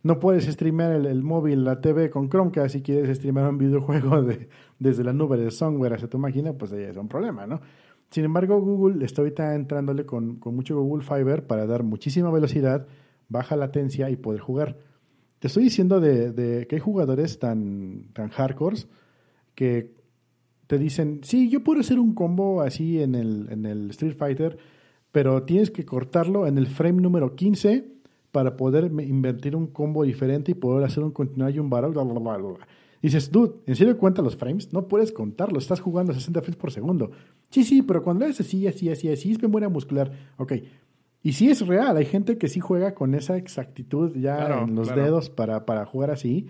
no 0.04 0.20
puedes 0.20 0.44
streamear 0.44 0.92
el, 0.92 1.22
móvil, 1.22 1.64
la 1.64 1.80
TV 1.80 2.10
con 2.10 2.28
Chromecast 2.28 2.74
si 2.74 2.82
quieres 2.82 3.16
streamear 3.16 3.48
un 3.48 3.58
videojuego 3.58 4.22
de, 4.22 4.48
desde 4.78 5.02
la 5.02 5.14
nube 5.14 5.38
de 5.38 5.50
software 5.50 5.94
hacia 5.94 6.08
tu 6.08 6.18
máquina, 6.18 6.52
pues 6.52 6.72
ahí 6.72 6.82
es 6.82 6.96
un 6.96 7.08
problema, 7.08 7.46
¿no? 7.46 7.60
Sin 8.10 8.24
embargo, 8.24 8.60
Google 8.60 9.04
está 9.04 9.22
ahorita 9.22 9.54
entrándole 9.54 10.04
con, 10.04 10.38
mucho 10.44 10.78
Google 10.78 11.02
Fiber 11.02 11.46
para 11.46 11.66
dar 11.66 11.82
muchísima 11.82 12.30
velocidad, 12.30 12.86
baja 13.28 13.56
latencia 13.56 14.10
y 14.10 14.16
poder 14.16 14.40
jugar. 14.40 14.76
Te 15.38 15.48
estoy 15.48 15.64
diciendo 15.64 16.00
de, 16.00 16.66
que 16.68 16.76
hay 16.76 16.80
jugadores 16.80 17.38
tan, 17.38 18.10
tan 18.12 18.28
hardcore 18.28 18.76
que 19.54 19.94
te 20.66 20.78
dicen, 20.78 21.20
sí, 21.22 21.50
yo 21.50 21.62
puedo 21.62 21.80
hacer 21.80 21.98
un 21.98 22.14
combo 22.14 22.60
así 22.60 23.00
en 23.02 23.14
el, 23.14 23.48
en 23.50 23.66
el 23.66 23.90
Street 23.90 24.16
Fighter, 24.16 24.58
pero 25.12 25.42
tienes 25.44 25.70
que 25.70 25.84
cortarlo 25.84 26.46
en 26.46 26.58
el 26.58 26.66
frame 26.66 27.02
número 27.02 27.34
15 27.34 27.92
para 28.32 28.56
poder 28.56 28.86
invertir 29.02 29.54
un 29.54 29.68
combo 29.68 30.02
diferente 30.02 30.52
y 30.52 30.54
poder 30.54 30.84
hacer 30.84 31.04
un 31.04 31.12
continuo 31.12 31.48
y 31.50 31.58
un 31.58 31.70
barrel, 31.70 31.92
bla, 31.92 32.02
bla, 32.02 32.18
bla, 32.18 32.36
bla. 32.36 32.66
Dices, 33.04 33.30
dude, 33.30 33.56
¿en 33.66 33.76
serio 33.76 33.98
cuenta 33.98 34.22
los 34.22 34.34
frames? 34.34 34.72
No 34.72 34.88
puedes 34.88 35.12
contarlo, 35.12 35.58
estás 35.58 35.78
jugando 35.78 36.12
a 36.12 36.14
60 36.14 36.40
frames 36.40 36.56
por 36.56 36.70
segundo. 36.70 37.10
Sí, 37.50 37.62
sí, 37.62 37.82
pero 37.82 38.02
cuando 38.02 38.24
es 38.24 38.40
así, 38.40 38.66
así, 38.66 38.88
así, 38.88 39.10
así, 39.10 39.30
es 39.30 39.42
memoria 39.42 39.68
muscular. 39.68 40.10
Ok. 40.38 40.54
Y 41.22 41.34
sí 41.34 41.50
es 41.50 41.66
real, 41.66 41.96
hay 41.98 42.06
gente 42.06 42.38
que 42.38 42.48
sí 42.48 42.60
juega 42.60 42.94
con 42.94 43.14
esa 43.14 43.36
exactitud 43.36 44.16
ya 44.16 44.62
en 44.62 44.74
los 44.74 44.94
dedos 44.94 45.28
para, 45.28 45.66
para, 45.66 45.84
jugar 45.84 46.10
así. 46.10 46.46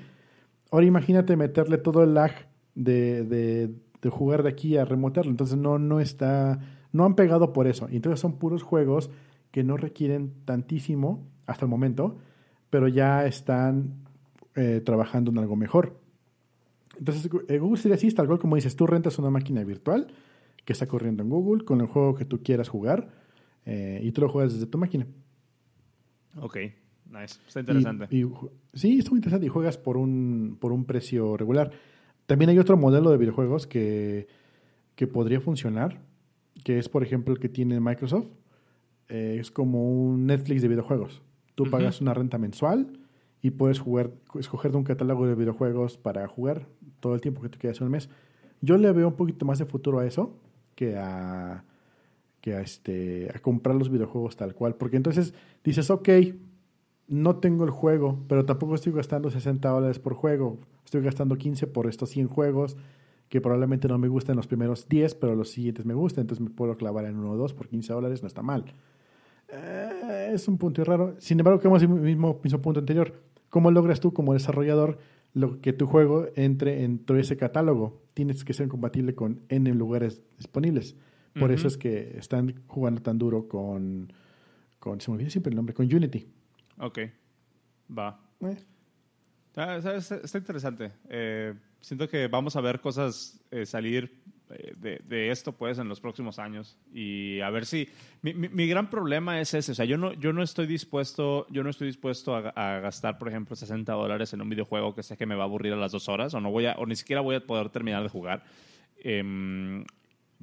Ahora 0.70 0.86
imagínate 0.86 1.36
meterle 1.36 1.76
todo 1.76 2.04
el 2.04 2.14
lag 2.14 2.32
de, 2.74 3.24
de, 3.24 3.74
de, 4.04 4.10
jugar 4.10 4.42
de 4.42 4.50
aquí 4.50 4.76
a 4.76 4.84
remotarlo. 4.84 5.30
Entonces 5.30 5.56
no, 5.56 5.78
no 5.78 6.00
está, 6.00 6.60
no 6.92 7.04
han 7.04 7.14
pegado 7.14 7.52
por 7.52 7.66
eso. 7.66 7.88
Y 7.90 7.96
entonces 7.96 8.20
son 8.20 8.38
puros 8.38 8.62
juegos 8.62 9.10
que 9.50 9.64
no 9.64 9.76
requieren 9.76 10.32
tantísimo 10.44 11.26
hasta 11.46 11.64
el 11.64 11.70
momento, 11.70 12.18
pero 12.70 12.88
ya 12.88 13.26
están 13.26 14.04
eh, 14.54 14.80
trabajando 14.84 15.30
en 15.30 15.38
algo 15.38 15.56
mejor. 15.56 16.00
Entonces, 16.98 17.30
eh, 17.48 17.58
Google 17.58 17.80
sería 17.80 17.96
así, 17.96 18.10
tal 18.12 18.26
cual 18.26 18.38
como 18.38 18.56
dices, 18.56 18.76
tú 18.76 18.86
rentas 18.86 19.18
una 19.18 19.30
máquina 19.30 19.64
virtual 19.64 20.08
que 20.64 20.72
está 20.72 20.86
corriendo 20.86 21.22
en 21.22 21.28
Google 21.28 21.64
con 21.64 21.80
el 21.80 21.86
juego 21.86 22.14
que 22.14 22.24
tú 22.24 22.42
quieras 22.42 22.68
jugar 22.68 23.10
eh, 23.66 24.00
y 24.02 24.12
tú 24.12 24.22
lo 24.22 24.28
juegas 24.28 24.54
desde 24.54 24.66
tu 24.66 24.78
máquina. 24.78 25.06
Ok, 26.36 26.56
nice. 27.06 27.38
Está 27.46 27.60
interesante. 27.60 28.08
sí, 28.72 28.98
está 28.98 29.10
muy 29.10 29.18
interesante 29.18 29.46
y 29.46 29.48
juegas 29.48 29.78
por 29.78 29.96
un, 29.96 30.56
por 30.60 30.72
un 30.72 30.84
precio 30.84 31.36
regular. 31.36 31.70
También 32.26 32.50
hay 32.50 32.58
otro 32.58 32.76
modelo 32.76 33.10
de 33.10 33.18
videojuegos 33.18 33.66
que, 33.66 34.28
que 34.94 35.06
podría 35.06 35.40
funcionar, 35.40 36.00
que 36.64 36.78
es, 36.78 36.88
por 36.88 37.02
ejemplo, 37.02 37.34
el 37.34 37.40
que 37.40 37.48
tiene 37.48 37.80
Microsoft. 37.80 38.28
Eh, 39.08 39.36
es 39.38 39.50
como 39.50 39.90
un 39.90 40.26
Netflix 40.26 40.62
de 40.62 40.68
videojuegos. 40.68 41.22
Tú 41.54 41.70
pagas 41.70 42.00
una 42.00 42.14
renta 42.14 42.38
mensual 42.38 42.98
y 43.42 43.50
puedes 43.50 43.78
jugar, 43.78 44.10
escoger 44.38 44.72
de 44.72 44.78
un 44.78 44.84
catálogo 44.84 45.26
de 45.26 45.34
videojuegos 45.34 45.98
para 45.98 46.26
jugar 46.26 46.66
todo 47.00 47.14
el 47.14 47.20
tiempo 47.20 47.42
que 47.42 47.50
te 47.50 47.58
quedas 47.58 47.80
un 47.80 47.90
mes. 47.90 48.08
Yo 48.60 48.78
le 48.78 48.90
veo 48.92 49.08
un 49.08 49.16
poquito 49.16 49.44
más 49.44 49.58
de 49.58 49.66
futuro 49.66 49.98
a 49.98 50.06
eso 50.06 50.34
que 50.74 50.96
a, 50.96 51.64
que 52.40 52.54
a, 52.54 52.60
este, 52.62 53.30
a 53.34 53.38
comprar 53.40 53.76
los 53.76 53.90
videojuegos 53.90 54.36
tal 54.36 54.54
cual. 54.54 54.74
Porque 54.76 54.96
entonces 54.96 55.34
dices, 55.62 55.90
ok, 55.90 56.08
no 57.08 57.36
tengo 57.36 57.64
el 57.64 57.70
juego, 57.70 58.18
pero 58.28 58.44
tampoco 58.44 58.74
estoy 58.74 58.92
gastando 58.92 59.30
60 59.30 59.68
dólares 59.68 59.98
por 59.98 60.14
juego. 60.14 60.58
Estoy 60.84 61.02
gastando 61.02 61.36
15 61.36 61.66
por 61.66 61.86
estos 61.86 62.10
100 62.10 62.28
juegos 62.28 62.76
que 63.28 63.40
probablemente 63.40 63.88
no 63.88 63.98
me 63.98 64.08
gustan 64.08 64.36
los 64.36 64.46
primeros 64.46 64.88
10, 64.88 65.14
pero 65.16 65.34
los 65.34 65.50
siguientes 65.50 65.84
me 65.84 65.94
gustan. 65.94 66.22
Entonces 66.22 66.44
me 66.44 66.50
puedo 66.50 66.76
clavar 66.76 67.04
en 67.06 67.16
uno 67.16 67.32
o 67.32 67.36
dos 67.36 67.52
por 67.52 67.68
15 67.68 67.92
dólares, 67.92 68.22
no 68.22 68.28
está 68.28 68.42
mal. 68.42 68.64
Eh, 69.48 70.30
es 70.32 70.46
un 70.46 70.58
punto 70.58 70.84
raro. 70.84 71.14
Sin 71.18 71.40
embargo, 71.40 71.60
como 71.60 71.76
el 71.76 71.88
mismo, 71.88 72.40
mismo 72.42 72.62
punto 72.62 72.80
anterior. 72.80 73.14
¿Cómo 73.50 73.70
logras 73.70 74.00
tú 74.00 74.12
como 74.12 74.34
desarrollador 74.34 74.98
lo 75.34 75.60
que 75.60 75.72
tu 75.72 75.86
juego 75.86 76.28
entre 76.36 76.84
en 76.84 77.00
todo 77.00 77.18
ese 77.18 77.36
catálogo. 77.36 78.00
Tienes 78.14 78.44
que 78.44 78.54
ser 78.54 78.68
compatible 78.68 79.14
con 79.14 79.40
N 79.48 79.68
lugares 79.74 80.22
disponibles. 80.38 80.96
Por 81.38 81.50
eso 81.50 81.66
es 81.66 81.76
que 81.76 82.16
están 82.16 82.62
jugando 82.68 83.02
tan 83.02 83.18
duro 83.18 83.48
con, 83.48 84.12
con, 84.78 85.00
se 85.00 85.10
me 85.10 85.16
olvida 85.16 85.30
siempre 85.30 85.50
el 85.50 85.56
nombre, 85.56 85.74
con 85.74 85.92
Unity. 85.92 86.28
Ok, 86.78 86.98
va. 87.96 88.20
Eh. 88.40 88.56
Ah, 89.56 89.76
está, 89.76 90.38
interesante. 90.38 90.92
Eh, 91.08 91.54
siento 91.80 92.08
que 92.08 92.26
vamos 92.26 92.56
a 92.56 92.60
ver 92.60 92.80
cosas 92.80 93.40
eh, 93.50 93.66
salir 93.66 94.24
de, 94.76 95.00
de, 95.04 95.30
esto 95.30 95.52
pues 95.52 95.78
en 95.78 95.88
los 95.88 96.00
próximos 96.00 96.38
años 96.38 96.78
y 96.92 97.40
a 97.40 97.50
ver 97.50 97.66
si 97.66 97.88
mi, 98.22 98.34
mi, 98.34 98.66
gran 98.66 98.90
problema 98.90 99.40
es 99.40 99.54
ese 99.54 99.72
o 99.72 99.74
sea 99.74 99.84
yo 99.84 99.96
no 99.96 100.12
yo 100.12 100.32
no 100.32 100.42
estoy 100.42 100.66
dispuesto 100.66 101.46
yo 101.50 101.64
no 101.64 101.70
estoy 101.70 101.88
dispuesto 101.88 102.36
a, 102.36 102.78
gastar 102.80 103.18
por 103.18 103.28
ejemplo 103.28 103.56
60 103.56 103.90
dólares 103.92 104.32
en 104.32 104.42
un 104.42 104.48
videojuego 104.48 104.94
que 104.94 105.02
sé 105.02 105.16
que 105.16 105.26
me 105.26 105.34
va 105.34 105.42
a 105.42 105.46
aburrir 105.46 105.72
a 105.72 105.76
las 105.76 105.92
dos 105.92 106.08
horas 106.08 106.34
o 106.34 106.40
no 106.40 106.50
voy 106.50 106.66
a 106.66 106.74
o 106.74 106.86
ni 106.86 106.94
siquiera 106.94 107.22
voy 107.22 107.36
a 107.36 107.40
poder 107.40 107.70
terminar 107.70 108.02
de 108.02 108.08
jugar 108.08 108.44
em, 108.98 109.84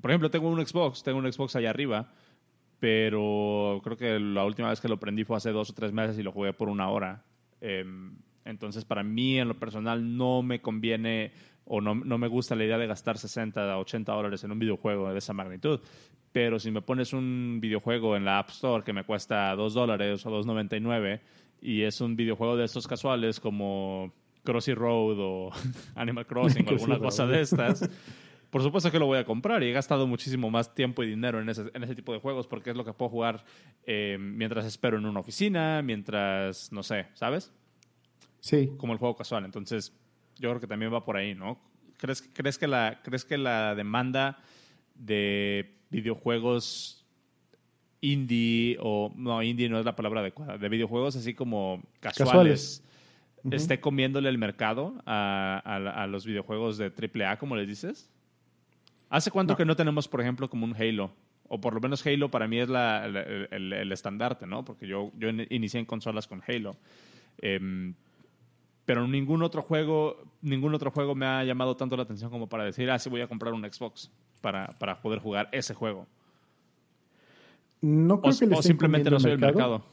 por 0.02 0.12
ejemplo 0.12 0.32
tengo 0.32 0.50
un 0.50 0.66
Xbox 0.66 1.04
tengo 1.04 1.20
un 1.20 1.32
Xbox 1.32 1.56
allá 1.56 1.70
arriba 1.70 2.12
pero 2.82 3.80
creo 3.84 3.96
que 3.96 4.20
la 4.20 4.44
última 4.44 4.70
vez 4.70 4.82
que 4.82 4.90
lo 4.90 5.00
prendí 5.00 5.24
fue 5.24 5.38
hace 5.38 5.52
dos 5.52 5.70
o 5.70 5.74
tres 5.74 5.94
meses 5.94 6.18
y 6.18 6.24
lo 6.24 6.32
jugué 6.32 6.52
por 6.52 6.68
una 6.68 6.90
hora 6.90 7.24
em, 7.62 8.18
entonces 8.44 8.86
para 8.86 9.04
mí 9.04 9.38
en 9.38 9.48
lo 9.48 9.60
personal 9.60 10.18
no 10.18 10.42
me 10.42 10.62
conviene 10.62 11.32
o 11.66 11.80
no, 11.80 11.94
no, 11.94 12.18
me 12.18 12.28
gusta 12.28 12.56
la 12.56 12.66
idea 12.66 12.80
de 12.80 12.88
gastar 12.88 13.20
60 13.20 13.72
a 13.72 13.78
80 13.78 14.12
dólares 14.12 14.44
en 14.44 14.52
un 14.52 14.58
videojuego 14.58 15.14
de 15.14 15.20
esa 15.20 15.32
magnitud. 15.32 15.80
Pero 16.32 16.60
si 16.60 16.72
me 16.72 16.82
pones 16.82 17.14
un 17.14 17.60
videojuego 17.62 18.16
en 18.18 18.26
la 18.26 18.40
App 18.40 18.50
Store 18.50 18.84
que 18.84 18.94
me 18.94 19.04
cuesta 19.04 19.56
2 19.56 19.74
dólares 19.74 20.26
o 20.26 20.32
2.99 20.32 21.22
y 21.62 21.84
es 21.84 22.02
un 22.02 22.16
videojuego 22.16 22.58
de 22.58 22.66
estos 22.66 22.88
casuales 22.88 23.40
como 23.40 24.12
Crossy 24.44 24.74
Road 24.74 25.18
o 25.20 25.52
Animal 25.96 26.26
Crossing 26.26 26.68
o 26.68 26.70
alguna 26.72 27.00
cosa 27.00 27.28
de 27.28 27.42
estas, 27.42 27.88
por 28.52 28.62
supuesto 28.62 28.92
que 28.92 29.00
lo 29.00 29.06
voy 29.06 29.18
a 29.18 29.26
comprar 29.26 29.64
y 29.64 29.68
he 29.68 29.72
gastado 29.72 30.06
muchísimo 30.06 30.52
más 30.52 30.76
tiempo 30.76 31.02
y 31.04 31.08
dinero 31.08 31.42
en 31.42 31.50
ese, 31.50 31.72
en 31.74 31.84
ese 31.84 31.96
tipo 31.96 32.12
de 32.14 32.20
juegos 32.20 32.48
porque 32.48 32.70
es 32.72 32.76
lo 32.76 32.84
que 32.84 32.92
puedo 32.92 33.10
jugar 33.10 33.46
eh, 33.86 34.18
mientras 34.20 34.66
espero 34.66 34.98
en 34.98 35.06
una 35.06 35.22
oficina, 35.22 35.82
mientras, 35.82 36.72
no 36.72 36.84
sé, 36.84 37.08
¿sabes? 37.14 37.54
Sí. 38.42 38.70
Como 38.78 38.92
el 38.92 39.00
juego 39.00 39.16
casual. 39.16 39.46
Entonces, 39.46 39.94
yo 40.38 40.50
creo 40.50 40.60
que 40.60 40.68
también 40.68 40.94
va 40.94 41.06
por 41.06 41.16
ahí, 41.16 41.34
¿no? 41.34 41.60
¿Crees, 41.98 42.30
crees, 42.34 42.58
que, 42.58 42.68
la, 42.68 43.00
¿crees 43.04 43.24
que 43.24 43.38
la 43.38 43.74
demanda 43.74 44.40
de 44.96 45.74
videojuegos 45.90 47.06
indie 48.02 48.78
o 48.82 49.14
no, 49.16 49.42
indie 49.44 49.70
no 49.70 49.80
es 49.80 49.86
la 49.86 49.96
palabra 49.96 50.20
adecuada, 50.20 50.58
de 50.58 50.70
videojuegos 50.70 51.16
así 51.16 51.34
como 51.34 51.84
casuales, 52.00 52.84
esté 53.52 53.80
comiéndole 53.80 54.28
el 54.28 54.38
mercado 54.38 55.02
a, 55.06 55.62
a, 55.64 56.08
los 56.08 56.26
videojuegos 56.26 56.78
de 56.78 56.92
AAA, 56.92 57.38
como 57.38 57.56
les 57.56 57.68
dices? 57.68 58.10
¿Hace 59.12 59.30
cuánto 59.30 59.56
que 59.56 59.66
no 59.66 59.76
tenemos, 59.76 60.08
por 60.08 60.22
ejemplo, 60.22 60.50
como 60.50 60.66
un 60.66 60.74
Halo? 60.76 61.12
O 61.48 61.60
por 61.60 61.76
lo 61.76 61.82
menos 61.82 62.04
Halo 62.08 62.32
para 62.32 62.48
mí 62.48 62.60
es 62.60 62.70
la, 62.70 63.06
el, 63.06 63.74
el, 63.74 63.92
estandarte, 63.92 64.48
¿no? 64.48 64.66
Porque 64.66 64.88
yo, 64.88 65.12
yo 65.20 65.30
inicié 65.50 65.80
en 65.80 65.86
consolas 65.86 66.28
con 66.28 66.42
Halo. 66.48 66.78
Eh, 67.42 67.94
pero 68.86 69.08
ningún 69.08 69.44
otro 69.44 69.62
juego, 69.62 70.18
ningún 70.42 70.74
otro 70.74 70.92
juego 70.92 71.16
me 71.16 71.26
ha 71.26 71.44
llamado 71.44 71.76
tanto 71.76 71.96
la 71.96 72.04
atención 72.04 72.32
como 72.32 72.48
para 72.48 72.64
decir, 72.64 72.90
ah, 72.90 73.00
sí 73.00 73.10
voy 73.10 73.22
a 73.22 73.28
comprar 73.28 73.54
un 73.54 73.64
Xbox 73.64 74.12
para, 74.42 74.68
para 74.80 75.02
poder 75.02 75.20
jugar 75.20 75.50
ese 75.52 75.74
juego. 75.74 76.08
No 77.82 78.22
creo 78.22 78.34
o, 78.34 78.40
que 78.40 78.48
le 78.48 78.56
o 78.56 78.62
simplemente 78.62 79.10
no 79.10 79.20
soy 79.20 79.32
el 79.32 79.40
mercado. 79.40 79.84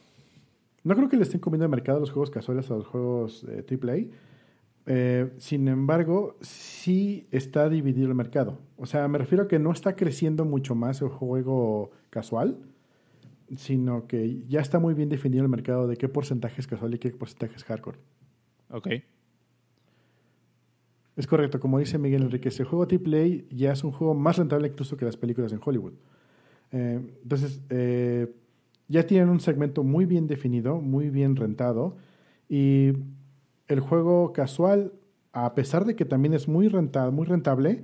No 0.83 0.95
creo 0.95 1.09
que 1.09 1.17
le 1.17 1.23
estén 1.23 1.39
comiendo 1.39 1.65
el 1.65 1.71
mercado 1.71 1.97
a 1.97 2.01
los 2.01 2.11
juegos 2.11 2.29
casuales 2.29 2.69
a 2.71 2.75
los 2.75 2.87
juegos 2.87 3.45
eh, 3.49 3.65
AAA. 3.69 4.13
Eh, 4.91 5.29
sin 5.37 5.67
embargo, 5.67 6.35
sí 6.41 7.27
está 7.29 7.69
dividido 7.69 8.07
el 8.07 8.15
mercado. 8.15 8.57
O 8.75 8.87
sea, 8.87 9.07
me 9.07 9.19
refiero 9.19 9.43
a 9.43 9.47
que 9.47 9.59
no 9.59 9.71
está 9.71 9.95
creciendo 9.95 10.45
mucho 10.45 10.73
más 10.73 10.99
el 11.03 11.09
juego 11.09 11.91
casual, 12.09 12.57
sino 13.55 14.07
que 14.07 14.43
ya 14.47 14.61
está 14.61 14.79
muy 14.79 14.95
bien 14.95 15.07
definido 15.09 15.43
el 15.43 15.49
mercado 15.49 15.87
de 15.87 15.95
qué 15.95 16.09
porcentaje 16.09 16.59
es 16.59 16.65
casual 16.65 16.95
y 16.95 16.97
qué 16.97 17.11
porcentaje 17.11 17.55
es 17.55 17.63
hardcore. 17.65 17.99
Ok. 18.71 18.87
Es 21.15 21.27
correcto, 21.27 21.59
como 21.59 21.77
dice 21.77 21.99
Miguel 21.99 22.23
Enrique, 22.23 22.49
el 22.49 22.65
juego 22.65 22.87
AAA 22.89 23.45
ya 23.51 23.73
es 23.73 23.83
un 23.83 23.91
juego 23.91 24.15
más 24.15 24.37
rentable 24.37 24.69
incluso 24.69 24.97
que 24.97 25.05
las 25.05 25.17
películas 25.17 25.53
en 25.53 25.59
Hollywood. 25.63 25.93
Eh, 26.71 26.99
entonces, 27.21 27.61
eh, 27.69 28.33
ya 28.87 29.05
tienen 29.05 29.29
un 29.29 29.39
segmento 29.39 29.83
muy 29.83 30.05
bien 30.05 30.25
definido, 30.25 30.81
muy 30.81 31.11
bien 31.11 31.35
rentado, 31.35 31.95
y 32.47 32.93
el 33.69 33.79
juego 33.79 34.33
casual, 34.33 34.91
a 35.31 35.55
pesar 35.55 35.85
de 35.85 35.95
que 35.95 36.03
también 36.03 36.33
es 36.33 36.49
muy, 36.49 36.67
rentable, 36.67 37.11
muy 37.15 37.25
rentable, 37.25 37.83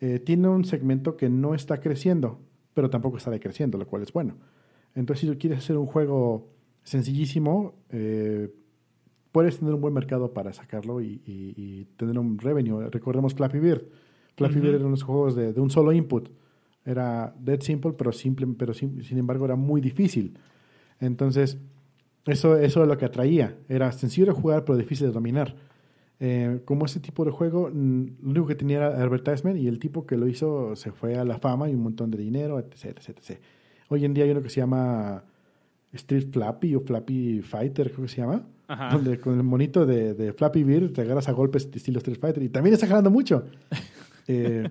eh, 0.00 0.18
tiene 0.18 0.48
un 0.48 0.64
segmento 0.64 1.18
que 1.18 1.28
no 1.28 1.54
está 1.54 1.80
creciendo, 1.80 2.40
pero 2.72 2.88
tampoco 2.88 3.18
está 3.18 3.30
decreciendo, 3.30 3.76
lo 3.76 3.86
cual 3.86 4.02
es 4.02 4.12
bueno. 4.12 4.36
Entonces, 4.94 5.20
si 5.20 5.26
tú 5.26 5.38
quieres 5.38 5.58
hacer 5.58 5.76
un 5.76 5.86
juego 5.86 6.48
sencillísimo, 6.84 7.74
puedes 9.34 9.58
tener 9.58 9.74
un 9.74 9.80
buen 9.80 9.92
mercado 9.92 10.32
para 10.32 10.52
sacarlo 10.52 11.00
y, 11.02 11.88
tener 11.96 12.16
un 12.20 12.38
revenue. 12.38 12.88
Recordemos 12.88 13.34
Flappy 13.34 13.58
Bird. 13.58 13.82
Flappy 14.36 14.60
Bird 14.60 14.76
era 14.76 14.86
unos 14.86 15.02
juegos 15.02 15.34
de, 15.34 15.50
un 15.60 15.70
solo 15.70 15.92
input. 15.92 16.28
Era 16.84 17.34
dead 17.40 17.60
simple, 17.60 17.94
pero, 17.94 18.12
simple, 18.12 18.46
pero 18.56 18.72
sin, 18.72 19.02
embargo 19.10 19.44
era 19.44 19.56
muy 19.56 19.80
difícil. 19.80 20.38
Entonces, 21.00 21.58
eso, 22.26 22.56
eso 22.56 22.82
es 22.82 22.88
lo 22.88 22.96
que 22.96 23.04
atraía. 23.04 23.56
Era 23.68 23.92
sencillo 23.92 24.26
de 24.26 24.32
jugar, 24.32 24.64
pero 24.64 24.78
difícil 24.78 25.06
de 25.08 25.12
dominar. 25.12 25.54
Eh, 26.20 26.60
como 26.64 26.86
ese 26.86 27.00
tipo 27.00 27.24
de 27.24 27.30
juego, 27.30 27.70
mm, 27.72 28.06
lo 28.22 28.30
único 28.30 28.46
que 28.46 28.54
tenía 28.54 28.78
era 28.78 29.02
advertisement 29.02 29.58
y 29.58 29.66
el 29.66 29.78
tipo 29.78 30.06
que 30.06 30.16
lo 30.16 30.28
hizo 30.28 30.76
se 30.76 30.92
fue 30.92 31.16
a 31.16 31.24
la 31.24 31.38
fama 31.38 31.68
y 31.68 31.74
un 31.74 31.82
montón 31.82 32.10
de 32.10 32.18
dinero, 32.18 32.58
etc. 32.58 32.98
etc, 32.98 33.38
Hoy 33.88 34.04
en 34.04 34.14
día 34.14 34.24
hay 34.24 34.30
uno 34.30 34.42
que 34.42 34.48
se 34.48 34.60
llama 34.60 35.24
Street 35.92 36.28
Flappy 36.32 36.74
o 36.76 36.80
Flappy 36.80 37.42
Fighter, 37.42 37.90
creo 37.90 38.06
que 38.06 38.08
se 38.08 38.20
llama 38.20 38.46
donde 38.66 39.20
con 39.20 39.34
el 39.34 39.42
monito 39.42 39.84
de, 39.86 40.32
Flappy 40.32 40.64
Bird 40.64 40.92
te 40.92 41.02
agarras 41.02 41.28
a 41.28 41.32
golpes 41.32 41.70
de 41.70 41.78
estilo 41.78 41.98
Street 41.98 42.18
Fighter 42.18 42.42
y 42.42 42.48
también 42.48 42.74
está 42.74 42.86
jalando 42.86 43.10
mucho. 43.10 43.44
Eh, 44.26 44.70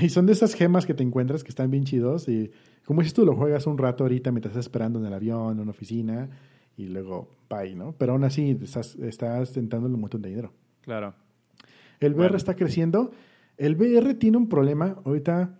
y 0.00 0.08
son 0.08 0.24
de 0.24 0.32
esas 0.32 0.54
gemas 0.54 0.86
que 0.86 0.94
te 0.94 1.02
encuentras 1.02 1.44
que 1.44 1.50
están 1.50 1.70
bien 1.70 1.84
chidos 1.84 2.26
y 2.26 2.50
como 2.90 3.02
dices 3.02 3.14
tú, 3.14 3.24
lo 3.24 3.36
juegas 3.36 3.68
un 3.68 3.78
rato 3.78 4.02
ahorita 4.02 4.32
mientras 4.32 4.50
estás 4.50 4.66
esperando 4.66 4.98
en 4.98 5.06
el 5.06 5.14
avión, 5.14 5.52
en 5.52 5.60
una 5.60 5.70
oficina 5.70 6.28
y 6.76 6.88
luego 6.88 7.28
bye, 7.48 7.76
¿no? 7.76 7.94
Pero 7.96 8.14
aún 8.14 8.24
así 8.24 8.58
estás, 8.60 8.96
estás 8.96 9.56
un 9.56 10.00
montón 10.00 10.20
de 10.22 10.30
dinero. 10.30 10.52
Claro. 10.80 11.14
El 12.00 12.14
VR 12.14 12.36
está 12.36 12.56
creciendo. 12.56 13.12
El 13.56 13.76
VR 13.76 14.14
tiene 14.14 14.38
un 14.38 14.48
problema 14.48 14.96
ahorita 15.04 15.56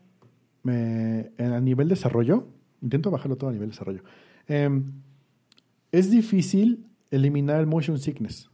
a 0.64 1.60
nivel 1.60 1.88
desarrollo. 1.88 2.48
Intento 2.82 3.12
bajarlo 3.12 3.36
todo 3.36 3.50
a 3.50 3.52
nivel 3.52 3.70
desarrollo. 3.70 4.02
Em, 4.48 4.90
es 5.92 6.10
difícil 6.10 6.84
eliminar 7.12 7.60
el 7.60 7.68
motion 7.68 8.00
sickness. 8.00 8.50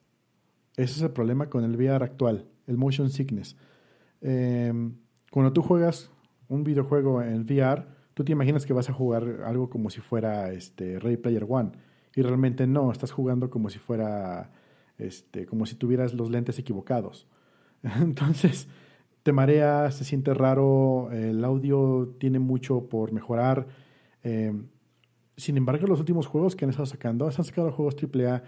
Ese 0.77 0.97
es 0.97 1.01
el 1.01 1.13
problema 1.13 1.49
con 1.49 1.65
el 1.65 1.75
VR 1.77 2.05
actual, 2.05 2.45
el 2.67 2.77
motion 2.77 3.09
sickness. 3.09 3.57
Em, 4.21 4.97
cuando 5.31 5.55
tú 5.55 5.63
juegas 5.63 6.11
un 6.51 6.63
videojuego 6.63 7.23
en 7.23 7.41
VR, 7.47 7.96
tú 8.17 8.25
te 8.25 8.33
imaginas 8.33 8.65
que 8.65 8.73
vas 8.73 8.89
a 8.89 8.95
jugar 8.95 9.43
algo 9.45 9.69
como 9.69 9.91
si 9.91 10.01
fuera 10.01 10.51
este, 10.51 10.99
Ready 10.99 11.19
Player 11.19 11.45
One. 11.47 11.73
Y 12.15 12.23
realmente 12.23 12.67
no, 12.67 12.91
estás 12.91 13.13
jugando 13.13 13.51
como 13.51 13.69
si 13.69 13.79
fuera, 13.79 14.53
este, 14.97 15.45
como 15.45 15.67
si 15.67 15.75
tuvieras 15.75 16.15
los 16.15 16.31
lentes 16.31 16.59
equivocados. 16.59 17.29
Entonces, 18.01 18.69
te 19.23 19.33
mareas, 19.33 19.97
se 19.97 20.05
siente 20.05 20.33
raro, 20.33 21.11
el 21.13 21.45
audio 21.45 22.17
tiene 22.19 22.39
mucho 22.39 22.89
por 22.89 23.13
mejorar. 23.13 23.67
Em, 24.23 24.69
sin 25.37 25.59
embargo, 25.59 25.87
los 25.87 26.01
últimos 26.01 26.27
juegos 26.27 26.57
que 26.57 26.65
han 26.65 26.71
estado 26.71 26.87
sacando, 26.87 27.27
han 27.27 27.33
sacado 27.33 27.71
juegos 27.71 27.97
AAA 28.03 28.43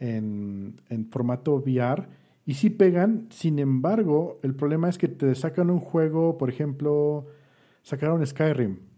en, 0.00 0.82
en 0.90 1.06
formato 1.06 1.54
VR 1.54 2.08
y 2.44 2.52
sí 2.52 2.68
pegan. 2.68 3.28
Sin 3.30 3.58
embargo, 3.58 4.38
el 4.42 4.54
problema 4.54 4.90
es 4.90 4.98
que 4.98 5.08
te 5.08 5.34
sacan 5.34 5.70
un 5.70 5.80
juego, 5.80 6.36
por 6.36 6.50
ejemplo, 6.50 7.24
sacaron 7.82 8.26
Skyrim 8.26 8.92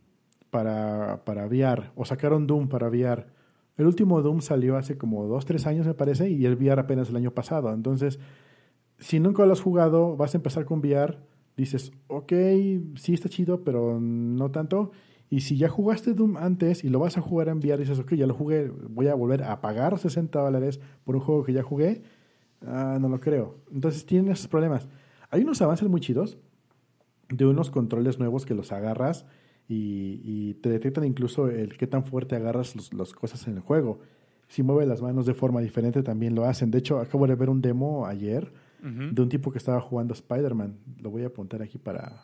para, 0.56 1.22
para 1.26 1.44
VR 1.44 1.90
o 1.96 2.06
sacaron 2.06 2.46
Doom 2.46 2.68
para 2.68 2.88
VR. 2.88 3.26
El 3.76 3.84
último 3.84 4.22
Doom 4.22 4.40
salió 4.40 4.78
hace 4.78 4.96
como 4.96 5.26
dos, 5.26 5.44
tres 5.44 5.66
años, 5.66 5.86
me 5.86 5.92
parece, 5.92 6.30
y 6.30 6.46
el 6.46 6.54
VR 6.54 6.80
apenas 6.80 7.10
el 7.10 7.16
año 7.16 7.30
pasado. 7.30 7.74
Entonces, 7.74 8.18
si 8.98 9.20
nunca 9.20 9.44
lo 9.44 9.52
has 9.52 9.60
jugado, 9.60 10.16
vas 10.16 10.32
a 10.34 10.38
empezar 10.38 10.64
con 10.64 10.78
VR, 10.78 11.18
dices, 11.58 11.92
ok, 12.06 12.32
sí 12.94 13.12
está 13.12 13.28
chido, 13.28 13.64
pero 13.64 14.00
no 14.00 14.50
tanto. 14.50 14.92
Y 15.28 15.40
si 15.40 15.58
ya 15.58 15.68
jugaste 15.68 16.14
Doom 16.14 16.38
antes 16.38 16.84
y 16.84 16.88
lo 16.88 17.00
vas 17.00 17.18
a 17.18 17.20
jugar 17.20 17.48
en 17.48 17.58
VR 17.58 17.76
dices, 17.76 17.98
ok, 17.98 18.14
ya 18.14 18.26
lo 18.26 18.32
jugué, 18.32 18.70
voy 18.88 19.08
a 19.08 19.14
volver 19.14 19.42
a 19.42 19.60
pagar 19.60 19.98
60 19.98 20.40
dólares 20.40 20.80
por 21.04 21.16
un 21.16 21.20
juego 21.20 21.44
que 21.44 21.52
ya 21.52 21.62
jugué, 21.62 22.02
ah, 22.66 22.96
no 22.98 23.10
lo 23.10 23.20
creo. 23.20 23.58
Entonces 23.70 24.06
tienen 24.06 24.32
esos 24.32 24.48
problemas. 24.48 24.88
Hay 25.28 25.42
unos 25.42 25.60
avances 25.60 25.86
muy 25.86 26.00
chidos 26.00 26.38
de 27.28 27.44
unos 27.44 27.68
controles 27.68 28.18
nuevos 28.18 28.46
que 28.46 28.54
los 28.54 28.72
agarras 28.72 29.26
y, 29.68 30.54
te 30.54 30.68
detectan 30.68 31.04
incluso 31.04 31.48
el 31.48 31.76
qué 31.76 31.86
tan 31.86 32.04
fuerte 32.04 32.36
agarras 32.36 32.92
las 32.92 33.12
cosas 33.12 33.46
en 33.48 33.56
el 33.56 33.60
juego. 33.60 34.00
Si 34.48 34.62
mueve 34.62 34.86
las 34.86 35.02
manos 35.02 35.26
de 35.26 35.34
forma 35.34 35.60
diferente 35.60 36.02
también 36.02 36.34
lo 36.34 36.44
hacen. 36.44 36.70
De 36.70 36.78
hecho, 36.78 37.00
acabo 37.00 37.26
de 37.26 37.34
ver 37.34 37.50
un 37.50 37.60
demo 37.60 38.06
ayer 38.06 38.52
de 38.80 39.20
un 39.20 39.28
tipo 39.28 39.50
que 39.50 39.58
estaba 39.58 39.80
jugando 39.80 40.14
Spider-Man. 40.14 40.78
Lo 41.00 41.10
voy 41.10 41.24
a 41.24 41.26
apuntar 41.26 41.62
aquí 41.62 41.78
para, 41.78 42.22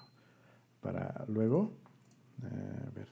para 0.80 1.24
luego. 1.26 1.72
Eh, 2.42 2.86
a 2.86 2.90
ver. 2.90 3.08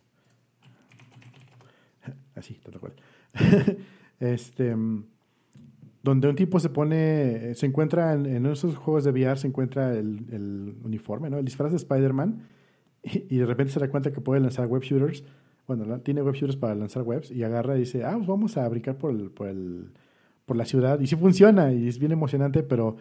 Así, 2.36 2.54
tal 2.62 2.78
cual. 2.78 2.92
este, 4.20 4.76
donde 6.02 6.28
un 6.28 6.36
tipo 6.36 6.60
se 6.60 6.68
pone, 6.70 7.54
se 7.54 7.66
encuentra 7.66 8.12
en, 8.12 8.46
esos 8.46 8.76
juegos 8.76 9.04
de 9.04 9.10
VR, 9.10 9.36
se 9.36 9.48
encuentra 9.48 9.92
el, 9.92 10.76
uniforme, 10.84 11.28
¿no? 11.28 11.38
El 11.38 11.44
disfraz 11.44 11.72
de 11.72 11.76
Spider-Man 11.76 12.46
y, 13.02 13.36
de 13.36 13.46
repente 13.46 13.72
se 13.72 13.80
da 13.80 13.88
cuenta 13.88 14.12
que 14.12 14.20
puede 14.20 14.40
lanzar 14.40 14.66
web 14.66 14.82
shooters. 14.82 15.24
Bueno, 15.66 16.00
tiene 16.00 16.22
web 16.22 16.34
shooters 16.34 16.56
para 16.56 16.74
lanzar 16.74 17.02
webs 17.02 17.30
y 17.30 17.42
agarra 17.42 17.76
y 17.76 17.80
dice, 17.80 18.04
ah, 18.04 18.14
pues 18.16 18.26
vamos 18.26 18.56
a 18.56 18.68
brincar 18.68 18.98
por, 18.98 19.12
el, 19.12 19.30
por, 19.30 19.48
el, 19.48 19.92
por 20.44 20.56
la 20.56 20.64
ciudad. 20.64 21.00
Y 21.00 21.06
sí 21.06 21.16
funciona 21.16 21.72
y 21.72 21.88
es 21.88 21.98
bien 21.98 22.12
emocionante, 22.12 22.62
pero 22.62 22.96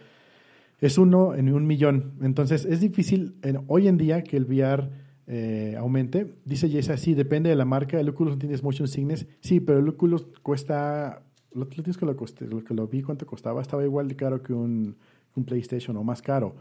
es 0.79 0.97
uno 0.97 1.33
en 1.35 1.51
un 1.51 1.65
millón. 1.65 2.13
Entonces 2.21 2.65
es 2.65 2.79
difícil 2.79 3.35
en, 3.41 3.63
hoy 3.67 3.87
en 3.87 3.97
día 3.97 4.23
que 4.23 4.37
el 4.37 4.45
VR 4.45 4.89
eh, 5.27 5.75
aumente. 5.77 6.35
Dice 6.45 6.69
Jessa, 6.69 6.97
sí, 6.97 7.13
depende 7.13 7.49
de 7.49 7.55
la 7.55 7.65
marca. 7.65 7.99
El 7.99 8.09
Oculus 8.09 8.33
no 8.33 8.39
tiene 8.39 8.55
motion 8.61 8.87
sickness. 8.87 9.27
Sí, 9.41 9.59
pero 9.59 9.79
el 9.79 9.87
Oculus 9.89 10.25
cuesta, 10.41 11.23
lo, 11.53 11.65
lo, 11.65 11.69
que 11.69 12.05
lo, 12.05 12.15
costé, 12.15 12.47
lo 12.47 12.63
que 12.63 12.73
lo 12.73 12.87
vi 12.87 13.01
cuánto 13.01 13.25
costaba, 13.25 13.61
estaba 13.61 13.83
igual 13.83 14.07
de 14.07 14.15
caro 14.15 14.41
que 14.41 14.53
un, 14.53 14.95
un 15.35 15.43
PlayStation 15.43 15.95
o 15.97 16.03
más 16.03 16.21
caro. 16.21 16.55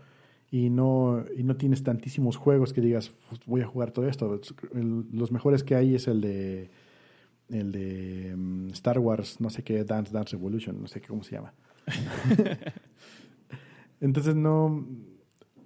Y 0.51 0.71
no, 0.71 1.25
y 1.37 1.43
no 1.43 1.57
tienes 1.57 1.83
tantísimos 1.83 2.37
juegos 2.37 2.73
que 2.73 2.81
digas, 2.81 3.13
voy 3.45 3.61
a 3.61 3.67
jugar 3.67 3.91
todo 3.91 4.09
esto. 4.09 4.41
los 4.73 5.31
mejores 5.31 5.63
que 5.63 5.75
hay 5.75 5.95
es 5.95 6.09
el 6.09 6.21
de 6.21 6.71
el 7.49 7.73
de 7.73 8.35
mm, 8.37 8.71
Star 8.71 8.99
Wars, 8.99 9.41
no 9.41 9.51
sé 9.51 9.63
qué, 9.63 9.85
Dance 9.85 10.13
Dance 10.13 10.37
Revolution, 10.37 10.81
no 10.81 10.87
sé 10.87 11.01
qué, 11.01 11.09
cómo 11.09 11.23
se 11.23 11.37
llama. 11.37 11.55
Entonces 14.01 14.35
no... 14.35 14.87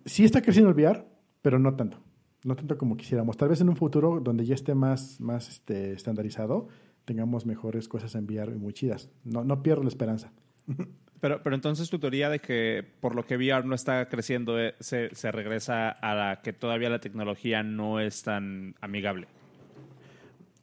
Sí 0.04 0.24
está 0.24 0.42
creciendo 0.42 0.70
el 0.70 0.76
VR, 0.76 1.04
pero 1.42 1.58
no 1.58 1.74
tanto. 1.74 1.98
No 2.44 2.56
tanto 2.56 2.76
como 2.76 2.96
quisiéramos. 2.96 3.36
Tal 3.36 3.48
vez 3.48 3.60
en 3.60 3.68
un 3.68 3.76
futuro 3.76 4.20
donde 4.20 4.44
ya 4.44 4.54
esté 4.54 4.74
más, 4.74 5.20
más 5.20 5.48
este, 5.48 5.92
estandarizado, 5.92 6.68
tengamos 7.04 7.46
mejores 7.46 7.88
cosas 7.88 8.14
en 8.14 8.24
VR 8.24 8.56
muy 8.56 8.72
chidas. 8.72 9.10
No, 9.24 9.44
no 9.44 9.62
pierdo 9.62 9.82
la 9.82 9.88
esperanza. 9.88 10.32
Pero, 11.22 11.40
pero 11.40 11.54
entonces 11.54 11.88
tu 11.88 12.00
teoría 12.00 12.28
de 12.30 12.40
que 12.40 12.84
por 12.98 13.14
lo 13.14 13.24
que 13.24 13.36
VR 13.36 13.64
no 13.64 13.76
está 13.76 14.08
creciendo 14.08 14.58
eh, 14.58 14.74
se, 14.80 15.14
se 15.14 15.30
regresa 15.30 15.88
a 15.88 16.16
la 16.16 16.42
que 16.42 16.52
todavía 16.52 16.90
la 16.90 16.98
tecnología 16.98 17.62
no 17.62 18.00
es 18.00 18.24
tan 18.24 18.74
amigable. 18.80 19.28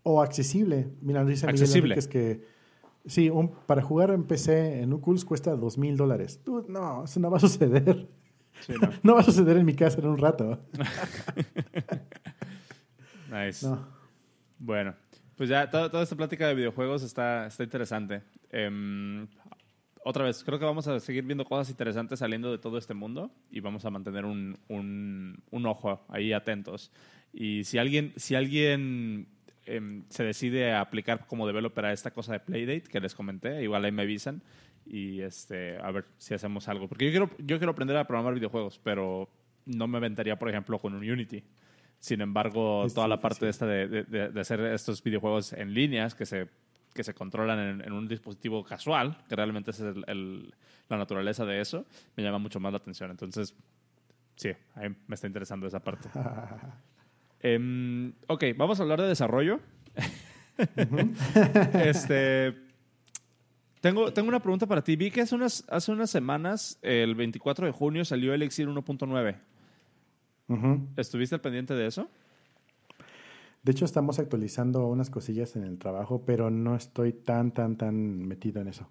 O 0.04 0.22
accesible. 0.22 0.90
Mira, 1.00 1.24
dice 1.24 1.48
Miguel 1.48 1.62
Accesible. 1.62 1.94
Enríquez 1.94 2.08
que 2.10 2.46
sí, 3.06 3.30
un, 3.30 3.52
para 3.68 3.82
jugar 3.82 4.12
en 4.12 4.26
PC 4.26 4.82
en 4.82 4.92
Oculus 4.92 5.24
cuesta 5.24 5.56
dos 5.56 5.78
mil 5.78 5.96
dólares. 5.96 6.42
No, 6.68 7.06
eso 7.06 7.22
no 7.22 7.32
va 7.32 7.38
a 7.38 7.40
suceder. 7.40 8.10
Sí, 8.60 8.74
no. 8.82 8.90
No 9.02 9.14
va 9.14 9.22
a 9.22 9.24
suceder 9.24 9.56
en 9.56 9.66
mi 9.66 9.76
casa 9.76 10.00
en 10.00 10.08
un 10.08 10.18
rato. 10.18 10.60
Nice. 13.32 13.64
No. 13.66 13.88
Bueno, 14.58 14.96
pues 15.38 15.50
ya 15.50 15.70
toda, 15.70 15.90
toda 15.90 16.04
esta 16.04 16.18
plática 16.18 16.48
de 16.48 16.56
videojuegos 16.56 17.04
está, 17.04 17.46
está 17.46 17.64
interesante. 17.64 18.24
Em, 18.50 19.28
otra 20.10 20.26
vez, 20.26 20.44
creo 20.44 20.60
que 20.60 20.66
vamos 20.66 20.88
a 20.88 21.00
seguir 21.00 21.24
viendo 21.24 21.46
cosas 21.46 21.70
interesantes 21.70 22.20
saliendo 22.20 22.52
de 22.52 22.58
todo 22.58 22.78
este 22.78 22.94
mundo 22.94 23.32
y 23.52 23.60
vamos 23.60 23.86
a 23.86 23.90
mantener 23.90 24.26
un, 24.26 24.58
un, 24.68 25.42
un 25.52 25.66
ojo 25.66 26.06
ahí 26.10 26.34
atentos. 26.34 26.92
Y 27.34 27.64
si 27.64 27.78
alguien, 27.78 28.14
si 28.16 28.36
alguien 28.36 29.28
em, 29.66 30.04
se 30.10 30.24
decide 30.24 30.72
a 30.74 30.82
aplicar 30.82 31.28
como 31.28 31.46
developer 31.48 31.86
a 31.86 31.94
esta 31.94 32.12
cosa 32.12 32.34
de 32.34 32.40
Playdate 32.40 32.90
que 32.90 33.00
les 33.00 33.14
comenté, 33.16 33.62
igual 33.64 33.86
ahí 33.86 33.92
me 33.92 34.02
avisan 34.02 34.42
y 34.86 35.22
este, 35.22 35.78
a 35.78 35.92
ver 35.92 36.06
si 36.18 36.34
hacemos 36.34 36.68
algo. 36.68 36.88
Porque 36.88 37.06
yo 37.06 37.12
quiero, 37.12 37.30
yo 37.46 37.58
quiero 37.60 37.72
aprender 37.72 37.96
a 37.98 38.06
programar 38.08 38.34
videojuegos, 38.34 38.80
pero 38.84 39.30
no 39.66 39.88
me 39.88 39.98
aventaría, 39.98 40.40
por 40.40 40.50
ejemplo, 40.50 40.80
con 40.80 40.96
un 40.96 41.08
Unity. 41.08 41.44
Sin 42.00 42.22
embargo, 42.22 42.86
Es 42.86 42.94
toda 42.94 43.08
la 43.08 43.18
difícil. 43.18 43.30
parte 43.30 43.50
esta 43.50 43.66
de- 43.68 43.88
de- 44.06 44.30
de 44.30 44.40
hacer 44.42 44.60
estos 44.62 45.04
videojuegos 45.04 45.54
en 45.54 45.74
líneas 45.74 46.16
que 46.16 46.26
se, 46.26 46.48
que 46.94 47.04
se 47.04 47.14
controlan 47.14 47.60
en, 47.60 47.82
en 47.82 47.94
un 47.94 48.08
dispositivo 48.08 48.64
casual, 48.64 49.18
que 49.28 49.36
realmente 49.36 49.72
es 49.72 49.80
el- 49.80 50.04
el- 50.08 50.54
la 50.90 50.98
naturaleza 50.98 51.46
de 51.46 51.62
eso, 51.62 51.86
me 52.16 52.24
llama 52.24 52.40
mucho 52.40 52.60
más 52.60 52.72
la 52.72 52.78
atención. 52.78 53.12
Entonces, 53.12 53.56
sí, 54.36 54.50
a 54.76 54.82
mí 54.82 54.96
me 55.08 55.16
está 55.16 55.28
interesando 55.28 55.68
esa 55.68 55.80
parte. 55.84 56.10
Em, 57.42 58.12
ok, 58.28 58.44
vamos 58.58 58.80
a 58.80 58.84
hablar 58.84 59.00
de 59.02 59.08
desarrollo. 59.08 59.62
este, 61.86 62.54
tengo, 63.82 64.12
tengo 64.12 64.28
una 64.30 64.40
pregunta 64.42 64.66
para 64.68 64.84
ti. 64.84 64.96
Vi 64.96 65.12
que 65.12 65.22
hace 65.22 65.36
unas, 65.36 65.64
hace 65.70 65.92
unas 65.92 66.10
semanas, 66.10 66.78
el 66.82 67.16
24 67.16 67.66
de 67.66 67.72
junio, 67.72 68.04
salió 68.06 68.34
Elixir 68.34 68.68
1.9. 68.68 69.36
Ujú. 70.50 70.88
¿Estuviste 70.98 71.36
al 71.36 71.42
pendiente 71.42 71.74
de 71.76 71.88
eso? 71.88 72.10
De 73.70 73.74
hecho, 73.74 73.86
estamos 73.86 74.18
actualizando 74.18 74.88
unas 74.88 75.12
cosillas 75.12 75.56
en 75.56 75.64
el 75.64 75.78
trabajo, 75.78 76.24
pero 76.26 76.50
no 76.50 76.76
estoy 76.76 77.14
tan, 77.14 77.52
tan, 77.52 77.78
tan 77.78 78.28
metido 78.28 78.60
en 78.64 78.68
eso. 78.70 78.90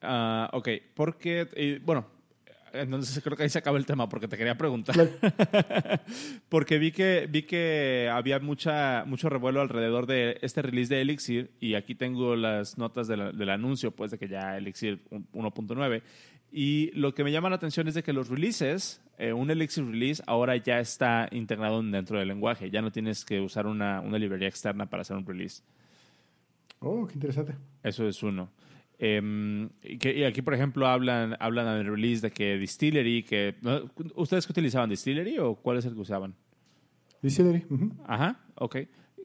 Ah, 0.00 0.48
ok, 0.54 0.66
porque, 0.94 1.46
y, 1.54 1.78
bueno, 1.80 2.06
entonces 2.72 3.22
creo 3.22 3.36
que 3.36 3.42
ahí 3.42 3.50
se 3.50 3.58
acaba 3.58 3.76
el 3.76 3.84
tema 3.84 4.08
porque 4.08 4.26
te 4.26 4.38
quería 4.38 4.56
preguntar. 4.56 4.96
porque 6.48 6.78
vi 6.78 6.90
que, 6.90 7.28
vi 7.30 7.42
que 7.42 8.08
había 8.10 8.38
mucha, 8.40 9.04
mucho 9.06 9.28
revuelo 9.28 9.60
alrededor 9.60 10.06
de 10.06 10.38
este 10.40 10.62
release 10.62 10.94
de 10.94 11.02
Elixir 11.02 11.50
y 11.60 11.74
aquí 11.74 11.94
tengo 11.94 12.34
las 12.34 12.78
notas 12.78 13.06
de 13.06 13.18
la- 13.18 13.30
del 13.30 13.50
anuncio, 13.50 13.90
pues, 13.90 14.10
de 14.10 14.16
que 14.18 14.28
ya 14.28 14.56
Elixir 14.56 15.04
1.9. 15.34 16.02
Y 16.56 16.92
lo 16.94 17.14
que 17.14 17.24
me 17.24 17.32
llama 17.32 17.48
la 17.50 17.56
atención 17.56 17.88
es 17.88 17.94
de 17.94 18.04
que 18.04 18.12
los 18.12 18.28
releases, 18.28 19.02
eh, 19.18 19.32
un 19.32 19.50
Elixir 19.50 19.84
release 19.84 20.22
ahora 20.24 20.56
ya 20.56 20.78
está 20.78 21.28
integrado 21.32 21.82
dentro 21.82 22.16
del 22.16 22.28
lenguaje. 22.28 22.70
Ya 22.70 22.80
no 22.80 22.92
tienes 22.92 23.24
que 23.24 23.40
usar 23.40 23.66
una, 23.66 24.00
una 24.00 24.18
librería 24.18 24.46
externa 24.46 24.86
para 24.88 25.00
hacer 25.00 25.16
un 25.16 25.26
release. 25.26 25.64
Oh, 26.78 27.06
qué 27.08 27.14
interesante. 27.14 27.56
Eso 27.82 28.06
es 28.06 28.22
uno. 28.22 28.50
Em, 29.00 29.68
y, 29.82 29.98
que- 29.98 30.16
y 30.16 30.22
aquí, 30.22 30.42
por 30.42 30.54
ejemplo, 30.54 30.86
hablan, 30.86 31.36
hablan 31.40 31.66
en 31.66 31.80
el 31.80 31.86
release 31.86 32.20
de 32.22 32.30
que 32.30 32.56
Distillery, 32.56 33.24
que... 33.24 33.56
¿Ustedes 34.14 34.46
qué 34.46 34.52
utilizaban? 34.52 34.88
¿Distillery 34.88 35.38
o 35.40 35.56
cuál 35.56 35.78
es 35.78 35.86
el 35.86 35.94
que 35.94 36.00
usaban? 36.02 36.36
Distillery. 37.20 37.64
Ajá, 38.06 38.38
ok. 38.54 38.76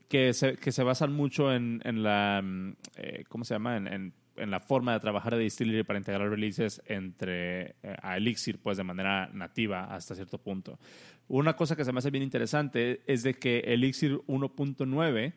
Que 0.07 0.33
se, 0.33 0.55
que 0.55 0.71
se 0.71 0.81
basan 0.81 1.13
mucho 1.13 1.53
en, 1.53 1.79
en 1.85 2.01
la... 2.01 2.41
mm, 2.43 2.71
eh, 2.95 3.23
¿Cómo 3.29 3.43
se 3.45 3.53
llama? 3.53 3.77
En, 3.77 3.87
en- 3.87 4.13
en 4.39 4.51
la 4.51 4.59
forma 4.59 4.93
de 4.93 4.99
trabajar 4.99 5.35
de 5.35 5.43
Distillery 5.43 5.83
para 5.83 5.99
integrar 5.99 6.29
releases 6.29 6.81
entre 6.85 7.75
eh, 7.83 7.95
a 8.01 8.17
Elixir, 8.17 8.59
pues 8.59 8.77
de 8.77 8.83
manera 8.83 9.29
nativa 9.33 9.85
hasta 9.93 10.15
cierto 10.15 10.37
punto. 10.37 10.79
Una 11.27 11.55
cosa 11.55 11.75
que 11.75 11.85
se 11.85 11.91
me 11.91 11.99
hace 11.99 12.09
bien 12.09 12.23
interesante 12.23 13.01
es 13.05 13.23
de 13.23 13.35
que 13.35 13.59
Elixir 13.59 14.17
1.9, 14.27 15.33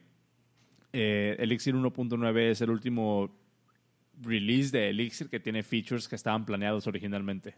eh, 0.93 1.37
Elixir 1.39 1.75
1.9 1.75 2.51
es 2.51 2.61
el 2.61 2.71
último 2.71 3.31
release 4.21 4.71
de 4.71 4.91
Elixir 4.91 5.29
que 5.29 5.41
tiene 5.41 5.63
features 5.63 6.09
que 6.09 6.17
estaban 6.17 6.45
planeados 6.45 6.87
originalmente. 6.87 7.55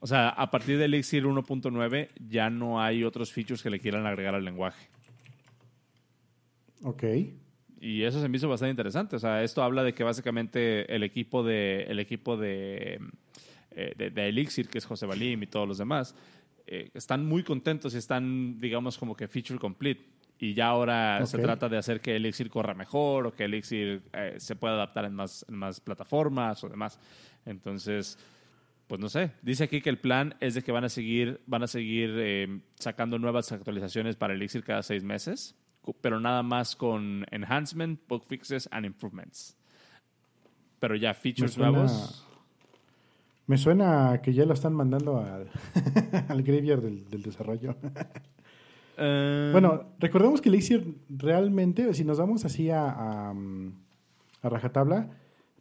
O 0.00 0.06
sea, 0.06 0.28
a 0.28 0.50
partir 0.50 0.78
de 0.78 0.84
Elixir 0.84 1.24
1.9 1.24 2.08
ya 2.28 2.50
no 2.50 2.80
hay 2.80 3.04
otros 3.04 3.32
features 3.32 3.62
que 3.62 3.70
le 3.70 3.80
quieran 3.80 4.06
agregar 4.06 4.34
al 4.34 4.44
lenguaje. 4.44 4.88
Ok. 6.82 7.04
Y 7.80 8.02
eso 8.02 8.20
se 8.20 8.28
me 8.28 8.36
hizo 8.36 8.48
bastante 8.48 8.70
interesante. 8.70 9.16
O 9.16 9.18
sea, 9.18 9.42
esto 9.42 9.62
habla 9.62 9.82
de 9.84 9.94
que 9.94 10.04
básicamente 10.04 10.92
el 10.94 11.02
equipo 11.02 11.42
de, 11.42 11.84
el 11.84 12.00
equipo 12.00 12.36
de, 12.36 13.00
eh, 13.70 13.94
de, 13.96 14.10
de 14.10 14.28
Elixir, 14.28 14.68
que 14.68 14.78
es 14.78 14.84
José 14.84 15.06
Balim 15.06 15.42
y 15.42 15.46
todos 15.46 15.68
los 15.68 15.78
demás, 15.78 16.14
eh, 16.66 16.90
están 16.92 17.24
muy 17.24 17.42
contentos 17.42 17.94
y 17.94 17.98
están, 17.98 18.60
digamos, 18.60 18.98
como 18.98 19.16
que 19.16 19.26
feature 19.26 19.58
complete. 19.58 20.04
Y 20.38 20.54
ya 20.54 20.68
ahora 20.68 21.24
se 21.26 21.38
trata 21.38 21.68
de 21.68 21.78
hacer 21.78 22.00
que 22.00 22.14
Elixir 22.14 22.48
corra 22.48 22.74
mejor 22.74 23.26
o 23.26 23.32
que 23.32 23.44
Elixir 23.44 24.02
eh, 24.12 24.34
se 24.36 24.54
pueda 24.54 24.74
adaptar 24.74 25.04
en 25.04 25.14
más, 25.14 25.44
en 25.48 25.56
más 25.56 25.80
plataformas 25.80 26.62
o 26.62 26.68
demás. 26.68 27.00
Entonces, 27.44 28.18
pues 28.86 29.00
no 29.00 29.08
sé. 29.08 29.32
Dice 29.42 29.64
aquí 29.64 29.80
que 29.80 29.90
el 29.90 29.98
plan 29.98 30.36
es 30.40 30.54
de 30.54 30.62
que 30.62 30.70
van 30.70 30.84
a 30.84 30.88
seguir, 30.88 31.40
van 31.46 31.62
a 31.62 31.66
seguir 31.66 32.14
eh, 32.18 32.60
sacando 32.78 33.18
nuevas 33.18 33.50
actualizaciones 33.50 34.16
para 34.16 34.34
Elixir 34.34 34.62
cada 34.62 34.82
seis 34.82 35.02
meses, 35.02 35.56
pero 36.00 36.20
nada 36.20 36.42
más 36.42 36.76
con 36.76 37.24
enhancement, 37.30 38.00
bug 38.08 38.24
fixes 38.24 38.68
and 38.72 38.86
improvements. 38.86 39.56
Pero 40.80 40.94
ya 40.96 41.12
features 41.14 41.52
suena- 41.54 41.70
nuevos. 41.72 42.24
Me 43.46 43.56
suena 43.56 44.20
que 44.22 44.34
ya 44.34 44.44
lo 44.44 44.52
están 44.52 44.74
mandando 44.74 45.18
al, 45.18 45.48
al 46.28 46.42
graveyard 46.42 46.82
del, 46.82 47.08
del 47.08 47.22
desarrollo. 47.22 47.76
Eh, 48.98 49.48
Bueno, 49.52 49.84
recordemos 49.98 50.40
que 50.40 50.48
Elixir 50.48 50.98
realmente, 51.08 51.94
si 51.94 52.04
nos 52.04 52.18
vamos 52.18 52.44
así 52.44 52.70
a, 52.70 52.88
a, 52.90 53.30
a 54.42 54.48
rajatabla, 54.48 55.10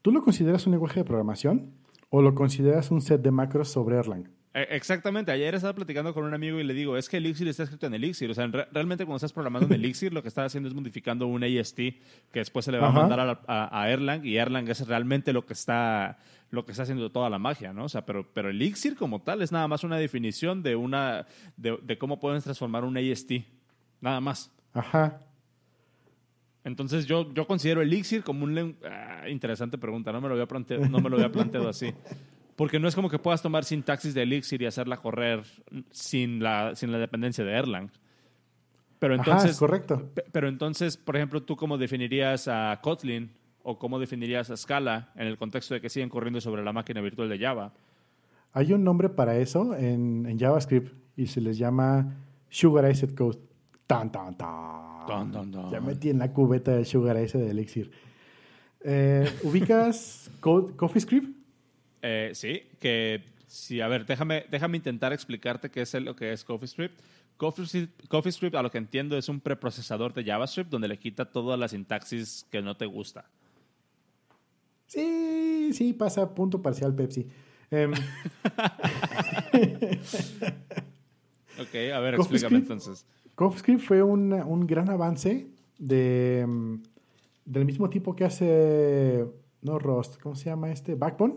¿tú 0.01 0.11
lo 0.11 0.21
consideras 0.21 0.65
un 0.65 0.71
lenguaje 0.71 0.99
de 0.99 1.05
programación 1.05 1.71
o 2.09 2.21
lo 2.21 2.35
consideras 2.35 2.91
un 2.91 2.99
set 3.01 3.21
de 3.21 3.31
macros 3.31 3.69
sobre 3.69 3.97
Erlang? 3.97 4.29
Eh, 4.59 4.67
Exactamente, 4.71 5.31
ayer 5.31 5.53
estaba 5.53 5.73
platicando 5.75 6.13
con 6.13 6.23
un 6.23 6.33
amigo 6.33 6.59
y 6.59 6.63
le 6.63 6.73
digo, 6.73 6.97
es 6.97 7.07
que 7.09 7.17
Elixir 7.17 7.47
está 7.47 7.63
escrito 7.63 7.85
en 7.85 7.93
Elixir, 7.93 8.29
o 8.31 8.33
sea, 8.33 8.43
en 8.45 8.53
re- 8.53 8.67
realmente 8.71 9.05
cuando 9.05 9.17
estás 9.17 9.31
programando 9.33 9.67
en 9.67 9.73
Elixir 9.81 10.11
lo 10.13 10.21
que 10.23 10.29
estás 10.29 10.47
haciendo 10.47 10.67
es 10.67 10.73
modificando 10.75 11.27
un 11.27 11.43
AST 11.43 11.75
que 11.77 11.99
después 12.33 12.65
se 12.65 12.71
le 12.71 12.79
va 12.79 12.87
Ajá. 12.89 12.97
a 12.97 13.01
mandar 13.01 13.19
a, 13.19 13.25
la- 13.25 13.41
a- 13.47 13.81
a 13.83 13.89
Erlang 13.91 14.25
y 14.25 14.37
Erlang 14.37 14.67
es 14.69 14.87
realmente 14.87 15.31
lo 15.33 15.45
que 15.45 15.53
está 15.53 16.17
lo 16.49 16.65
que 16.65 16.71
está 16.71 16.83
haciendo 16.83 17.11
toda 17.11 17.29
la 17.29 17.37
magia, 17.39 17.73
¿no? 17.73 17.83
O 17.83 17.89
sea, 17.89 18.05
pero, 18.05 18.25
pero 18.33 18.49
Elixir 18.49 18.95
como 18.95 19.21
tal 19.21 19.41
es 19.41 19.51
nada 19.51 19.67
más 19.67 19.83
una 19.83 19.97
definición 19.97 20.63
de 20.63 20.75
una 20.77 21.27
de, 21.57 21.77
de 21.83 21.97
cómo 21.97 22.19
puedes 22.21 22.43
transformar 22.45 22.85
un 22.85 22.97
AST, 22.97 23.31
nada 23.99 24.21
más. 24.21 24.49
Ajá. 24.73 25.19
Entonces 26.63 27.05
yo, 27.05 27.33
yo 27.33 27.45
considero 27.47 27.81
Elixir 27.81 28.23
como 28.23 28.43
un... 28.45 28.77
ah, 28.89 29.29
interesante 29.29 29.77
pregunta, 29.77 30.11
no 30.11 30.19
me, 30.21 30.27
lo 30.29 30.33
había 30.33 30.47
planteado, 30.47 30.87
no 30.87 30.99
me 30.99 31.09
lo 31.09 31.17
había 31.17 31.31
planteado 31.31 31.69
así. 31.69 31.93
Porque 32.57 32.79
no 32.79 32.89
es 32.89 32.95
como 32.95 33.09
que 33.09 33.19
puedas 33.19 33.41
tomar 33.41 33.63
sintaxis 33.63 34.13
de 34.13 34.23
Elixir 34.23 34.61
y 34.61 34.65
hacerla 34.65 34.97
correr 34.97 35.43
sin 35.91 36.43
la, 36.43 36.75
sin 36.75 36.91
la 36.91 36.97
dependencia 36.97 37.45
de 37.45 37.53
Erlang. 37.53 37.89
Pero 38.99 39.13
Ajá, 39.13 39.23
entonces, 39.23 39.51
es 39.51 39.57
correcto. 39.59 40.09
pe- 40.13 40.25
pero 40.31 40.49
entonces, 40.49 40.97
por 40.97 41.15
ejemplo, 41.15 41.43
¿tú 41.43 41.55
cómo 41.55 41.77
definirías 41.77 42.47
a 42.49 42.77
Kotlin 42.81 43.31
o 43.63 43.77
cómo 43.77 43.99
definirías 43.99 44.49
a 44.49 44.57
Scala 44.57 45.11
en 45.15 45.27
el 45.27 45.37
contexto 45.37 45.75
de 45.75 45.81
que 45.81 45.89
siguen 45.89 46.09
corriendo 46.09 46.41
sobre 46.41 46.63
la 46.63 46.73
máquina 46.73 46.99
virtual 46.99 47.29
de 47.29 47.37
Java? 47.39 47.73
Hay 48.53 48.73
un 48.73 48.83
nombre 48.83 49.09
para 49.09 49.37
eso 49.37 49.75
en, 49.75 50.25
en 50.27 50.39
JavaScript 50.39 50.91
y 51.15 51.27
se 51.27 51.41
les 51.41 51.59
llama 51.59 52.15
Sugarized 52.49 53.13
Code. 53.13 53.37
Tan, 53.85 54.11
tan, 54.11 54.35
tan. 54.35 55.05
Tan, 55.07 55.31
tan, 55.31 55.51
tan. 55.51 55.69
Ya 55.69 55.79
metí 55.79 56.09
en 56.09 56.17
la 56.17 56.33
cubeta 56.33 56.71
de 56.71 56.83
Sugarized 56.85 57.39
de 57.39 57.51
Elixir. 57.51 57.91
Eh, 58.81 59.29
¿Ubicas 59.43 60.31
Code, 60.39 60.75
CoffeeScript? 60.75 61.36
Eh, 62.01 62.31
sí, 62.33 62.61
que 62.79 63.23
sí, 63.47 63.81
a 63.81 63.87
ver, 63.87 64.05
déjame, 64.05 64.45
déjame 64.51 64.77
intentar 64.77 65.13
explicarte 65.13 65.69
qué 65.69 65.81
es 65.81 65.93
el- 65.93 66.05
lo 66.05 66.15
que 66.15 66.31
es 66.33 66.43
CoffeeScript. 66.43 66.99
CoffeeScript, 67.37 68.07
CoffeeScript, 68.07 68.55
a 68.55 68.63
lo 68.63 68.71
que 68.71 68.77
entiendo, 68.79 69.17
es 69.17 69.29
un 69.29 69.39
preprocesador 69.39 70.13
de 70.13 70.23
JavaScript 70.23 70.69
donde 70.71 70.87
le 70.87 70.97
quita 70.97 71.25
toda 71.25 71.55
la 71.57 71.67
sintaxis 71.67 72.45
que 72.51 72.61
no 72.61 72.75
te 72.77 72.85
gusta. 72.85 73.25
Sí, 74.87 75.71
sí, 75.73 75.93
pasa 75.93 76.33
punto 76.33 76.61
parcial 76.61 76.95
Pepsi. 76.95 77.27
Em, 77.69 77.91
ok, 81.59 81.75
a 81.93 81.99
ver, 81.99 82.15
explícame 82.15 82.57
entonces. 82.57 83.05
CoffeeScript 83.35 83.81
fue 83.81 84.01
un, 84.01 84.33
un 84.33 84.65
gran 84.65 84.89
avance 84.89 85.47
de, 85.77 86.39
em, 86.39 86.81
del 87.45 87.65
mismo 87.65 87.89
tipo 87.89 88.15
que 88.15 88.25
hace, 88.25 89.25
no 89.61 89.79
Rust, 89.79 90.19
¿cómo 90.21 90.35
se 90.35 90.45
llama 90.45 90.71
este? 90.71 90.95
Backbone. 90.95 91.35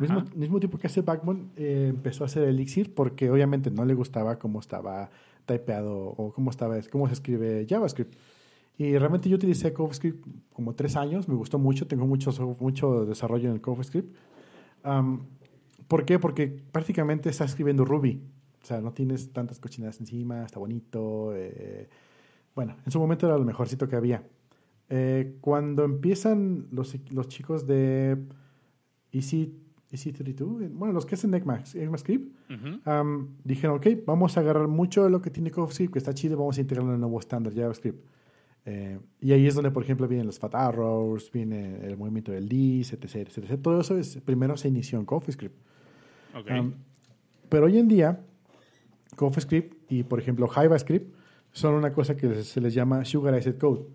Mismo, 0.00 0.24
mismo 0.34 0.60
tipo 0.60 0.78
que 0.78 0.86
hace 0.86 1.02
Backbone 1.02 1.48
eh, 1.56 1.88
empezó 1.90 2.24
a 2.24 2.26
hacer 2.26 2.44
Elixir 2.44 2.94
porque 2.94 3.30
obviamente 3.30 3.70
no 3.70 3.84
le 3.84 3.94
gustaba 3.94 4.38
cómo 4.38 4.60
estaba 4.60 5.10
typeado 5.46 5.96
o 5.96 6.32
cómo, 6.32 6.50
estaba, 6.50 6.76
cómo 6.90 7.06
se 7.06 7.14
escribe 7.14 7.66
JavaScript. 7.68 8.14
Y 8.76 8.96
realmente 8.96 9.28
yo 9.28 9.36
utilicé 9.36 9.72
CoffeeScript 9.72 10.24
como 10.52 10.74
tres 10.74 10.94
años, 10.94 11.28
me 11.28 11.34
gustó 11.34 11.58
mucho, 11.58 11.88
tengo 11.88 12.06
mucho, 12.06 12.30
mucho 12.60 13.04
desarrollo 13.06 13.48
en 13.48 13.54
el 13.54 13.60
CoffeeScript. 13.60 14.14
¿Por 15.88 16.04
qué? 16.04 16.18
Porque 16.18 16.46
prácticamente 16.46 17.28
está 17.28 17.44
escribiendo 17.44 17.84
Ruby. 17.84 18.22
O 18.62 18.66
sea, 18.66 18.80
no 18.80 18.92
tienes 18.92 19.32
tantas 19.32 19.58
cochinadas 19.58 19.98
encima, 20.00 20.44
está 20.44 20.60
bonito. 20.60 21.32
Eh, 21.34 21.88
bueno, 22.54 22.76
en 22.84 22.92
su 22.92 23.00
momento 23.00 23.26
era 23.26 23.36
lo 23.36 23.44
mejorcito 23.44 23.88
que 23.88 23.96
había. 23.96 24.22
Eh, 24.90 25.36
cuando 25.40 25.84
empiezan 25.84 26.68
los, 26.70 26.96
los 27.10 27.28
chicos 27.28 27.66
de 27.66 28.18
Easy, 29.12 29.54
Easy 29.90 30.12
32, 30.12 30.62
eh, 30.62 30.70
bueno, 30.70 30.92
los 30.92 31.06
que 31.06 31.14
hacen 31.14 31.32
ECMAScript, 31.32 32.36
dijeron, 33.44 33.76
ok, 33.76 33.86
vamos 34.04 34.36
a 34.36 34.40
agarrar 34.40 34.68
mucho 34.68 35.04
de 35.04 35.10
lo 35.10 35.22
que 35.22 35.30
tiene 35.30 35.50
CoffeeScript, 35.50 35.92
que 35.92 35.98
está 35.98 36.12
chido, 36.12 36.36
vamos 36.36 36.58
a 36.58 36.60
integrarlo 36.60 36.90
en 36.90 36.96
el 36.96 37.00
nuevo 37.00 37.18
estándar 37.18 37.54
JavaScript. 37.54 38.04
Eh, 38.66 38.98
y 39.20 39.32
ahí 39.32 39.46
es 39.46 39.54
donde, 39.54 39.70
por 39.70 39.82
ejemplo, 39.82 40.06
vienen 40.06 40.26
los 40.26 40.38
fat 40.38 40.54
arrows, 40.54 41.32
viene 41.32 41.86
el 41.86 41.96
movimiento 41.96 42.32
del 42.32 42.48
dis, 42.48 42.92
etc, 42.92 43.14
etc. 43.14 43.58
Todo 43.62 43.80
eso 43.80 43.96
es, 43.96 44.18
primero 44.18 44.58
se 44.58 44.68
inició 44.68 44.98
en 44.98 45.06
CoffeeScript. 45.06 45.56
Okay. 46.34 46.74
pero 47.48 47.64
hoy 47.64 47.78
en 47.78 47.88
día, 47.88 48.20
CoffeeScript 49.16 49.90
y, 49.90 50.02
por 50.02 50.20
ejemplo, 50.20 50.46
JavaScript 50.46 51.14
son 51.50 51.74
una 51.74 51.92
cosa 51.94 52.14
que 52.14 52.42
se 52.42 52.60
les 52.60 52.74
llama 52.74 53.06
Sugarized 53.06 53.56
Code. 53.56 53.86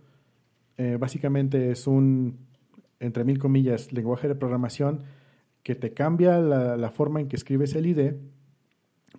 Eh, 0.78 0.98
básicamente 1.00 1.70
es 1.70 1.86
un, 1.86 2.40
entre 3.00 3.24
mil 3.24 3.38
comillas, 3.38 3.94
lenguaje 3.94 4.28
de 4.28 4.34
programación 4.34 5.04
que 5.64 5.76
te 5.76 5.94
cambia 5.94 6.40
la, 6.40 6.92
forma 6.92 7.22
en 7.22 7.28
que 7.28 7.38
escribes 7.38 7.74
el 7.76 7.88
IDE, 7.88 8.20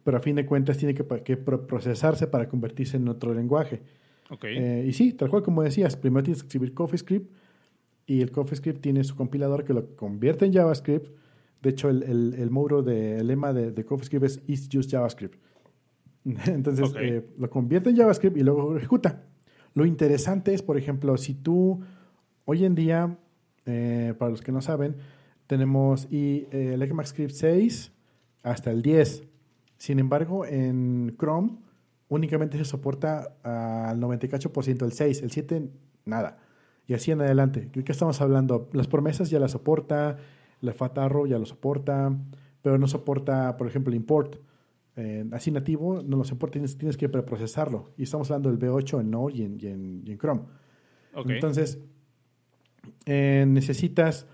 pero 0.04 0.18
a 0.18 0.20
fin 0.20 0.36
de 0.36 0.44
cuentas 0.44 0.76
tiene 0.76 0.94
que, 0.94 1.04
que 1.22 1.36
procesarse 1.36 2.26
para 2.26 2.48
convertirse 2.48 2.98
en 2.98 3.08
otro 3.08 3.32
lenguaje. 3.32 3.82
Eh, 4.42 4.84
y 4.86 4.92
sí, 4.92 5.12
tal 5.12 5.30
cual 5.30 5.42
como 5.42 5.62
decías, 5.62 5.96
primero 5.96 6.22
tienes 6.22 6.42
que 6.42 6.48
escribir 6.48 6.74
CoffeeScript 6.74 7.30
y 8.06 8.20
el 8.20 8.30
CoffeeScript 8.30 8.80
tiene 8.80 9.04
su 9.04 9.16
compilador 9.16 9.64
que 9.64 9.72
lo 9.72 9.96
convierte 9.96 10.44
en 10.44 10.52
JavaScript. 10.52 11.08
De 11.62 11.70
hecho, 11.70 11.88
el, 11.88 12.02
el, 12.02 12.34
el 12.34 12.50
módulo 12.50 12.82
de, 12.82 13.16
el 13.16 13.26
lema 13.26 13.52
de, 13.52 13.70
de, 13.72 13.84
CoffeeScript 13.84 14.24
es 14.24 14.42
is 14.46 14.68
just 14.70 14.90
JavaScript. 14.90 15.38
Entonces, 16.46 16.92
eh, 17.00 17.26
lo 17.38 17.48
convierte 17.48 17.90
en 17.90 17.96
JavaScript 17.96 18.36
y 18.36 18.40
luego 18.40 18.72
lo 18.72 18.78
ejecuta. 18.78 19.22
Lo 19.74 19.84
interesante 19.86 20.54
es, 20.54 20.62
por 20.62 20.76
ejemplo, 20.76 21.16
si 21.16 21.34
tú 21.34 21.80
hoy 22.44 22.64
en 22.64 22.74
día, 22.74 23.18
eh, 23.66 24.14
para 24.18 24.30
los 24.30 24.42
que 24.42 24.52
no 24.52 24.60
saben, 24.60 24.96
tenemos 25.46 26.08
y, 26.10 26.46
el 26.50 26.82
ECMAScript 26.82 27.32
6 27.32 27.92
hasta 28.42 28.70
el 28.70 28.82
10. 28.82 29.24
Sin 29.78 29.98
embargo, 29.98 30.46
en 30.46 31.14
Chrome 31.18 31.58
únicamente 32.08 32.58
se 32.58 32.64
soporta 32.64 33.36
al 33.42 34.00
98% 34.00 34.84
el 34.84 34.92
6, 34.92 35.22
el 35.22 35.30
7 35.30 35.70
nada. 36.04 36.38
Y 36.86 36.94
así 36.94 37.10
en 37.10 37.20
adelante. 37.20 37.70
¿De 37.72 37.82
qué 37.82 37.92
estamos 37.92 38.20
hablando? 38.20 38.68
Las 38.72 38.88
promesas 38.88 39.30
ya 39.30 39.38
las 39.38 39.52
soporta, 39.52 40.18
la 40.60 40.72
Fatarro 40.72 41.26
ya 41.26 41.38
lo 41.38 41.46
soporta, 41.46 42.14
pero 42.62 42.78
no 42.78 42.86
soporta, 42.86 43.56
por 43.56 43.66
ejemplo, 43.66 43.90
el 43.90 43.96
import. 43.96 44.36
Eh, 44.96 45.24
así 45.32 45.50
nativo 45.50 46.02
no 46.02 46.18
lo 46.18 46.24
soporta, 46.24 46.52
tienes, 46.52 46.76
tienes, 46.78 46.96
que 46.96 47.08
preprocesarlo. 47.08 47.92
Y 47.96 48.04
estamos 48.04 48.30
hablando 48.30 48.50
del 48.50 48.58
V8 48.58 49.00
en 49.00 49.10
Node 49.10 49.34
y 49.34 49.42
en, 49.42 49.58
y 50.06 50.10
en, 50.10 50.18
Chrome. 50.18 50.42
Entonces, 51.26 51.78
eh, 53.06 53.44
necesitas 53.46 54.26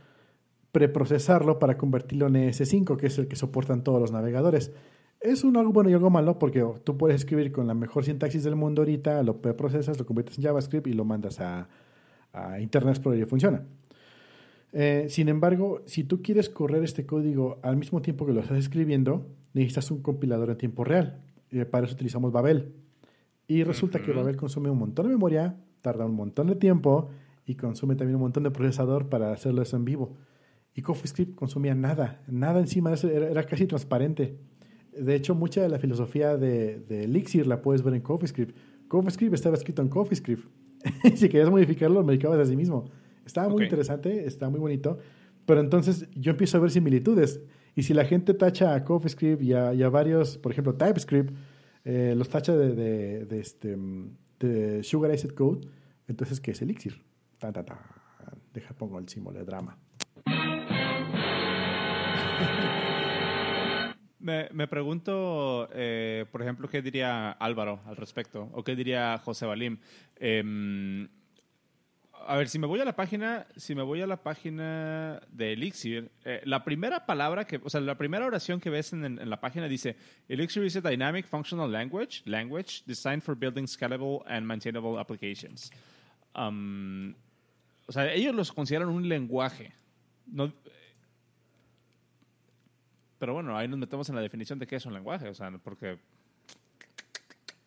preprocesarlo 0.73 1.59
para 1.59 1.77
convertirlo 1.77 2.27
en 2.27 2.35
ES5, 2.35 2.97
que 2.97 3.07
es 3.09 3.19
el 3.19 3.29
que 3.29 3.37
soportan 3.37 3.83
todos 3.83 4.01
los 4.01 4.13
navegadores. 4.13 4.73
Es 5.21 5.45
un 5.45 5.57
algo 5.57 5.73
bueno 5.73 5.91
y 5.91 5.93
algo 5.93 6.09
malo 6.09 6.39
porque 6.39 6.65
tú 6.85 6.97
puedes 6.97 7.17
escribir 7.17 7.53
con 7.53 7.67
la 7.67 7.75
mejor 7.75 8.05
sintaxis 8.05 8.43
del 8.43 8.57
mundo 8.57 8.83
ahorita, 8.83 9.23
lo 9.23 9.41
procesas, 9.41 9.99
lo 9.99 10.07
conviertes 10.07 10.39
en 10.39 10.45
JavaScript 10.45 10.87
y 10.87 10.95
lo 10.95 11.05
mandas 11.05 11.41
a, 11.41 11.69
Internet 12.61 12.95
Explorer 12.95 13.21
y 13.21 13.25
funciona. 13.27 13.65
Eh, 14.73 15.07
sin 15.09 15.29
embargo, 15.29 15.83
si 15.87 16.05
tú 16.05 16.23
quieres 16.23 16.49
correr 16.49 16.85
este 16.85 17.05
código 17.05 17.59
al 17.63 17.77
mismo 17.77 18.01
tiempo 18.03 18.25
que 18.25 18.33
lo 18.33 18.41
estás 18.41 18.57
escribiendo, 18.57 19.27
necesitas 19.53 19.91
un 19.91 20.01
compilador 20.01 20.49
en 20.51 20.57
tiempo 20.57 20.85
real. 20.85 21.21
Para 21.71 21.87
eso 21.87 21.95
utilizamos 21.95 22.31
Babel. 22.31 22.73
Y 23.49 23.65
resulta 23.65 24.01
que 24.01 24.13
Babel 24.13 24.37
consume 24.37 24.71
un 24.71 24.79
montón 24.79 25.07
de 25.07 25.13
memoria, 25.13 25.57
tarda 25.83 26.07
un 26.07 26.15
montón 26.15 26.47
de 26.47 26.55
tiempo 26.55 27.11
y 27.45 27.57
consume 27.57 27.97
también 27.97 28.15
un 28.15 28.23
montón 28.23 28.45
de 28.45 28.53
procesador 28.53 29.09
para 29.09 29.33
hacerlo 29.33 29.61
eso 29.61 29.77
en 29.77 29.85
vivo. 29.85 30.17
Y 30.75 30.83
CoffeeScript 30.83 31.35
consumía 31.35 31.75
nada, 31.75 32.23
nada 32.29 32.61
encima 32.61 32.91
de 32.91 32.97
eso, 32.97 33.09
era 33.09 33.43
casi 33.45 33.67
transparente. 33.67 34.39
De 34.97 35.15
hecho, 35.15 35.35
mucha 35.35 35.63
de 35.63 35.69
la 35.69 35.79
filosofía 35.79 36.37
de, 36.37 36.85
Elixir 36.89 37.47
la 37.47 37.63
puedes 37.63 37.83
ver 37.83 37.95
en 37.95 38.01
CoffeeScript. 38.01 38.57
CoffeeScript 38.89 39.35
estaba 39.35 39.57
escrito 39.57 39.83
en 39.83 39.89
CoffeeScript. 39.89 40.49
si 41.17 41.29
querías 41.29 41.51
modificarlo, 41.51 42.01
lo 42.01 42.07
modificabas 42.07 42.41
a 42.41 42.45
sí 42.47 42.57
mismo. 42.57 42.91
Estaba 43.25 43.49
muy 43.49 43.65
interesante, 43.65 44.27
está 44.27 44.49
muy 44.49 44.61
bonito. 44.61 44.99
Pero 45.47 45.61
entonces 45.61 46.09
yo 46.15 46.33
empiezo 46.33 46.57
a 46.57 46.61
ver 46.61 46.71
similitudes. 46.71 47.41
Y 47.75 47.83
si 47.83 47.95
la 47.95 48.05
gente 48.05 48.35
tacha 48.35 48.75
a 48.75 48.85
CoffeeScript 48.85 49.43
y 49.43 49.53
a, 49.53 49.89
varios, 49.89 50.39
por 50.39 50.53
ejemplo, 50.53 50.75
TypeScript, 50.75 51.33
eh, 51.85 52.15
los 52.17 52.29
tacha 52.29 52.57
de, 52.57 52.75
de, 52.75 53.25
de, 53.27 53.41
este, 53.41 53.77
de 54.39 55.35
Code, 55.35 55.67
entonces, 56.09 56.41
¿qué 56.41 56.51
es 56.51 56.61
Elixir? 56.61 57.01
Ta, 57.39 57.53
ta, 57.53 57.65
ta. 57.65 57.79
Deja, 58.53 58.75
pongo 58.75 58.99
el 58.99 59.09
símbolo 59.09 59.39
de 59.39 59.45
drama. 59.45 59.79
Me, 64.21 64.69
pregunto, 64.69 65.69
eh, 65.73 66.27
por 66.31 66.43
ejemplo, 66.43 66.69
qué 66.69 66.83
diría 66.83 67.31
Álvaro 67.33 67.81
al 67.87 67.97
respecto, 67.97 68.51
o 68.53 68.63
qué 68.63 68.77
diría 68.77 69.19
José 69.19 69.47
Balim. 69.47 69.79
Em, 70.17 71.09
a 72.27 72.37
ver, 72.37 72.51
si 72.51 72.59
me 72.59 72.67
voy 72.67 72.81
a 72.81 72.85
la 72.85 72.95
página, 72.95 73.47
si 73.57 73.75
me 73.75 73.83
voy 73.83 74.03
a 74.03 74.07
la 74.07 74.23
página 74.23 75.23
de 75.33 75.55
Elixir, 75.55 76.11
eh, 76.25 76.43
la 76.45 76.65
primera 76.65 77.07
palabra 77.07 77.47
que, 77.47 77.61
o 77.65 77.71
sea, 77.71 77.81
la 77.81 77.97
primera 77.97 78.27
oración 78.27 78.61
que 78.61 78.69
ves 78.69 78.93
en, 78.93 79.29
la 79.29 79.41
página 79.41 79.69
dice 79.69 79.97
Elixir 80.29 80.65
is 80.65 80.77
a 80.77 80.83
dynamic 80.83 81.27
functional 81.27 81.73
language, 81.73 82.23
language 82.27 82.83
designed 82.87 83.23
for 83.23 83.35
building 83.35 83.67
scalable 83.67 84.23
and 84.27 84.47
maintainable 84.47 84.99
applications. 85.01 85.73
O 86.35 87.93
sea, 87.93 88.13
ellos 88.13 88.35
los 88.35 88.53
consideran 88.53 88.89
un 88.89 89.09
lenguaje. 89.09 89.73
No, 90.27 90.53
pero 93.21 93.35
bueno, 93.35 93.57
ahí 93.57 93.69
nos 93.69 93.79
metemos 93.79 94.09
en 94.09 94.17
la 94.17 94.23
definición 94.23 94.59
de 94.59 94.67
qué 94.67 94.77
es 94.77 94.87
un 94.87 94.95
lenguaje, 94.95 95.29
o 95.29 95.35
sea, 95.35 95.51
porque 95.63 95.99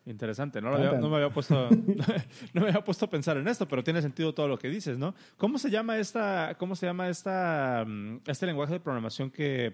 Interesante, 0.06 0.60
¿no? 0.60 0.70
no, 0.70 1.08
me 1.08 1.16
había 1.16 1.30
puesto, 1.30 1.70
no 2.52 2.60
me 2.60 2.68
había 2.68 2.84
puesto 2.84 3.06
a 3.06 3.10
pensar 3.10 3.38
en 3.38 3.48
esto, 3.48 3.66
pero 3.66 3.82
tiene 3.82 4.02
sentido 4.02 4.34
todo 4.34 4.48
lo 4.48 4.58
que 4.58 4.68
dices, 4.68 4.98
¿no? 4.98 5.14
¿Cómo 5.38 5.56
se 5.58 5.70
llama 5.70 5.96
esta, 5.96 6.56
cómo 6.58 6.76
se 6.76 6.84
llama 6.84 7.08
esta, 7.08 7.86
mm, 7.86 8.18
este 8.26 8.44
lenguaje 8.44 8.74
de 8.74 8.80
programación 8.80 9.30
que 9.30 9.72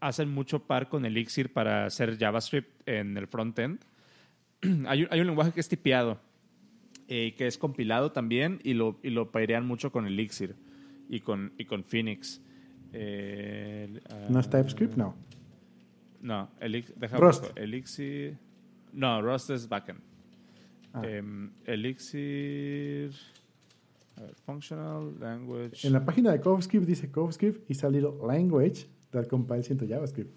hacen 0.00 0.30
mucho 0.30 0.60
par 0.60 0.88
con 0.88 1.04
Elixir 1.04 1.52
para 1.52 1.84
hacer 1.84 2.16
JavaScript 2.18 2.88
en 2.88 3.18
el 3.18 3.26
frontend? 3.26 3.80
hay, 4.86 5.02
un, 5.02 5.08
hay 5.10 5.20
un 5.20 5.26
lenguaje 5.26 5.52
que 5.52 5.60
es 5.60 5.68
tipeado 5.68 6.20
y 7.06 7.14
eh, 7.14 7.34
que 7.34 7.46
es 7.46 7.58
compilado 7.58 8.12
también 8.12 8.60
y 8.64 8.72
lo, 8.72 8.98
y 9.02 9.10
lo 9.10 9.30
pairean 9.30 9.66
mucho 9.66 9.92
con 9.92 10.06
Elixir 10.06 10.56
y 11.10 11.20
con, 11.20 11.52
y 11.58 11.66
con 11.66 11.84
Phoenix. 11.84 12.40
Eh, 12.98 14.00
¿No 14.30 14.40
es 14.40 14.48
TypeScript? 14.48 14.96
No. 14.96 15.14
No, 16.22 16.50
Elixir, 16.60 16.96
Rust. 17.12 17.44
Elixir. 17.56 18.38
No, 18.92 19.20
Rust 19.20 19.50
es 19.50 19.68
backend. 19.68 20.00
Ah. 20.94 21.02
Em, 21.04 21.52
Elixir. 21.66 23.12
functional 24.46 25.14
language. 25.20 25.86
En 25.86 25.92
la 25.92 26.02
página 26.04 26.32
de 26.32 26.40
CoffeeScript 26.40 26.86
dice 26.86 27.10
CoffeeScript 27.10 27.70
is 27.70 27.84
a 27.84 27.90
little 27.90 28.14
language 28.26 28.86
that 29.10 29.28
compiles 29.28 29.70
into 29.70 29.84
JavaScript. 29.84 30.32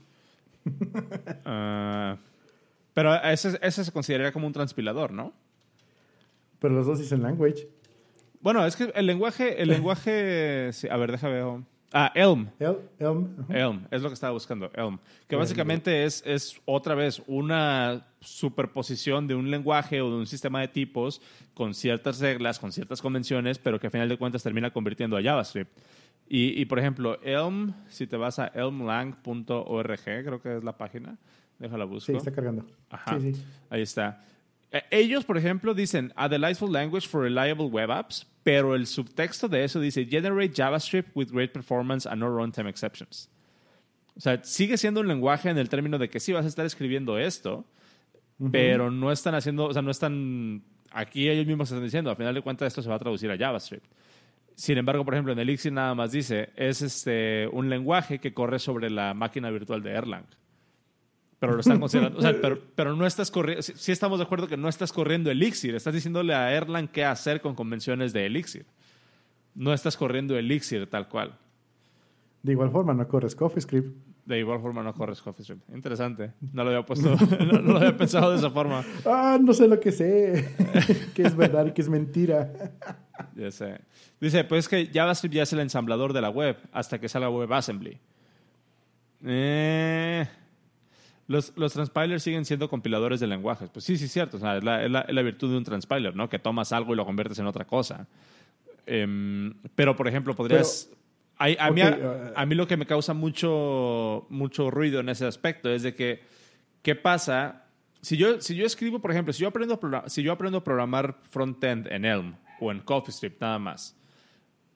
uh, 1.46 2.18
pero 2.94 3.16
ese, 3.24 3.58
ese 3.62 3.86
se 3.86 3.92
consideraría 3.94 4.34
como 4.34 4.48
un 4.48 4.54
transpilador, 4.54 5.14
¿no? 5.14 5.34
Pero 6.60 6.74
los 6.74 6.86
dos 6.86 7.00
dicen 7.00 7.24
language. 7.24 7.70
Bueno, 8.42 8.66
es 8.66 8.76
que 8.76 8.92
el 8.94 9.06
lenguaje, 9.06 9.62
el 9.62 9.70
lenguaje, 9.76 10.72
a 10.92 10.98
ver, 10.98 11.12
déjame 11.12 11.34
ver. 11.42 11.64
Ah, 11.92 12.12
Elm. 12.14 12.50
Elm. 12.60 13.46
Elm, 13.50 13.88
es 13.90 14.02
lo 14.02 14.10
que 14.10 14.14
estaba 14.14 14.34
buscando, 14.34 14.70
Elm. 14.76 15.00
Que 15.28 15.36
básicamente 15.36 16.06
es, 16.06 16.22
es 16.26 16.62
otra 16.66 16.94
vez 16.94 17.22
una 17.26 18.06
superposición 18.20 19.28
de 19.28 19.36
un 19.36 19.50
lenguaje 19.50 20.02
o 20.02 20.10
de 20.10 20.18
un 20.18 20.28
sistema 20.28 20.62
de 20.62 20.68
tipos 20.68 21.22
con 21.54 21.74
ciertas 21.74 22.20
reglas, 22.20 22.60
con 22.60 22.72
ciertas 22.72 23.02
convenciones, 23.02 23.58
pero 23.58 23.80
que 23.80 23.88
a 23.88 23.90
final 23.90 24.08
de 24.08 24.18
cuentas 24.18 24.44
termina 24.44 24.72
convirtiendo 24.72 25.18
a 25.18 25.24
JavaScript. 25.24 25.72
Y, 26.28 26.62
y 26.62 26.66
por 26.66 26.78
ejemplo, 26.78 27.20
Elm, 27.24 27.74
si 27.88 28.06
te 28.06 28.18
vas 28.18 28.38
a 28.38 28.48
elmlang.org, 28.48 30.04
creo 30.04 30.42
que 30.42 30.58
es 30.58 30.64
la 30.64 30.78
página, 30.78 31.18
déjala 31.58 31.86
buscar. 31.86 32.14
Sí, 32.14 32.18
está 32.18 32.32
cargando. 32.32 32.68
Ajá, 32.92 33.20
sí, 33.20 33.34
sí. 33.34 33.44
ahí 33.70 33.82
está. 33.82 34.24
Eh, 34.72 34.84
ellos, 34.92 35.26
por 35.26 35.38
ejemplo, 35.38 35.74
dicen 35.74 36.14
a 36.16 36.30
delightful 36.30 36.72
language 36.72 37.08
for 37.08 37.24
reliable 37.24 37.66
web 37.66 37.92
apps, 37.92 38.28
pero 38.50 38.74
el 38.74 38.88
subtexto 38.88 39.48
de 39.48 39.64
eso 39.64 39.80
dice 39.80 40.06
generate 40.06 40.56
JavaScript 40.56 41.12
with 41.14 41.28
great 41.32 41.52
performance 41.52 42.08
and 42.08 42.20
no 42.20 42.28
runtime 42.28 42.68
exceptions. 42.68 43.30
O 44.18 44.20
sea, 44.20 44.44
sigue 44.44 44.76
siendo 44.76 45.02
un 45.02 45.08
lenguaje 45.08 45.52
en 45.52 45.60
el 45.60 45.70
término 45.70 46.00
de 46.00 46.10
que 46.10 46.20
sí 46.20 46.34
vas 46.34 46.46
a 46.46 46.48
estar 46.48 46.66
escribiendo 46.66 47.20
esto, 47.20 47.64
pero 48.52 48.90
no 48.90 49.12
están 49.12 49.36
haciendo, 49.36 49.66
o 49.66 49.74
sea, 49.74 49.84
no 49.84 49.92
están, 49.92 50.64
aquí 50.90 51.30
ellos 51.30 51.46
mismos 51.46 51.70
están 51.70 51.84
diciendo, 51.84 52.10
al 52.10 52.16
final 52.16 52.34
de 52.34 52.42
cuentas 52.42 52.70
esto 52.70 52.82
se 52.82 52.90
va 52.90 52.96
a 52.96 53.00
traducir 53.00 53.30
a 53.30 53.38
JavaScript. 53.38 53.86
Sin 54.56 54.80
embargo, 54.80 55.06
por 55.06 55.14
ejemplo, 55.14 55.32
en 55.34 55.38
Elixir 55.38 55.72
nada 55.72 55.94
más 55.94 56.12
dice, 56.12 56.50
es 56.56 56.82
este, 56.82 57.48
un 57.52 57.70
lenguaje 57.70 58.18
que 58.18 58.34
corre 58.34 58.58
sobre 58.58 58.90
la 58.90 59.14
máquina 59.14 59.52
virtual 59.52 59.84
de 59.84 59.92
Erlang 59.92 60.26
pero 61.40 61.54
lo 61.54 61.62
están 61.62 61.80
considerando. 61.82 62.20
o 62.20 62.22
sea, 62.22 62.36
pero, 62.42 62.60
pero, 62.76 62.96
no 62.96 63.06
estás 63.06 63.32
corriendo. 63.32 63.62
Sí, 63.64 63.92
estamos 63.92 64.20
de 64.20 64.26
acuerdo 64.26 64.48
que 64.48 64.58
no 64.58 64.70
estás 64.70 64.92
corriendo 64.92 65.32
Elixir. 65.32 65.74
Estás 65.76 65.94
diciéndole 65.94 66.34
a 66.34 66.54
Erlang 66.54 66.88
qué 66.90 67.06
hacer 67.06 67.42
con 67.42 67.56
convenciones 67.56 68.14
de 68.14 68.26
Elixir. 68.26 68.66
No 69.56 69.74
estás 69.74 69.98
corriendo 69.98 70.38
Elixir 70.38 70.88
tal 70.90 71.08
cual. 71.08 71.38
De 72.44 72.52
igual 72.52 72.72
forma, 72.72 72.94
no 72.94 73.08
corres 73.08 73.36
CoffeeScript. 73.36 74.10
De 74.26 74.40
igual 74.40 74.62
forma, 74.62 74.84
no 74.84 74.94
corres 74.94 75.22
CoffeeScript. 75.22 75.70
Interesante. 75.74 76.34
No 76.54 76.64
lo 76.64 76.70
había 76.70 76.86
puesto. 76.86 77.16
no, 77.46 77.62
lo 77.62 77.78
había 77.78 77.98
pensado 77.98 78.32
de 78.32 78.38
esa 78.38 78.50
forma. 78.52 78.84
Ah, 79.06 79.40
no 79.42 79.54
sé 79.54 79.68
lo 79.68 79.80
que 79.80 79.92
sé. 79.92 80.56
que 81.16 81.24
es 81.24 81.36
verdad 81.36 81.66
y 81.66 81.72
que 81.72 81.82
es 81.82 81.90
mentira. 81.90 82.54
ya 83.36 83.50
sé. 83.50 83.82
Dice, 84.22 84.44
pues 84.44 84.66
es 84.66 84.70
que 84.70 84.92
JavaScript 84.94 85.34
ya 85.34 85.44
es 85.44 85.54
el 85.54 85.60
ensamblador 85.60 86.14
de 86.14 86.22
la 86.22 86.30
web 86.30 86.58
hasta 86.72 87.00
que 87.00 87.10
salga 87.10 87.30
WebAssembly. 87.30 87.98
Eh. 89.26 90.28
Los, 91.30 91.54
los 91.56 91.74
transpilers 91.74 92.24
siguen 92.24 92.44
siendo 92.44 92.68
compiladores 92.68 93.20
de 93.20 93.28
lenguajes. 93.28 93.70
Pues 93.70 93.86
sí, 93.86 94.00
sí, 94.00 94.08
cierto. 94.08 94.38
O 94.38 94.40
sea, 94.40 94.58
es, 94.58 94.64
la, 94.64 94.84
es, 94.84 94.90
la, 94.90 95.22
virtud 95.22 95.52
de 95.52 95.58
un 95.58 95.64
transpiler, 95.64 96.16
¿no? 96.16 96.28
Que 96.28 96.40
tomas 96.40 96.74
algo 96.74 96.94
y 96.94 96.96
lo 96.96 97.06
conviertes 97.06 97.38
en 97.38 97.46
otra 97.46 97.66
cosa. 97.66 98.08
Eh, 98.88 99.54
pero, 99.76 99.96
por 99.96 100.08
ejemplo, 100.08 100.36
podrías... 100.36 100.90
Pero, 100.90 101.00
a, 101.38 101.66
a, 101.66 101.70
okay, 101.70 101.72
mí, 101.72 101.82
a, 101.82 102.34
a, 102.36 102.46
mí, 102.48 102.56
lo 102.56 102.68
que 102.68 102.78
me 102.78 102.88
causa 102.88 103.14
mucho, 103.14 104.26
mucho 104.30 104.72
ruido 104.72 105.02
en 105.02 105.10
ese 105.10 105.28
aspecto 105.28 105.70
es 105.70 105.84
de 105.84 105.94
que, 105.94 106.24
¿qué 106.82 106.96
pasa? 106.96 107.68
Si 108.02 108.18
yo, 108.18 108.42
si 108.42 108.56
yo 108.56 108.66
escribo, 108.66 109.00
por 109.00 109.12
ejemplo, 109.12 109.32
si 109.32 109.44
yo 109.44 109.50
aprendo 109.50 109.80
a, 109.80 110.10
si 110.10 110.24
yo 110.24 110.32
aprendo 110.32 110.58
a 110.58 110.64
programar 110.64 111.20
frontend 111.30 111.86
en 111.92 112.06
Elm 112.06 112.36
o 112.60 112.72
en 112.72 112.80
CoffeeScript 112.80 113.40
nada 113.40 113.60
más, 113.60 113.96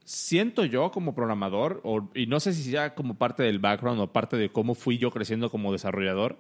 siento 0.04 0.66
yo 0.66 0.92
como 0.92 1.16
programador, 1.16 1.82
o, 1.84 2.10
y 2.14 2.28
no 2.28 2.40
sé 2.40 2.54
si 2.54 2.70
sea 2.70 2.96
como 2.96 3.16
parte 3.18 3.44
del 3.44 3.60
background 3.60 4.00
o 4.02 4.12
parte 4.12 4.38
de 4.38 4.52
cómo 4.52 4.76
fui 4.76 4.98
yo 4.98 5.12
creciendo 5.12 5.50
como 5.50 5.72
desarrollador, 5.72 6.38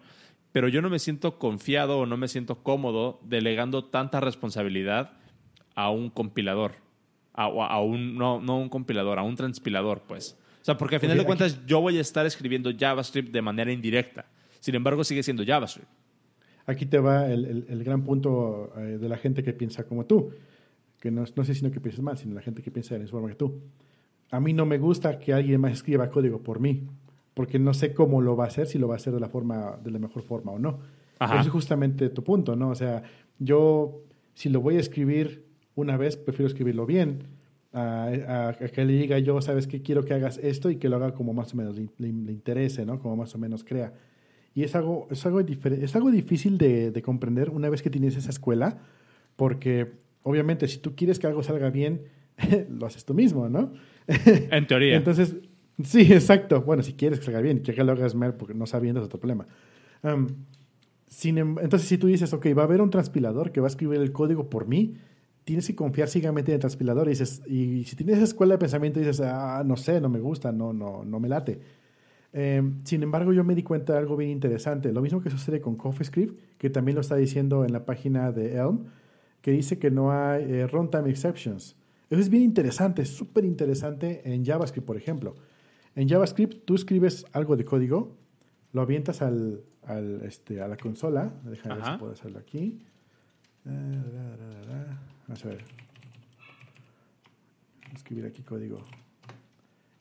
pero 0.51 0.67
yo 0.67 0.81
no 0.81 0.89
me 0.89 0.99
siento 0.99 1.39
confiado 1.39 1.99
o 1.99 2.05
no 2.05 2.17
me 2.17 2.27
siento 2.27 2.61
cómodo 2.63 3.19
delegando 3.23 3.85
tanta 3.85 4.19
responsabilidad 4.19 5.13
a 5.75 5.89
un 5.89 6.09
compilador, 6.09 6.73
a, 7.33 7.45
a 7.45 7.81
un, 7.81 8.15
no, 8.15 8.39
no 8.39 8.59
un 8.59 8.69
compilador, 8.69 9.17
a 9.17 9.23
un 9.23 9.35
transpilador, 9.35 10.03
pues. 10.07 10.37
O 10.61 10.65
sea, 10.65 10.77
porque 10.77 10.95
al 10.95 11.01
final 11.01 11.17
de 11.17 11.25
cuentas 11.25 11.55
aquí, 11.55 11.63
yo 11.67 11.81
voy 11.81 11.97
a 11.97 12.01
estar 12.01 12.25
escribiendo 12.25 12.71
JavaScript 12.77 13.33
de 13.33 13.41
manera 13.41 13.71
indirecta. 13.71 14.25
Sin 14.59 14.75
embargo, 14.75 15.03
sigue 15.03 15.23
siendo 15.23 15.43
JavaScript. 15.43 15.89
Aquí 16.65 16.85
te 16.85 16.99
va 16.99 17.27
el, 17.29 17.43
el, 17.45 17.65
el 17.67 17.83
gran 17.83 18.03
punto 18.03 18.71
eh, 18.77 18.97
de 18.97 19.09
la 19.09 19.17
gente 19.17 19.43
que 19.43 19.51
piensa 19.51 19.83
como 19.85 20.05
tú 20.05 20.31
que 21.03 21.11
no, 21.11 21.25
no 21.35 21.43
sé 21.43 21.53
si 21.53 21.65
no 21.65 21.69
que 21.69 21.81
pienses 21.81 22.01
mal, 22.01 22.17
sino 22.17 22.33
la 22.33 22.41
gente 22.41 22.61
que 22.61 22.71
piensa 22.71 22.95
de 22.95 22.99
la 22.99 23.03
misma 23.03 23.19
forma 23.19 23.27
que 23.27 23.35
tú. 23.35 23.59
A 24.31 24.39
mí 24.39 24.53
no 24.53 24.65
me 24.65 24.77
gusta 24.77 25.19
que 25.19 25.33
alguien 25.33 25.59
más 25.59 25.73
escriba 25.73 26.09
código 26.09 26.41
por 26.41 26.61
mí, 26.61 26.87
porque 27.33 27.59
no 27.59 27.73
sé 27.73 27.93
cómo 27.93 28.21
lo 28.21 28.37
va 28.37 28.45
a 28.45 28.47
hacer, 28.47 28.67
si 28.67 28.79
lo 28.79 28.87
va 28.87 28.93
a 28.93 28.95
hacer 28.95 29.11
de 29.11 29.19
la, 29.19 29.27
forma, 29.27 29.77
de 29.83 29.91
la 29.91 29.99
mejor 29.99 30.23
forma 30.23 30.53
o 30.53 30.59
no. 30.59 30.79
Ajá. 31.19 31.41
Eso 31.41 31.47
es 31.47 31.51
justamente 31.51 32.07
tu 32.07 32.23
punto, 32.23 32.55
¿no? 32.55 32.69
O 32.69 32.75
sea, 32.75 33.03
yo, 33.37 33.99
si 34.33 34.47
lo 34.47 34.61
voy 34.61 34.77
a 34.77 34.79
escribir 34.79 35.43
una 35.75 35.97
vez, 35.97 36.15
prefiero 36.15 36.47
escribirlo 36.47 36.85
bien, 36.85 37.23
a, 37.73 38.05
a, 38.05 38.49
a 38.51 38.53
que 38.53 38.85
le 38.85 38.93
diga 38.93 39.19
yo, 39.19 39.41
sabes 39.41 39.67
que 39.67 39.81
quiero 39.81 40.05
que 40.05 40.13
hagas 40.13 40.37
esto 40.37 40.69
y 40.69 40.77
que 40.77 40.87
lo 40.87 40.95
haga 40.95 41.13
como 41.13 41.33
más 41.33 41.53
o 41.53 41.57
menos 41.57 41.75
le, 41.75 41.89
le, 41.97 42.13
le 42.13 42.31
interese, 42.31 42.85
¿no? 42.85 42.99
Como 42.99 43.17
más 43.17 43.35
o 43.35 43.37
menos 43.37 43.65
crea. 43.65 43.91
Y 44.55 44.63
es 44.63 44.73
algo, 44.73 45.09
es 45.11 45.25
algo, 45.25 45.41
es 45.41 45.95
algo 45.97 46.11
difícil 46.11 46.57
de, 46.57 46.91
de 46.91 47.01
comprender 47.01 47.49
una 47.49 47.67
vez 47.67 47.81
que 47.81 47.89
tienes 47.89 48.15
esa 48.15 48.29
escuela, 48.29 48.77
porque 49.35 50.01
obviamente, 50.23 50.67
si 50.67 50.79
tú 50.79 50.95
quieres 50.95 51.19
que 51.19 51.27
algo 51.27 51.43
salga 51.43 51.69
bien, 51.69 52.03
lo 52.69 52.85
haces 52.85 53.05
tú 53.05 53.13
mismo, 53.13 53.49
¿no? 53.49 53.73
En 54.51 54.67
teoría. 54.67 54.95
Entonces, 54.95 55.35
sí, 55.83 56.01
exacto. 56.11 56.61
Bueno, 56.61 56.83
si 56.83 56.93
quieres 56.93 57.19
que 57.19 57.25
salga 57.25 57.41
bien, 57.41 57.61
que 57.61 57.73
lo 57.83 57.91
hagas 57.91 58.15
mal 58.15 58.35
porque 58.35 58.53
no 58.53 58.65
sabiendo 58.65 59.01
es 59.01 59.05
otro 59.05 59.19
problema. 59.19 59.47
Um, 60.01 60.27
sin, 61.07 61.37
entonces, 61.37 61.83
si 61.83 61.97
tú 61.97 62.07
dices, 62.07 62.33
ok, 62.33 62.47
va 62.57 62.63
a 62.63 62.65
haber 62.65 62.81
un 62.81 62.89
transpilador 62.89 63.51
que 63.51 63.61
va 63.61 63.67
a 63.67 63.69
escribir 63.69 64.01
el 64.01 64.11
código 64.11 64.49
por 64.49 64.67
mí, 64.67 64.95
tienes 65.43 65.67
que 65.67 65.75
confiar 65.75 66.07
ciegamente 66.07 66.51
en 66.51 66.55
el 66.55 66.59
transpilador 66.59 67.07
y 67.07 67.11
dices, 67.11 67.43
y 67.45 67.83
si 67.83 67.95
tienes 67.95 68.15
esa 68.15 68.25
escuela 68.25 68.53
de 68.53 68.57
pensamiento 68.57 68.99
dices, 68.99 69.21
ah, 69.21 69.63
no 69.65 69.77
sé, 69.77 70.01
no 70.01 70.09
me 70.09 70.19
gusta, 70.19 70.51
no, 70.51 70.73
no, 70.73 71.03
no 71.05 71.19
me 71.19 71.29
late. 71.29 71.59
Eh, 72.33 72.63
sin 72.83 73.03
embargo, 73.03 73.31
yo 73.31 73.43
me 73.43 73.53
di 73.53 73.61
cuenta 73.61 73.93
de 73.93 73.99
algo 73.99 74.17
bien 74.17 74.31
interesante. 74.31 74.91
Lo 74.91 75.01
mismo 75.01 75.21
que 75.21 75.29
sucede 75.29 75.61
con 75.61 75.75
CoffeeScript, 75.75 76.57
que 76.57 76.69
también 76.69 76.95
lo 76.95 77.01
está 77.01 77.15
diciendo 77.15 77.63
en 77.63 77.73
la 77.73 77.85
página 77.85 78.31
de 78.31 78.55
Elm 78.55 78.85
que 79.43 79.51
dice 79.51 79.77
que 79.77 79.91
no 79.91 80.11
hay 80.13 80.41
eh, 80.43 80.67
runtime 80.67 81.09
exceptions. 81.09 81.75
Eso 82.09 82.21
es 82.21 82.29
bien 82.29 82.43
interesante, 82.43 83.03
súper 83.05 83.43
interesante 83.43 84.21
en 84.23 84.45
JavaScript, 84.45 84.87
por 84.87 84.95
ejemplo. 84.95 85.35
En 85.95 86.07
JavaScript 86.07 86.63
tú 86.63 86.75
escribes 86.75 87.25
algo 87.33 87.57
de 87.57 87.65
código, 87.65 88.15
lo 88.71 88.81
avientas 88.81 89.21
al, 89.21 89.61
al 89.85 90.21
este, 90.23 90.61
a 90.61 90.67
la 90.69 90.77
consola. 90.77 91.33
Déjame 91.43 91.75
ver 91.75 91.85
si 91.85 91.97
puedo 91.97 92.13
hacerlo 92.13 92.39
aquí. 92.39 92.79
Vamos 93.65 95.43
a 95.43 95.47
ver. 95.49 95.65
Escribir 97.93 98.25
aquí 98.25 98.43
código. 98.43 98.79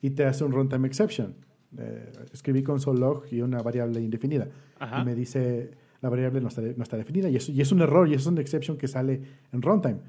Y 0.00 0.10
te 0.10 0.24
hace 0.24 0.44
un 0.44 0.52
runtime 0.52 0.86
exception. 0.86 1.34
Eh, 1.78 2.12
escribí 2.32 2.62
console 2.62 3.00
log 3.00 3.24
y 3.32 3.40
una 3.40 3.60
variable 3.60 4.00
indefinida. 4.00 4.46
Ajá. 4.78 5.02
Y 5.02 5.04
me 5.04 5.16
dice 5.16 5.72
la 6.02 6.10
variable 6.10 6.40
no 6.40 6.48
está, 6.48 6.60
no 6.60 6.82
está 6.82 6.96
definida 6.96 7.30
y, 7.30 7.36
eso, 7.36 7.52
y 7.52 7.60
es 7.60 7.72
un 7.72 7.80
error 7.80 8.08
y 8.08 8.14
es 8.14 8.26
una 8.26 8.40
exception 8.40 8.76
que 8.76 8.88
sale 8.88 9.22
en 9.52 9.62
runtime. 9.62 10.00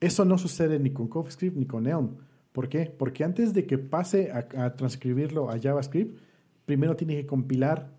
Eso 0.00 0.24
no 0.24 0.38
sucede 0.38 0.78
ni 0.78 0.90
con 0.90 1.06
CoffeeScript 1.08 1.56
ni 1.56 1.66
con 1.66 1.86
Elm. 1.86 2.16
¿Por 2.52 2.68
qué? 2.68 2.86
Porque 2.86 3.24
antes 3.24 3.52
de 3.52 3.66
que 3.66 3.78
pase 3.78 4.32
a, 4.32 4.48
a, 4.64 4.74
transcribirlo 4.74 5.50
a 5.50 5.58
JavaScript, 5.60 6.18
primero 6.64 6.96
tiene 6.96 7.14
que 7.16 7.26
compilar, 7.26 7.90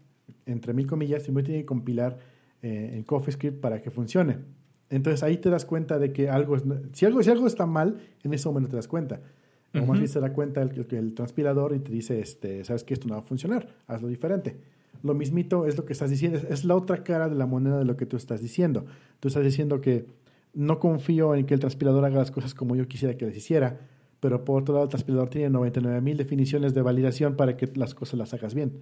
entre 0.46 0.74
mil 0.74 0.88
comillas, 0.88 1.24
primero 1.24 1.46
tiene 1.46 1.62
que 1.62 1.66
compilar 1.66 2.18
eh, 2.62 2.96
en 2.96 3.04
CoffeeScript 3.04 3.62
para 3.62 3.82
que 3.82 3.92
funcione. 3.92 4.38
Entonces 4.90 5.22
ahí 5.22 5.38
te 5.38 5.50
das 5.50 5.66
cuenta 5.66 6.00
de 6.00 6.12
que 6.12 6.30
algo, 6.30 6.56
es, 6.56 6.64
si 6.94 7.06
algo, 7.06 7.22
si 7.22 7.30
algo 7.30 7.46
está 7.46 7.66
mal, 7.68 8.02
en 8.24 8.34
ese 8.34 8.50
momento 8.50 8.72
te 8.72 8.76
das 8.76 8.88
cuenta. 8.88 9.22
O 9.76 9.86
más 9.86 10.00
bien 10.00 10.08
se 10.08 10.20
da 10.20 10.34
cuenta 10.34 10.64
el, 10.64 10.72
el, 10.72 10.88
el, 10.98 11.14
transpilador 11.14 11.76
y 11.76 11.80
te 11.80 11.92
dice, 11.92 12.20
este, 12.20 12.66
sabes 12.66 12.84
que 12.84 12.96
esto 12.96 13.08
no 13.08 13.14
va 13.14 13.20
a 13.20 13.24
funcionar, 13.24 13.68
hazlo 13.86 14.08
diferente. 14.08 14.58
Lo 15.04 15.14
mismito 15.14 15.66
es 15.66 15.78
lo 15.78 15.86
que 15.86 15.94
estás 15.94 16.10
diciendo, 16.10 16.40
es 16.50 16.66
la 16.66 16.76
otra 16.76 17.04
cara 17.04 17.30
de 17.30 17.36
la 17.36 17.46
moneda 17.46 17.78
de 17.78 17.86
lo 17.86 17.96
que 17.96 18.06
tú 18.06 18.18
estás 18.18 18.42
diciendo. 18.42 18.86
Tú 19.20 19.30
estás 19.30 19.44
diciendo 19.44 19.80
que 19.82 20.08
no 20.54 20.80
confío 20.80 21.36
en 21.36 21.46
que 21.46 21.54
el 21.54 21.60
transpilador 21.60 22.04
haga 22.06 22.18
las 22.18 22.32
cosas 22.32 22.54
como 22.54 22.76
yo 22.76 22.88
quisiera 22.88 23.16
que 23.16 23.26
las 23.26 23.36
hiciera, 23.36 23.80
pero 24.20 24.44
por 24.44 24.62
otro 24.62 24.74
lado 24.74 24.86
el 24.86 24.90
transpilador 24.90 25.30
tiene 25.30 25.50
99 25.50 26.02
mil 26.02 26.18
definiciones 26.18 26.74
de 26.74 26.82
validación 26.82 27.36
para 27.36 27.56
que 27.56 27.70
las 27.76 27.94
cosas 27.94 28.20
las 28.20 28.34
hagas 28.34 28.54
bien. 28.54 28.82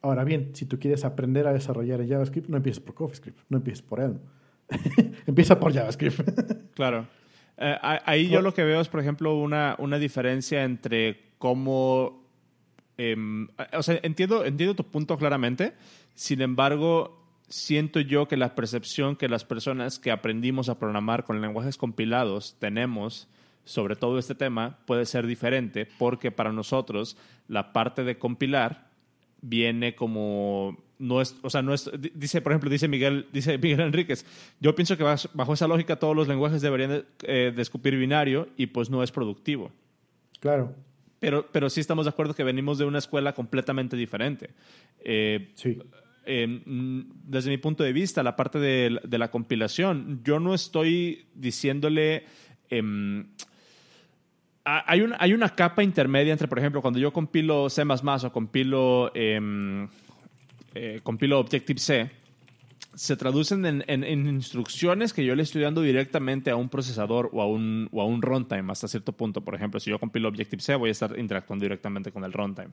Ahora 0.00 0.24
bien, 0.24 0.50
si 0.54 0.66
tú 0.66 0.80
quieres 0.80 1.04
aprender 1.04 1.46
a 1.46 1.52
desarrollar 1.52 2.00
en 2.00 2.08
JavaScript, 2.08 2.48
no 2.48 2.56
empieces 2.56 2.80
por 2.80 2.94
CoffeeScript, 2.94 3.38
no 3.48 3.58
empieces 3.58 3.82
por 3.82 4.00
Elm. 4.00 4.18
Empieza 5.26 5.60
por 5.60 5.72
JavaScript. 5.72 6.20
claro. 6.74 7.06
Eh, 7.56 7.76
ahí 7.80 8.28
yo 8.28 8.42
lo 8.42 8.52
que 8.52 8.64
veo 8.64 8.80
es, 8.80 8.88
por 8.88 8.98
ejemplo, 8.98 9.36
una, 9.36 9.76
una 9.78 10.00
diferencia 10.00 10.64
entre 10.64 11.34
cómo 11.38 12.21
eh, 12.98 13.16
o 13.72 13.82
sea, 13.82 13.98
entiendo, 14.02 14.44
entiendo 14.44 14.74
tu 14.74 14.84
punto 14.84 15.16
claramente. 15.16 15.74
Sin 16.14 16.42
embargo, 16.42 17.22
siento 17.48 18.00
yo 18.00 18.28
que 18.28 18.36
la 18.36 18.54
percepción 18.54 19.16
que 19.16 19.28
las 19.28 19.44
personas 19.44 19.98
que 19.98 20.10
aprendimos 20.10 20.68
a 20.68 20.78
programar 20.78 21.24
con 21.24 21.40
lenguajes 21.40 21.76
compilados 21.76 22.56
tenemos 22.58 23.28
sobre 23.64 23.94
todo 23.94 24.18
este 24.18 24.34
tema 24.34 24.78
puede 24.86 25.06
ser 25.06 25.26
diferente 25.26 25.86
porque 25.98 26.30
para 26.30 26.52
nosotros 26.52 27.16
la 27.48 27.72
parte 27.72 28.04
de 28.04 28.18
compilar 28.18 28.88
viene 29.42 29.94
como 29.94 30.78
no 30.98 31.20
es, 31.20 31.36
o 31.42 31.50
sea, 31.50 31.62
no 31.62 31.74
es, 31.74 31.90
dice, 32.14 32.40
por 32.40 32.52
ejemplo, 32.52 32.70
dice 32.70 32.86
Miguel, 32.86 33.26
dice 33.32 33.58
Miguel 33.62 33.80
Enríquez, 33.80 34.24
yo 34.60 34.74
pienso 34.74 34.96
que 34.96 35.02
bajo 35.02 35.52
esa 35.52 35.66
lógica 35.66 35.96
todos 35.96 36.16
los 36.16 36.28
lenguajes 36.28 36.62
deberían 36.62 36.90
de, 36.90 37.04
eh, 37.24 37.52
de 37.54 37.62
escupir 37.62 37.96
binario 37.96 38.48
y 38.56 38.66
pues 38.66 38.88
no 38.88 39.02
es 39.02 39.10
productivo. 39.10 39.72
Claro. 40.38 40.74
Pero, 41.22 41.46
pero 41.52 41.70
sí 41.70 41.78
estamos 41.80 42.04
de 42.06 42.10
acuerdo 42.10 42.34
que 42.34 42.42
venimos 42.42 42.78
de 42.78 42.84
una 42.84 42.98
escuela 42.98 43.32
completamente 43.32 43.96
diferente. 43.96 44.50
Eh, 45.04 45.52
Sí. 45.54 45.78
eh, 46.26 46.62
desde 46.66 47.48
mi 47.48 47.58
punto 47.58 47.84
de 47.84 47.92
vista, 47.92 48.24
la 48.24 48.34
parte 48.34 48.58
de, 48.58 48.98
de 49.04 49.18
la 49.18 49.30
compilación, 49.30 50.20
yo 50.24 50.40
no 50.40 50.52
estoy 50.52 51.26
diciéndole... 51.34 52.24
em, 52.70 53.24
ha- 54.64 54.84
hay, 54.90 55.02
una, 55.02 55.16
hay 55.20 55.32
una 55.32 55.48
capa 55.50 55.84
intermedia 55.84 56.32
entre, 56.32 56.48
por 56.48 56.58
ejemplo, 56.58 56.82
cuando 56.82 56.98
yo 56.98 57.12
compilo 57.12 57.70
C++ 57.70 57.82
o 57.84 58.32
compilo, 58.32 59.12
em, 59.14 59.86
eh, 60.74 60.98
compilo 61.04 61.38
Objective-C, 61.38 62.10
se 62.94 63.16
traducen 63.16 63.64
en, 63.64 63.84
en- 63.86 64.04
en 64.04 64.26
instrucciones 64.26 65.12
que 65.12 65.24
yo 65.24 65.34
le 65.34 65.42
estoy 65.42 65.62
dando 65.62 65.80
directamente 65.82 66.50
a 66.50 66.56
un 66.56 66.68
procesador 66.68 67.30
o 67.32 67.40
a 67.40 67.46
un, 67.46 67.88
o 67.92 68.02
a 68.02 68.04
un 68.04 68.20
runtime 68.22 68.70
hasta 68.70 68.86
cierto 68.88 69.12
punto. 69.12 69.40
Por 69.40 69.54
ejemplo, 69.54 69.80
si 69.80 69.90
yo 69.90 69.98
compilo 69.98 70.28
Objective-C, 70.28 70.74
voy 70.76 70.88
a 70.88 70.92
estar 70.92 71.18
interactuando 71.18 71.64
directamente 71.64 72.12
con 72.12 72.24
el 72.24 72.32
runtime. 72.32 72.68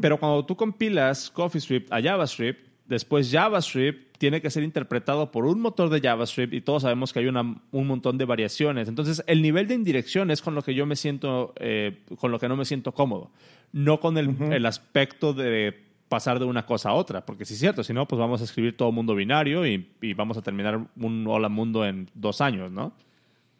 Pero 0.00 0.18
cuando 0.18 0.44
tú 0.44 0.54
compilas 0.56 1.30
CoffeeScript 1.30 1.92
a 1.92 2.00
JavaScript, 2.02 2.68
después 2.86 3.30
JavaScript 3.30 4.18
tiene 4.18 4.40
que 4.42 4.50
ser 4.50 4.62
interpretado 4.64 5.30
por 5.30 5.46
un 5.46 5.60
motor 5.60 5.88
de 5.88 6.00
JavaScript 6.00 6.52
y 6.52 6.60
todos 6.60 6.82
sabemos 6.82 7.12
que 7.12 7.20
hay 7.20 7.26
una- 7.26 7.60
un 7.70 7.86
montón 7.86 8.18
de 8.18 8.24
variaciones. 8.24 8.88
Entonces, 8.88 9.24
el 9.26 9.40
nivel 9.42 9.66
de 9.66 9.74
indirección 9.74 10.30
es 10.30 10.42
con 10.42 10.54
lo 10.54 10.62
que 10.62 10.74
yo 10.74 10.84
me 10.86 10.94
siento, 10.96 11.54
eh, 11.58 12.02
con 12.18 12.30
lo 12.30 12.38
que 12.38 12.48
no 12.48 12.56
me 12.56 12.64
siento 12.64 12.92
cómodo, 12.92 13.30
no 13.72 13.98
con 13.98 14.18
el, 14.18 14.36
el 14.52 14.66
aspecto 14.66 15.32
de 15.32 15.90
pasar 16.12 16.38
de 16.38 16.44
una 16.44 16.66
cosa 16.66 16.90
a 16.90 16.92
otra, 16.92 17.24
porque 17.24 17.46
si 17.46 17.54
es 17.54 17.60
cierto, 17.60 17.82
si 17.82 17.94
no, 17.94 18.06
pues 18.06 18.18
vamos 18.20 18.42
a 18.42 18.44
escribir 18.44 18.76
todo 18.76 18.92
mundo 18.92 19.14
binario 19.14 19.66
y, 19.66 19.88
y 20.02 20.12
vamos 20.12 20.36
a 20.36 20.42
terminar 20.42 20.86
un 20.96 21.26
hola 21.26 21.48
mundo 21.48 21.86
en 21.86 22.10
dos 22.12 22.42
años, 22.42 22.70
¿no? 22.70 22.92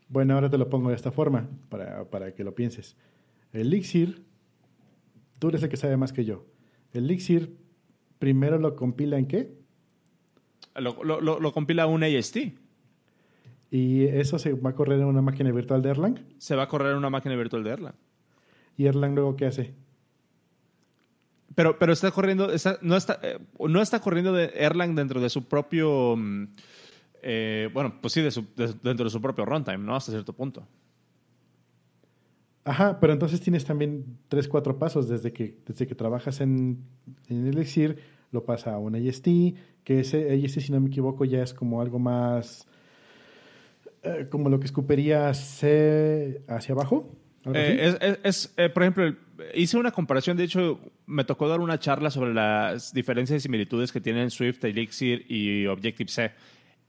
Bueno, 0.08 0.34
ahora 0.34 0.50
te 0.50 0.58
lo 0.58 0.68
pongo 0.68 0.90
de 0.90 0.94
esta 0.96 1.10
forma 1.10 1.48
para, 1.70 2.04
para 2.10 2.34
que 2.34 2.44
lo 2.44 2.54
pienses. 2.54 2.94
El 3.54 3.68
Elixir, 3.68 4.22
tú 5.38 5.48
eres 5.48 5.62
el 5.62 5.70
que 5.70 5.78
sabe 5.78 5.96
más 5.96 6.12
que 6.12 6.26
yo. 6.26 6.44
El 6.92 7.04
Elixir 7.04 7.56
primero 8.18 8.58
lo 8.58 8.76
compila 8.76 9.18
en 9.18 9.26
qué? 9.26 9.50
Lo, 10.76 11.02
lo- 11.02 11.22
lo- 11.22 11.40
lo 11.40 11.52
compila 11.54 11.86
un 11.86 12.04
AST. 12.04 12.36
Y 13.70 14.04
eso 14.04 14.38
se 14.38 14.52
va 14.52 14.70
a 14.70 14.74
correr 14.74 15.00
en 15.00 15.06
una 15.06 15.22
máquina 15.22 15.50
virtual 15.52 15.80
de 15.80 15.88
Erlang. 15.88 16.18
Se 16.36 16.54
va 16.54 16.64
a 16.64 16.68
correr 16.68 16.92
en 16.92 16.98
una 16.98 17.08
máquina 17.08 17.34
virtual 17.36 17.64
de 17.64 17.70
Erlang. 17.70 17.94
¿Y 18.76 18.84
Erlang 18.84 19.14
luego 19.14 19.36
qué 19.36 19.46
hace? 19.46 19.72
Pero, 21.54 21.78
pero 21.78 21.92
está 21.92 22.10
corriendo, 22.10 22.50
está- 22.52 22.78
no, 22.82 22.96
está, 22.96 23.18
eh, 23.22 23.38
no 23.68 23.82
está 23.82 24.00
corriendo 24.00 24.32
de 24.32 24.52
Erlang 24.54 24.94
dentro 24.94 25.20
de 25.20 25.28
su 25.28 25.46
propio, 25.48 26.14
mm, 26.16 26.44
eh, 27.22 27.68
bueno, 27.74 27.98
pues 28.00 28.12
sí, 28.14 28.20
de 28.22 28.30
su- 28.30 28.46
de- 28.56 28.74
dentro 28.82 29.04
de 29.04 29.10
su 29.10 29.20
propio 29.20 29.44
runtime, 29.44 29.78
¿no? 29.78 29.94
Hasta 29.94 30.12
cierto 30.12 30.32
punto. 30.32 30.66
Ajá, 32.64 33.00
pero 33.00 33.12
entonces 33.12 33.40
tienes 33.40 33.64
también 33.64 34.18
tres, 34.28 34.46
cuatro 34.46 34.78
pasos 34.78 35.08
desde 35.08 35.32
que, 35.32 35.58
desde 35.66 35.86
que 35.86 35.94
trabajas 35.96 36.40
en, 36.40 36.78
en 37.28 37.46
Elixir, 37.48 37.98
lo 38.30 38.44
pasa 38.44 38.72
a 38.74 38.78
un 38.78 38.94
AST, 38.94 39.26
que 39.82 40.00
ese 40.00 40.30
AST, 40.32 40.60
si 40.60 40.70
no 40.72 40.80
me 40.80 40.86
equivoco, 40.88 41.24
ya 41.24 41.42
es 41.42 41.52
como 41.52 41.80
algo 41.82 41.98
más 41.98 42.66
eh, 44.04 44.26
como 44.30 44.48
lo 44.48 44.58
que 44.60 44.66
escupiría 44.66 45.32
C 45.34 46.42
hacia 46.48 46.72
abajo. 46.74 47.14
Eh, 47.52 47.78
es, 47.80 47.96
es- 48.00 48.18
es, 48.22 48.54
eh, 48.56 48.68
por 48.68 48.84
ejemplo, 48.84 49.04
el- 49.04 49.18
hice 49.54 49.76
una 49.76 49.90
comparación, 49.92 50.36
de 50.36 50.44
hecho, 50.44 50.80
me 51.06 51.24
tocó 51.24 51.48
dar 51.48 51.60
una 51.60 51.78
charla 51.78 52.10
sobre 52.10 52.32
las 52.34 52.92
diferencias 52.92 53.38
y 53.38 53.40
similitudes 53.40 53.92
que 53.92 54.00
tienen 54.00 54.30
Swift, 54.30 54.62
Elixir 54.64 55.24
y 55.28 55.66
Objective-C. 55.66 56.32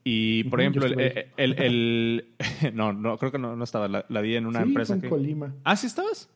Y, 0.04 0.44
por 0.44 0.60
ejemplo, 0.60 0.84
el, 0.86 1.00
el, 1.36 1.52
el- 1.58 2.26
no, 2.74 2.92
no, 2.92 3.16
creo 3.18 3.32
que 3.32 3.38
no, 3.38 3.56
no 3.56 3.64
estaba, 3.64 3.88
la, 3.88 4.04
la 4.08 4.22
di 4.22 4.36
en 4.36 4.46
una 4.46 4.60
sí, 4.62 4.68
empresa 4.68 4.88
fue 4.88 4.96
en 4.96 5.00
que... 5.02 5.08
Colima. 5.08 5.54
¿Ah, 5.64 5.76
sí 5.76 5.86
estabas? 5.86 6.28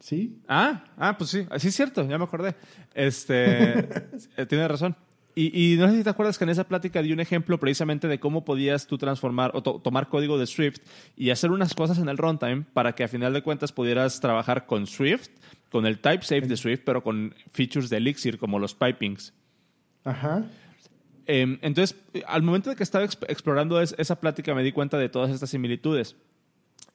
Sí, 0.00 0.36
Ah, 0.48 0.84
ah, 0.98 1.16
pues 1.16 1.30
sí, 1.30 1.46
sí 1.58 1.68
es 1.68 1.74
cierto, 1.76 2.06
ya 2.06 2.18
me 2.18 2.24
acordé. 2.24 2.54
Este, 2.92 3.78
eh, 4.36 4.46
tienes 4.48 4.68
razón. 4.68 4.96
Y, 5.36 5.72
y 5.74 5.76
no 5.76 5.88
sé 5.90 5.96
si 5.96 6.04
te 6.04 6.10
acuerdas 6.10 6.38
que 6.38 6.44
en 6.44 6.50
esa 6.50 6.62
plática 6.68 7.02
di 7.02 7.12
un 7.12 7.18
ejemplo 7.18 7.58
precisamente 7.58 8.06
de 8.06 8.20
cómo 8.20 8.44
podías 8.44 8.86
tú 8.86 8.98
transformar 8.98 9.50
o 9.54 9.62
to- 9.64 9.80
tomar 9.82 10.08
código 10.08 10.38
de 10.38 10.46
Swift 10.46 10.78
y 11.16 11.30
hacer 11.30 11.50
unas 11.50 11.74
cosas 11.74 11.98
en 11.98 12.08
el 12.08 12.16
runtime 12.18 12.64
para 12.72 12.94
que 12.94 13.02
a 13.02 13.08
final 13.08 13.32
de 13.32 13.42
cuentas 13.42 13.72
pudieras 13.72 14.20
trabajar 14.20 14.66
con 14.66 14.86
Swift, 14.86 15.28
con 15.70 15.86
el 15.86 15.98
type 15.98 16.22
safe 16.22 16.42
de 16.42 16.56
Swift, 16.56 16.82
pero 16.84 17.02
con 17.02 17.34
features 17.52 17.90
de 17.90 17.96
Elixir 17.96 18.38
como 18.38 18.58
los 18.60 18.74
pipings. 18.74 19.32
ajá. 20.04 20.44
Eh, 21.26 21.58
entonces, 21.62 21.96
al 22.26 22.42
momento 22.42 22.68
de 22.70 22.76
que 22.76 22.82
estaba 22.82 23.02
exp- 23.04 23.24
explorando 23.28 23.80
es- 23.80 23.94
esa 23.98 24.20
plática 24.20 24.54
me 24.54 24.62
di 24.62 24.72
cuenta 24.72 24.98
de 24.98 25.08
todas 25.08 25.30
estas 25.30 25.48
similitudes. 25.50 26.16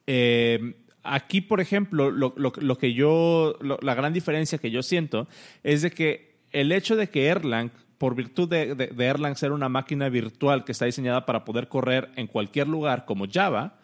Eh, 0.06 0.74
aquí, 1.02 1.40
por 1.40 1.60
ejemplo, 1.60 2.10
lo, 2.10 2.32
lo- 2.36 2.52
lo 2.56 2.78
que 2.78 2.94
yo, 2.94 3.56
lo- 3.60 3.78
la 3.82 3.94
gran 3.94 4.12
diferencia 4.12 4.58
que 4.58 4.70
yo 4.70 4.82
siento 4.82 5.28
es 5.62 5.82
de 5.82 5.90
que 5.90 6.36
el 6.52 6.72
hecho 6.72 6.96
de 6.96 7.08
que 7.08 7.26
Erlang, 7.26 7.70
por 8.00 8.14
virtud 8.14 8.48
de, 8.48 8.94
Erlang 8.98 9.36
ser 9.36 9.52
una 9.52 9.68
máquina 9.68 10.08
virtual 10.08 10.64
que 10.64 10.72
está 10.72 10.86
diseñada 10.86 11.26
para 11.26 11.44
poder 11.44 11.68
correr 11.68 12.10
en 12.16 12.28
cualquier 12.28 12.66
lugar 12.66 13.04
como 13.04 13.26
Java, 13.30 13.74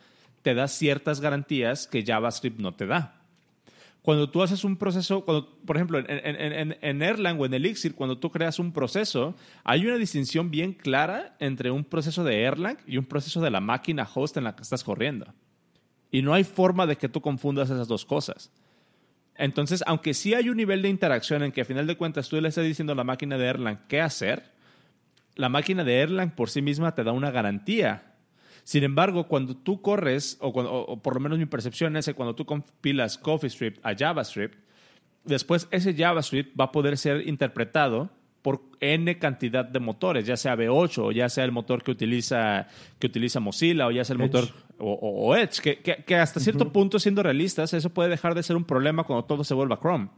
te 0.40 0.54
da 0.54 0.68
ciertas 0.68 1.20
garantías 1.20 1.86
que 1.86 2.02
JavaScript 2.02 2.58
no 2.58 2.72
te 2.72 2.86
da 2.86 3.12
cuando 4.00 4.30
tú 4.30 4.40
haces 4.40 4.62
un 4.62 4.76
proceso, 4.76 5.24
por 5.24 5.76
ejemplo, 5.76 5.98
en- 5.98 6.76
en 6.80 7.02
Erlang 7.02 7.40
o 7.40 7.44
en 7.44 7.52
Elixir, 7.54 7.96
cuando 7.96 8.16
tú 8.16 8.30
creas 8.30 8.60
un 8.60 8.70
proceso, 8.72 9.34
hay 9.64 9.84
una 9.84 9.96
distinción 9.96 10.48
bien 10.48 10.72
clara 10.74 11.34
entre 11.40 11.72
un 11.72 11.82
proceso 11.82 12.22
de 12.22 12.40
Erlang 12.40 12.78
y 12.86 12.98
un 12.98 13.04
proceso 13.04 13.40
de 13.40 13.50
la 13.50 13.58
máquina 13.58 14.08
host 14.14 14.36
en 14.36 14.44
la 14.44 14.54
que 14.54 14.62
estás 14.62 14.84
corriendo. 14.84 15.26
Y 16.12 16.22
no 16.22 16.32
hay 16.34 16.44
forma 16.44 16.86
de 16.86 16.96
que 16.96 17.08
tú 17.08 17.20
confundas 17.20 17.68
esas 17.68 17.88
dos 17.88 18.04
cosas. 18.04 18.52
Entonces, 19.38 19.82
aunque 19.86 20.14
sí 20.14 20.34
hay 20.34 20.48
un 20.48 20.56
nivel 20.56 20.82
de 20.82 20.88
interacción 20.88 21.42
en 21.42 21.52
que 21.52 21.60
a 21.60 21.64
final 21.64 21.86
de 21.86 21.96
cuentas 21.96 22.28
tú 22.28 22.40
le 22.40 22.48
estás 22.48 22.64
diciendo 22.64 22.92
a 22.92 22.96
la 22.96 23.04
máquina 23.04 23.36
de 23.38 23.46
Erlang 23.46 23.78
qué 23.88 24.00
hacer, 24.00 24.44
la 25.34 25.48
máquina 25.48 25.84
de 25.84 26.00
Erlang 26.00 26.30
por 26.34 26.48
sí 26.50 26.62
misma 26.62 26.94
te 26.94 27.04
da 27.04 27.12
una 27.12 27.30
garantía. 27.30 28.14
Sin 28.64 28.82
embargo, 28.82 29.28
cuando 29.28 29.56
tú 29.56 29.80
corres, 29.82 30.38
o, 30.40 30.52
cuando- 30.52 30.72
o- 30.72 30.92
o 30.92 31.02
por 31.02 31.14
lo 31.14 31.20
menos 31.20 31.38
mi 31.38 31.46
percepción 31.46 31.96
es 31.96 32.06
que 32.06 32.14
cuando 32.14 32.34
tú 32.34 32.44
compilas 32.46 33.18
CoffeeScript 33.18 33.84
a 33.84 33.94
JavaScript, 33.94 34.54
después 35.24 35.68
ese 35.70 35.94
JavaScript 35.94 36.58
va 36.58 36.64
a 36.64 36.72
poder 36.72 36.96
ser 36.96 37.28
interpretado 37.28 38.10
por 38.42 38.62
N 38.80 39.18
cantidad 39.18 39.64
de 39.64 39.80
motores, 39.80 40.24
ya 40.24 40.36
sea 40.36 40.54
V8 40.56 40.98
o 40.98 41.12
ya 41.12 41.28
sea 41.28 41.44
el 41.44 41.52
motor 41.52 41.82
que 41.82 41.90
utiliza, 41.90 42.68
que 42.98 43.08
utiliza 43.08 43.40
Mozilla 43.40 43.86
o 43.88 43.90
ya 43.90 44.04
sea 44.04 44.14
el 44.14 44.22
Edge. 44.22 44.32
motor 44.32 44.54
o, 44.78 44.92
o- 44.92 45.26
o 45.28 45.36
Edge, 45.36 45.60
que, 45.62 45.78
que- 45.80 46.04
que 46.04 46.14
hasta 46.16 46.40
cierto 46.40 46.72
punto, 46.72 46.98
siendo 46.98 47.22
realistas, 47.22 47.72
eso 47.74 47.90
puede 47.90 48.08
dejar 48.10 48.34
de 48.34 48.42
ser 48.42 48.56
un 48.56 48.64
problema 48.64 49.04
cuando 49.04 49.24
todo 49.24 49.42
se 49.44 49.54
vuelva 49.54 49.78
Chrome. 49.80 50.08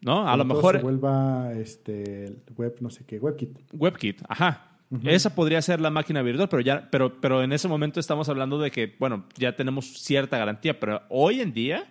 ¿No? 0.00 0.20
A 0.28 0.36
lo 0.36 0.44
Cuando 0.44 0.54
mejor 0.54 0.76
se 0.76 0.82
vuelva 0.82 1.52
este, 1.54 2.36
web, 2.56 2.76
no 2.80 2.88
sé 2.90 3.04
qué, 3.04 3.18
WebKit. 3.18 3.58
WebKit, 3.72 4.22
ajá. 4.28 4.64
Esa 5.04 5.34
podría 5.34 5.60
ser 5.60 5.82
la 5.82 5.90
máquina 5.90 6.22
virtual, 6.22 6.48
pero 6.48 6.62
ya, 6.62 6.88
pero, 6.90 7.20
pero 7.20 7.42
en 7.42 7.52
ese 7.52 7.68
momento 7.68 8.00
estamos 8.00 8.28
hablando 8.30 8.58
de 8.58 8.70
que, 8.70 8.96
bueno, 8.98 9.24
ya 9.36 9.54
tenemos 9.54 9.84
cierta 9.98 10.38
garantía, 10.38 10.80
pero 10.80 11.02
hoy 11.10 11.42
en 11.42 11.52
día, 11.52 11.84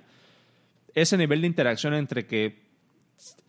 ese 0.95 1.16
nivel 1.16 1.41
de 1.41 1.47
interacción 1.47 1.93
entre 1.93 2.26
que 2.26 2.64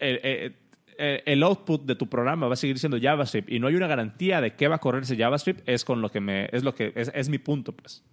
el, 0.01 0.55
el- 0.99 1.23
el 1.25 1.43
output 1.43 1.85
de 1.87 1.95
tu 1.95 2.09
programa 2.09 2.47
va 2.49 2.53
a 2.53 2.57
seguir 2.57 2.79
siendo 2.79 2.99
JavaScript 3.01 3.51
y 3.51 3.59
no 3.59 3.69
hay 3.69 3.75
una 3.77 3.87
garantía 3.87 4.41
de 4.41 4.55
qué 4.57 4.69
va 4.69 4.77
a 4.77 4.79
correr 4.79 5.03
ese 5.05 5.17
JavaScript, 5.17 5.67
es 5.67 5.85
con 5.85 6.03
lo 6.03 6.11
que 6.11 6.21
me, 6.21 6.49
es 6.53 6.65
lo 6.65 6.75
que, 6.75 6.93
es, 6.95 7.29
mi 7.31 7.39
punto, 7.39 7.73
pues. 7.73 8.05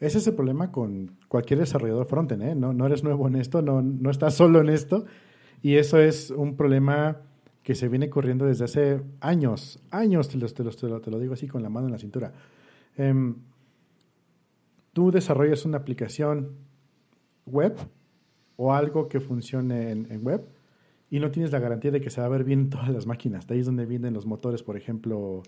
Ese 0.00 0.18
es 0.18 0.26
el 0.26 0.34
problema 0.34 0.72
con 0.72 1.18
cualquier 1.28 1.60
desarrollador 1.60 2.06
frontend, 2.06 2.42
¿eh? 2.42 2.54
No, 2.54 2.72
no 2.72 2.86
eres 2.86 3.04
nuevo 3.04 3.28
en 3.28 3.36
esto, 3.36 3.60
no, 3.62 3.82
no 3.82 4.10
estás 4.10 4.34
solo 4.34 4.60
en 4.62 4.70
esto. 4.70 5.04
Y 5.62 5.76
eso 5.76 5.98
es 5.98 6.30
un 6.30 6.56
problema 6.56 7.18
que 7.62 7.74
se 7.74 7.88
viene 7.88 8.08
corriendo 8.08 8.46
desde 8.46 8.64
hace 8.64 9.02
años, 9.20 9.78
años, 9.90 10.30
te, 10.30 10.38
los- 10.38 10.54
te 10.54 10.64
lo, 10.64 11.00
te 11.02 11.10
lo 11.10 11.18
digo 11.18 11.34
así 11.34 11.46
con 11.46 11.62
la 11.62 11.68
mano 11.68 11.86
en 11.88 11.92
la 11.92 11.98
cintura. 11.98 12.32
Em, 12.96 13.34
tú 14.94 15.10
desarrollas 15.10 15.66
una 15.66 15.76
aplicación 15.76 16.52
web 17.44 17.76
o 18.56 18.72
algo 18.72 19.06
que 19.08 19.20
funcione 19.20 19.90
en 19.90 20.24
web 20.24 20.42
y 21.10 21.18
no 21.20 21.30
tienes 21.30 21.50
la 21.52 21.58
garantía 21.58 21.90
de 21.90 22.00
que 22.00 22.08
se 22.10 22.20
va 22.20 22.26
a 22.26 22.30
ver 22.30 22.44
bien 22.44 22.60
en 22.60 22.70
todas 22.70 22.88
las 22.90 23.06
máquinas. 23.06 23.46
De 23.46 23.54
ahí 23.54 23.60
es 23.60 23.66
donde 23.66 23.84
vienen 23.86 24.14
los 24.14 24.26
motores, 24.26 24.62
por 24.62 24.76
ejemplo, 24.76 25.42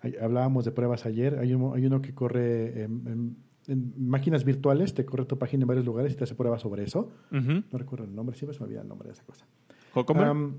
hay- 0.00 0.16
hablábamos 0.16 0.64
de 0.64 0.70
pruebas 0.72 1.04
ayer, 1.06 1.38
hay, 1.38 1.54
uno- 1.54 1.74
hay 1.74 1.86
uno 1.86 2.00
que 2.02 2.14
corre 2.14 2.82
en, 2.84 3.06
en- 3.06 3.36
en 3.66 3.94
máquinas 3.96 4.44
virtuales, 4.44 4.92
te 4.92 5.06
corre 5.06 5.24
tu 5.24 5.38
página 5.38 5.62
en 5.62 5.68
varios 5.68 5.86
lugares 5.86 6.12
y 6.12 6.16
te 6.16 6.24
hace 6.24 6.34
pruebas 6.34 6.60
sobre 6.62 6.84
eso. 6.84 7.10
No 7.30 7.78
recuerdo 7.78 8.04
el 8.04 8.14
nombre, 8.14 8.36
siempre 8.36 8.54
se 8.54 8.60
me 8.60 8.66
olvida 8.66 8.82
el 8.82 8.88
nombre 8.88 9.08
de 9.08 9.14
esa 9.14 9.22
cosa. 9.24 9.46
Cucumber, 9.94 10.26
Am, 10.26 10.56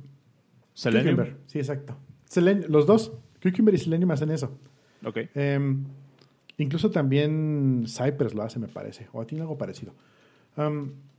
Selenium. 0.73 1.15
Cucumber, 1.15 1.37
sí, 1.45 1.59
exacto. 1.59 1.95
Selen- 2.27 2.65
los 2.67 2.87
dos, 2.87 3.13
Cucumber 3.43 3.75
y 3.75 3.77
Selenium 3.77 4.09
hacen 4.11 4.31
eso. 4.31 4.57
Ok. 5.05 5.17
Em, 5.35 5.83
incluso 6.57 6.89
también 6.89 7.83
Cypress 7.87 8.33
lo 8.33 8.41
hace, 8.41 8.57
me 8.57 8.67
parece, 8.69 9.07
o 9.13 9.23
tiene 9.25 9.43
algo 9.43 9.55
parecido. 9.57 9.93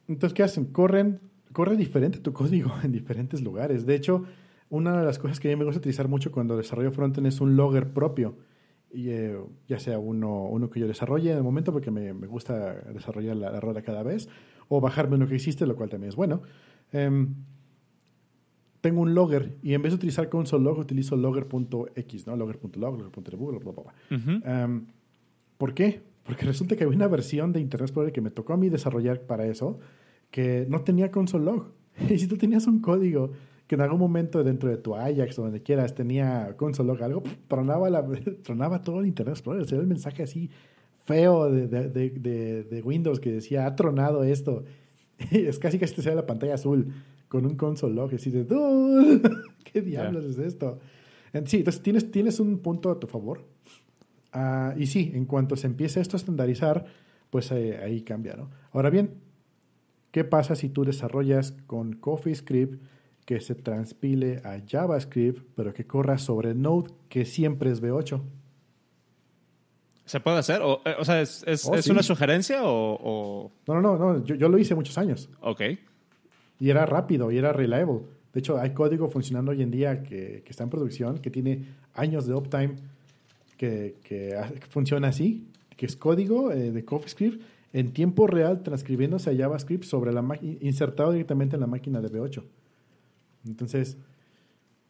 Entonces, 0.08 0.34
¿qué 0.34 0.42
hacen? 0.42 0.64
Corren, 0.66 1.20
corre 1.56 1.78
diferente 1.78 2.18
tu 2.18 2.34
código 2.34 2.70
en 2.84 2.92
diferentes 2.92 3.40
lugares. 3.40 3.86
De 3.86 3.94
hecho, 3.94 4.24
una 4.68 5.00
de 5.00 5.06
las 5.06 5.18
cosas 5.18 5.40
que 5.40 5.48
a 5.48 5.50
mí 5.52 5.56
me 5.56 5.64
gusta 5.64 5.78
utilizar 5.78 6.06
mucho 6.06 6.30
cuando 6.30 6.54
desarrollo 6.54 6.92
frontend 6.92 7.26
es 7.28 7.40
un 7.40 7.56
logger 7.56 7.94
propio. 7.94 8.36
Y, 8.92 9.08
eh, 9.08 9.38
ya 9.66 9.78
sea 9.78 9.98
uno, 9.98 10.44
uno 10.44 10.68
que 10.68 10.80
yo 10.80 10.86
desarrolle 10.86 11.30
en 11.30 11.38
el 11.38 11.42
momento, 11.42 11.72
porque 11.72 11.90
me, 11.90 12.12
me 12.12 12.26
gusta 12.26 12.74
desarrollar 12.92 13.36
la, 13.36 13.50
la 13.50 13.58
rueda 13.58 13.80
cada 13.80 14.02
vez, 14.02 14.28
o 14.68 14.82
bajarme 14.82 15.16
uno 15.16 15.26
que 15.26 15.36
existe, 15.36 15.66
lo 15.66 15.76
cual 15.76 15.88
también 15.88 16.10
es 16.10 16.16
bueno. 16.16 16.42
Em, 16.92 17.34
tengo 18.82 19.00
un 19.00 19.14
logger 19.14 19.56
y 19.62 19.72
en 19.72 19.80
vez 19.80 19.92
de 19.92 19.96
utilizar 19.96 20.28
console 20.28 20.62
log 20.62 20.78
utilizo 20.78 21.16
logger.x, 21.16 22.26
¿no? 22.26 22.36
Logger.log, 22.36 22.98
logger.debug, 22.98 23.62
bla, 23.62 23.72
bla, 23.72 23.82
bla. 23.82 24.62
Em, 24.62 24.86
¿Por 25.56 25.72
qué? 25.72 26.02
Porque 26.22 26.44
resulta 26.44 26.76
que 26.76 26.84
había 26.84 26.96
una 26.96 27.08
versión 27.08 27.54
de 27.54 27.60
Internet 27.60 27.88
Explorer 27.88 28.12
que 28.12 28.20
me 28.20 28.30
tocó 28.30 28.52
a 28.52 28.58
mí 28.58 28.68
desarrollar 28.68 29.22
para 29.22 29.46
eso 29.46 29.80
que 30.30 30.66
no 30.68 30.82
tenía 30.82 31.10
console 31.10 31.44
log. 31.44 31.72
Y 32.10 32.18
si 32.18 32.26
tú 32.26 32.36
tenías 32.36 32.66
un 32.66 32.80
código 32.80 33.32
que 33.66 33.74
en 33.74 33.80
algún 33.80 33.98
momento 33.98 34.44
dentro 34.44 34.68
de 34.68 34.76
tu 34.76 34.94
Ajax 34.94 35.38
o 35.38 35.42
donde 35.42 35.62
quieras 35.62 35.94
tenía 35.94 36.54
console 36.56 36.88
log, 36.88 37.02
algo, 37.02 37.22
tronaba, 37.48 37.90
la, 37.90 38.06
tronaba 38.42 38.82
todo 38.82 39.00
el 39.00 39.06
Internet 39.06 39.34
Explorer. 39.34 39.66
Se 39.66 39.76
ve 39.76 39.82
el 39.82 39.88
mensaje 39.88 40.22
así 40.22 40.50
feo 41.04 41.50
de, 41.50 41.68
de, 41.68 41.88
de, 41.88 42.64
de, 42.64 42.82
Windows 42.82 43.20
que 43.20 43.32
decía, 43.32 43.66
ha 43.66 43.76
tronado 43.76 44.24
esto. 44.24 44.64
Y 45.30 45.46
es 45.46 45.58
casi 45.58 45.78
que 45.78 45.86
te 45.86 46.02
sale 46.02 46.16
la 46.16 46.26
pantalla 46.26 46.54
azul 46.54 46.92
con 47.28 47.46
un 47.46 47.56
console 47.56 47.94
log. 47.94 48.12
Y 48.12 48.16
así 48.16 48.30
de, 48.30 48.44
¿qué 49.64 49.80
diablos 49.80 50.24
es 50.24 50.38
esto? 50.38 50.78
Sí, 51.44 51.58
entonces 51.58 51.82
tienes, 51.82 52.10
tienes 52.10 52.40
un 52.40 52.58
punto 52.58 52.90
a 52.90 53.00
tu 53.00 53.06
favor. 53.06 53.44
Uh, 54.34 54.78
y 54.78 54.86
sí, 54.86 55.12
en 55.14 55.24
cuanto 55.24 55.56
se 55.56 55.66
empiece 55.66 56.00
esto 56.00 56.16
a 56.16 56.18
estandarizar, 56.18 56.84
pues 57.30 57.50
eh, 57.52 57.78
ahí 57.82 58.02
cambia, 58.02 58.36
¿no? 58.36 58.50
Ahora 58.72 58.90
bien, 58.90 59.14
¿qué 60.16 60.24
pasa 60.24 60.56
si 60.56 60.70
tú 60.70 60.82
desarrollas 60.82 61.52
con 61.66 61.92
CoffeeScript 61.92 62.82
que 63.26 63.38
se 63.38 63.54
transpile 63.54 64.40
a 64.44 64.62
JavaScript, 64.66 65.46
pero 65.54 65.74
que 65.74 65.86
corra 65.86 66.16
sobre 66.16 66.54
Node, 66.54 66.90
que 67.10 67.26
siempre 67.26 67.70
es 67.70 67.82
V8? 67.82 68.22
¿Se 70.06 70.18
puede 70.20 70.38
hacer? 70.38 70.62
¿O, 70.62 70.80
eh, 70.86 70.94
o 70.98 71.04
sea, 71.04 71.20
¿es, 71.20 71.44
es, 71.46 71.66
oh, 71.66 71.74
¿es 71.74 71.88
una 71.88 72.02
sugerencia 72.02 72.60
o...? 72.64 73.52
No, 73.66 73.82
no, 73.82 73.98
no, 73.98 74.24
Yo, 74.24 74.36
yo, 74.36 74.48
lo 74.48 74.56
hice 74.56 74.74
muchos 74.74 74.96
años. 74.96 75.28
Ok. 75.42 75.60
Y 76.60 76.70
era 76.70 76.86
rápido 76.86 77.30
y 77.30 77.36
era 77.36 77.52
reliable. 77.52 78.00
De 78.32 78.40
hecho, 78.40 78.56
hay 78.58 78.70
código 78.70 79.10
funcionando 79.10 79.50
hoy 79.50 79.60
en 79.60 79.70
día 79.70 80.02
que, 80.02 80.40
que 80.42 80.50
está 80.50 80.64
en 80.64 80.70
producción, 80.70 81.18
que 81.18 81.30
tiene 81.30 81.74
años 81.92 82.26
de 82.26 82.32
uptime, 82.32 82.76
que, 83.58 83.96
que, 84.02 84.34
funciona 84.70 85.08
así, 85.08 85.46
que 85.76 85.84
es 85.84 85.94
código 85.94 86.52
eh, 86.52 86.70
de 86.70 86.84
CoffeeScript 86.86 87.55
en 87.72 87.92
tiempo 87.92 88.26
real 88.26 88.62
transcribiéndose 88.62 89.30
a 89.30 89.36
JavaScript 89.36 89.84
sobre 89.84 90.12
la 90.12 90.24
insertado 90.60 91.12
directamente 91.12 91.56
en 91.56 91.60
la 91.60 91.66
máquina 91.66 92.00
de 92.00 92.10
V8. 92.10 92.42
Entonces, 93.46 93.96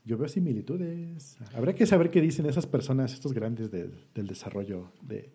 yo 0.05 0.17
veo 0.17 0.29
similitudes. 0.29 1.37
Habrá 1.55 1.75
que 1.75 1.85
saber 1.85 2.11
qué 2.11 2.21
dicen 2.21 2.47
esas 2.47 2.67
personas, 2.67 3.13
estos 3.13 3.33
grandes 3.33 3.71
del 3.71 4.27
desarrollo 4.27 4.93
de 5.03 5.31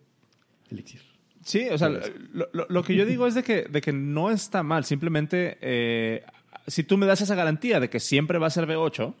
Elixir. 0.70 1.02
Sí, 1.44 1.68
o 1.70 1.76
sea, 1.76 1.88
lo, 1.88 2.48
lo, 2.52 2.82
que 2.82 2.94
yo 2.94 3.04
digo 3.04 3.26
es 3.26 3.34
de 3.34 3.42
que, 3.42 3.64
de 3.64 3.80
que 3.80 3.92
no 3.92 4.30
está 4.30 4.62
mal. 4.62 4.84
Simplemente, 4.84 5.58
eh, 5.60 6.24
si 6.66 6.84
tú 6.84 6.96
me 6.96 7.04
das 7.04 7.20
esa 7.20 7.34
garantía 7.34 7.80
de 7.80 7.90
que 7.90 8.00
siempre 8.00 8.38
va 8.38 8.46
a 8.46 8.50
ser 8.50 8.66
V8, 8.66 9.14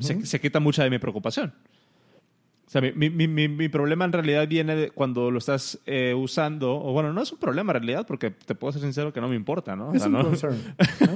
se, 0.00 0.26
se, 0.26 0.40
quita 0.40 0.60
mucha 0.60 0.82
de 0.82 0.90
mi 0.90 0.98
preocupación. 0.98 1.52
O 2.70 2.72
sea, 2.72 2.80
mi, 2.82 3.10
mi, 3.10 3.26
mi, 3.26 3.48
mi, 3.48 3.68
problema 3.68 4.04
en 4.04 4.12
realidad 4.12 4.46
viene 4.46 4.76
de 4.76 4.90
cuando 4.92 5.32
lo 5.32 5.38
estás 5.38 5.80
eh, 5.86 6.14
usando, 6.14 6.76
o 6.76 6.92
bueno, 6.92 7.12
no 7.12 7.20
es 7.20 7.32
un 7.32 7.38
problema 7.40 7.72
en 7.72 7.80
realidad, 7.80 8.06
porque 8.06 8.30
te 8.30 8.54
puedo 8.54 8.70
ser 8.70 8.82
sincero 8.82 9.12
que 9.12 9.20
no 9.20 9.28
me 9.28 9.34
importa, 9.34 9.74
¿no? 9.74 9.92
Es 9.92 10.06
un 10.06 10.12
no, 10.12 10.22
concern, 10.22 10.56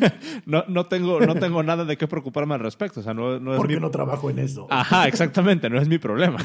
¿no? 0.46 0.64
no, 0.66 0.86
tengo, 0.86 1.20
no 1.20 1.36
tengo 1.36 1.62
nada 1.62 1.84
de 1.84 1.96
qué 1.96 2.08
preocuparme 2.08 2.54
al 2.54 2.60
respecto. 2.60 2.98
O 2.98 3.02
sea, 3.04 3.14
no, 3.14 3.38
no 3.38 3.52
es 3.52 3.58
porque 3.58 3.78
no 3.78 3.92
trabajo 3.92 4.30
en 4.30 4.40
eso. 4.40 4.66
Ajá, 4.68 5.06
exactamente, 5.06 5.70
no 5.70 5.80
es 5.80 5.86
mi 5.86 5.98
problema. 5.98 6.38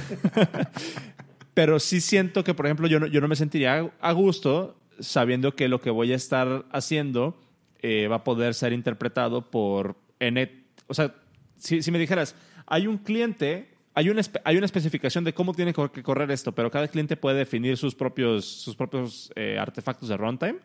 Pero 1.56 1.80
sí 1.80 2.02
siento 2.02 2.44
que, 2.44 2.54
por 2.54 2.68
ejemplo, 2.68 2.86
yo 2.86 3.00
no, 3.00 3.08
yo 3.08 3.20
no 3.20 3.28
me 3.28 3.36
sentiría 3.36 3.92
a 4.00 4.12
gusto 4.12 4.78
sabiendo 5.00 5.56
que 5.56 5.70
lo 5.70 5.82
que 5.82 5.90
voy 5.90 6.14
a 6.14 6.18
estar 6.18 6.66
haciendo 6.72 7.36
eh, 7.82 8.08
va 8.08 8.18
a 8.18 8.24
poder 8.24 8.54
ser 8.54 8.74
interpretado 8.74 9.50
por 9.50 9.96
N. 10.20 10.66
O 10.86 10.94
sea, 10.94 11.16
si, 11.58 11.82
si 11.82 11.90
me 11.90 11.98
dijeras, 11.98 12.36
hay 12.68 12.86
un 12.86 13.00
cliente 13.00 13.79
hay 13.94 14.10
una, 14.10 14.22
hay 14.44 14.58
una 14.58 14.66
especificación 14.66 15.24
de 15.24 15.34
cómo 15.34 15.54
tiene 15.54 15.74
que 15.74 16.04
correr 16.04 16.32
esto, 16.32 16.52
pero 16.52 16.70
cada 16.70 16.88
cliente 16.88 17.18
puede 17.18 17.38
definir 17.38 17.78
sus 17.78 17.96
propios, 17.96 18.46
sus 18.46 18.76
propios 18.76 19.32
eh, 19.36 19.58
artefactos 19.60 20.10
de 20.10 20.18
runtime. 20.18 20.60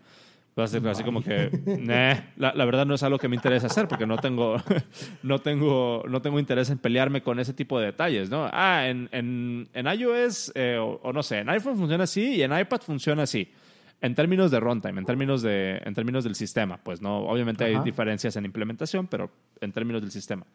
Va 0.56 0.64
a 0.64 0.68
ser 0.68 0.86
así 0.86 1.02
como 1.02 1.20
que, 1.20 1.50
la, 2.36 2.54
la, 2.54 2.64
verdad 2.64 2.86
no 2.86 2.94
es 2.94 3.02
algo 3.02 3.18
que 3.18 3.26
me 3.26 3.34
interesa 3.34 3.66
hacer 3.66 3.88
porque 3.88 4.06
no 4.06 4.18
tengo, 4.18 4.56
no 5.24 5.40
tengo, 5.40 6.04
no 6.08 6.22
tengo 6.22 6.38
interés 6.38 6.70
en 6.70 6.78
pelearme 6.78 7.24
con 7.24 7.40
ese 7.40 7.52
tipo 7.52 7.80
de 7.80 7.86
detalles, 7.86 8.30
¿no? 8.30 8.48
Ah, 8.52 8.86
en, 8.86 9.08
en, 9.10 9.68
en 9.72 9.86
iOS, 9.86 10.52
eh, 10.54 10.78
o, 10.78 11.12
no 11.12 11.24
sé, 11.24 11.38
en 11.38 11.48
iPhone 11.48 11.76
funciona 11.76 12.04
así 12.04 12.36
y 12.36 12.42
en 12.44 12.56
iPad 12.56 12.82
funciona 12.82 13.24
así. 13.24 13.50
En 14.00 14.14
términos 14.14 14.52
de 14.52 14.60
runtime, 14.60 15.00
en 15.00 15.06
términos, 15.06 15.42
de, 15.42 15.82
en 15.84 15.92
términos 15.92 16.22
del 16.22 16.36
sistema, 16.36 16.76
pues 16.76 17.02
no, 17.02 17.26
obviamente 17.26 17.64
hay 17.64 17.80
diferencias 17.80 18.36
en 18.36 18.44
implementación, 18.44 19.08
pero 19.08 19.32
en 19.60 19.72
términos 19.72 20.02
del 20.02 20.12
sistema. 20.12 20.46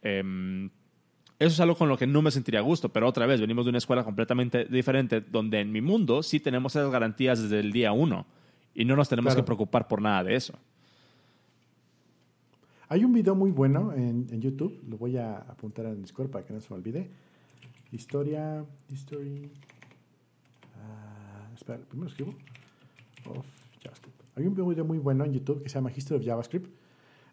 Eh, 0.00 0.22
eso 1.38 1.52
es 1.52 1.60
algo 1.60 1.76
con 1.76 1.88
lo 1.88 1.98
que 1.98 2.06
no 2.06 2.22
me 2.22 2.30
sentiría 2.30 2.60
a 2.60 2.62
gusto, 2.62 2.90
pero 2.90 3.08
otra 3.08 3.26
vez, 3.26 3.40
venimos 3.40 3.64
de 3.64 3.70
una 3.70 3.78
escuela 3.78 4.04
completamente 4.04 4.66
diferente, 4.66 5.20
donde 5.20 5.60
en 5.60 5.72
mi 5.72 5.80
mundo 5.80 6.22
sí 6.22 6.38
tenemos 6.40 6.76
esas 6.76 6.90
garantías 6.90 7.42
desde 7.42 7.60
el 7.60 7.72
día 7.72 7.92
uno 7.92 8.26
y 8.74 8.84
no 8.84 8.96
nos 8.96 9.08
tenemos 9.08 9.32
claro. 9.32 9.44
que 9.44 9.46
preocupar 9.46 9.88
por 9.88 10.00
nada 10.00 10.22
de 10.22 10.36
eso. 10.36 10.54
Hay 12.88 13.04
un 13.04 13.12
video 13.12 13.34
muy 13.34 13.50
bueno 13.50 13.92
en, 13.92 14.26
en, 14.30 14.40
YouTube, 14.40 14.80
lo 14.88 14.98
voy 14.98 15.16
a 15.16 15.38
apuntar 15.38 15.86
en 15.86 16.02
Discord 16.02 16.30
para 16.30 16.44
que 16.44 16.52
no 16.52 16.60
se 16.60 16.68
me 16.70 16.76
olvide. 16.76 17.10
Historia, 17.90 18.64
history. 18.88 19.50
Uh, 20.76 21.54
espera, 21.54 21.78
primero 21.78 22.10
escribo. 22.10 22.34
Of 23.26 23.46
JavaScript. 23.82 24.20
Hay 24.36 24.46
un 24.46 24.54
video 24.54 24.84
muy 24.84 24.98
bueno 24.98 25.24
en 25.24 25.32
YouTube 25.32 25.62
que 25.62 25.68
se 25.68 25.76
llama 25.76 25.90
History 25.94 26.20
of 26.20 26.26
JavaScript, 26.26 26.68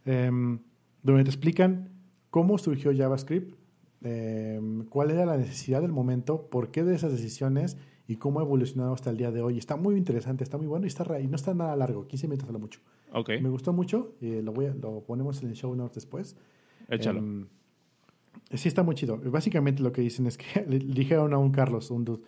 um, 0.06 0.60
donde 1.04 1.24
te 1.24 1.30
explican 1.30 1.90
cómo 2.30 2.58
surgió 2.58 2.96
JavaScript, 2.96 3.56
eh, 4.04 4.60
cuál 4.90 5.12
era 5.12 5.26
la 5.26 5.38
necesidad 5.38 5.82
del 5.82 5.92
momento, 5.92 6.48
por 6.50 6.72
qué 6.72 6.84
de 6.84 6.96
esas 6.96 7.12
decisiones 7.12 7.78
y 8.08 8.18
cómo 8.18 8.40
ha 8.40 8.44
evolucionado 8.44 8.94
hasta 8.94 9.10
el 9.10 9.18
día 9.18 9.32
de 9.32 9.42
hoy. 9.42 9.58
Está 9.58 9.76
muy 9.76 9.96
interesante, 9.96 10.44
está 10.44 10.58
muy 10.58 10.68
bueno 10.68 10.86
y, 10.86 10.88
está, 10.88 11.20
y 11.20 11.28
no 11.28 11.36
está 11.36 11.54
nada 11.54 11.76
largo, 11.76 12.08
15 12.08 12.28
minutos 12.28 12.50
a 12.50 12.52
lo 12.52 12.60
mucho. 12.60 12.80
Okay. 13.14 13.42
Me 13.42 13.50
gustó 13.50 13.74
mucho, 13.74 14.16
eh, 14.22 14.42
lo, 14.44 14.54
voy 14.54 14.66
a, 14.66 14.74
lo 14.74 15.02
ponemos 15.02 15.42
en 15.44 15.50
el 15.50 15.56
show 15.56 15.74
notes 15.76 15.96
después. 15.96 16.36
Échalo. 16.90 17.20
Um, 17.20 17.48
sí, 18.54 18.68
está 18.68 18.84
muy 18.84 18.96
chido. 18.96 19.18
Básicamente 19.18 19.84
lo 19.84 19.92
que 19.92 20.02
dicen 20.02 20.28
es 20.28 20.38
que 20.38 20.66
le 20.68 20.80
dijeron 20.80 21.34
a 21.34 21.38
un 21.38 21.52
Carlos, 21.52 21.92
un 21.92 22.06
dude, 22.06 22.24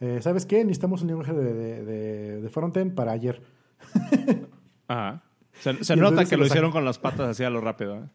eh, 0.00 0.20
¿sabes 0.22 0.46
qué? 0.46 0.64
Necesitamos 0.64 1.02
un 1.02 1.08
lenguaje 1.08 1.32
de, 1.32 1.54
de, 1.54 1.84
de, 1.84 2.40
de 2.40 2.48
frontend 2.48 2.94
para 2.94 3.12
ayer. 3.12 3.42
Ajá. 4.88 5.22
Se, 5.60 5.84
se 5.84 5.96
nota 5.96 6.24
que 6.26 6.36
lo, 6.36 6.42
lo 6.42 6.46
hicieron 6.46 6.70
con 6.70 6.84
las 6.84 6.98
patas 6.98 7.28
así 7.28 7.42
a 7.42 7.50
lo 7.50 7.60
rápido. 7.60 8.10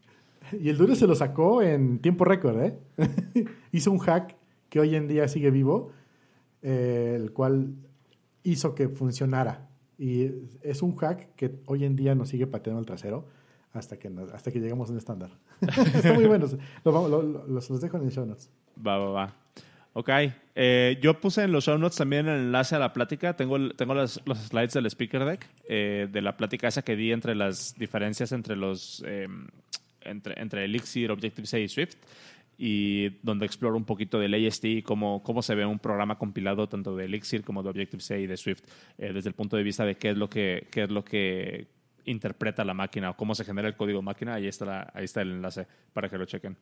Y 0.59 0.69
el 0.69 0.77
duro 0.77 0.95
se 0.95 1.07
lo 1.07 1.15
sacó 1.15 1.61
en 1.61 1.99
tiempo 1.99 2.25
récord, 2.25 2.61
¿eh? 2.61 2.77
hizo 3.71 3.91
un 3.91 3.99
hack 3.99 4.35
que 4.69 4.79
hoy 4.79 4.95
en 4.95 5.07
día 5.07 5.27
sigue 5.27 5.51
vivo, 5.51 5.91
eh, 6.61 7.13
el 7.15 7.31
cual 7.31 7.75
hizo 8.43 8.75
que 8.75 8.89
funcionara. 8.89 9.69
Y 9.97 10.31
es 10.61 10.81
un 10.81 10.95
hack 10.95 11.35
que 11.35 11.59
hoy 11.65 11.85
en 11.85 11.95
día 11.95 12.15
nos 12.15 12.29
sigue 12.29 12.47
pateando 12.47 12.79
el 12.79 12.85
trasero 12.85 13.27
hasta 13.73 13.97
que, 13.97 14.09
nos, 14.09 14.31
hasta 14.33 14.51
que 14.51 14.59
llegamos 14.59 14.89
a 14.89 14.91
un 14.93 14.97
estándar. 14.97 15.31
Está 15.61 16.13
muy 16.13 16.25
bueno. 16.25 16.47
Lo, 16.83 17.07
lo, 17.07 17.21
lo, 17.21 17.47
los 17.47 17.81
dejo 17.81 17.97
en 17.97 18.03
el 18.03 18.11
show 18.11 18.25
notes. 18.25 18.49
Va, 18.85 18.97
va, 18.97 19.11
va. 19.11 19.35
Ok. 19.93 20.09
Eh, 20.55 20.97
yo 21.01 21.19
puse 21.19 21.43
en 21.43 21.51
los 21.51 21.65
show 21.65 21.77
notes 21.77 21.97
también 21.97 22.27
el 22.27 22.39
enlace 22.39 22.75
a 22.75 22.79
la 22.79 22.93
plática. 22.93 23.35
Tengo, 23.35 23.71
tengo 23.71 23.93
los, 23.93 24.21
los 24.25 24.37
slides 24.39 24.73
del 24.73 24.85
speaker 24.87 25.25
deck, 25.25 25.47
eh, 25.67 26.07
de 26.11 26.21
la 26.21 26.37
plática 26.37 26.67
esa 26.67 26.81
que 26.81 26.95
di 26.95 27.11
entre 27.11 27.35
las 27.35 27.75
diferencias 27.77 28.31
entre 28.31 28.55
los 28.55 29.03
eh, 29.05 29.27
entre, 30.03 30.39
entre 30.41 30.65
Elixir, 30.65 31.11
Objective-C 31.11 31.61
y 31.61 31.67
Swift, 31.67 31.95
y 32.57 33.09
donde 33.23 33.45
exploro 33.45 33.75
un 33.75 33.85
poquito 33.85 34.19
del 34.19 34.33
AST 34.33 34.65
y 34.65 34.81
cómo, 34.83 35.21
se 35.41 35.55
ve 35.55 35.65
un 35.65 35.79
programa 35.79 36.17
compilado 36.17 36.67
tanto 36.69 36.95
de 36.95 37.05
Elixir 37.05 37.43
como 37.43 37.63
de 37.63 37.69
Objective-C 37.69 38.21
y 38.21 38.27
de 38.27 38.37
Swift, 38.37 38.61
eh, 38.97 39.11
desde 39.13 39.29
el 39.29 39.35
punto 39.35 39.57
de 39.57 39.63
vista 39.63 39.83
de 39.83 39.95
qué 39.95 40.11
es 40.11 40.17
lo 40.17 40.29
que, 40.29 40.67
qué 40.71 40.83
es 40.83 40.91
lo 40.91 41.03
que 41.03 41.67
interpreta 42.05 42.63
la 42.63 42.73
máquina 42.73 43.11
o 43.11 43.17
cómo 43.17 43.35
se 43.35 43.45
genera 43.45 43.67
el 43.67 43.75
código 43.75 44.01
máquina. 44.01 44.35
Ahí 44.35 44.47
está, 44.47 44.91
ahí 44.93 45.05
está 45.05 45.21
el 45.21 45.31
enlace 45.31 45.65
para 45.93 46.09
que 46.09 46.17
lo 46.17 46.25
chequen. 46.25 46.55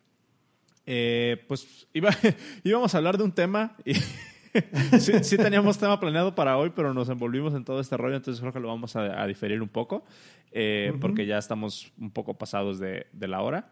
Eh, 0.85 1.43
pues 1.47 1.87
iba, 1.93 2.09
íbamos 2.63 2.93
a 2.93 2.97
hablar 2.97 3.17
de 3.17 3.23
un 3.23 3.31
tema 3.31 3.75
sí, 4.99 5.23
sí, 5.23 5.37
teníamos 5.37 5.77
tema 5.77 5.99
planeado 5.99 6.33
para 6.33 6.57
hoy, 6.57 6.71
pero 6.75 6.93
nos 6.93 7.09
envolvimos 7.09 7.53
en 7.53 7.63
todo 7.63 7.79
este 7.79 7.97
rollo, 7.97 8.15
entonces 8.15 8.39
creo 8.41 8.53
que 8.53 8.59
lo 8.59 8.67
vamos 8.67 8.95
a, 8.95 9.21
a 9.21 9.27
diferir 9.27 9.61
un 9.61 9.69
poco, 9.69 10.03
eh, 10.51 10.89
uh 10.91 10.95
-huh. 10.95 10.99
porque 10.99 11.25
ya 11.25 11.37
estamos 11.37 11.91
un 11.99 12.11
poco 12.11 12.33
pasados 12.33 12.79
de, 12.79 13.07
de 13.13 13.27
la 13.27 13.41
hora. 13.41 13.69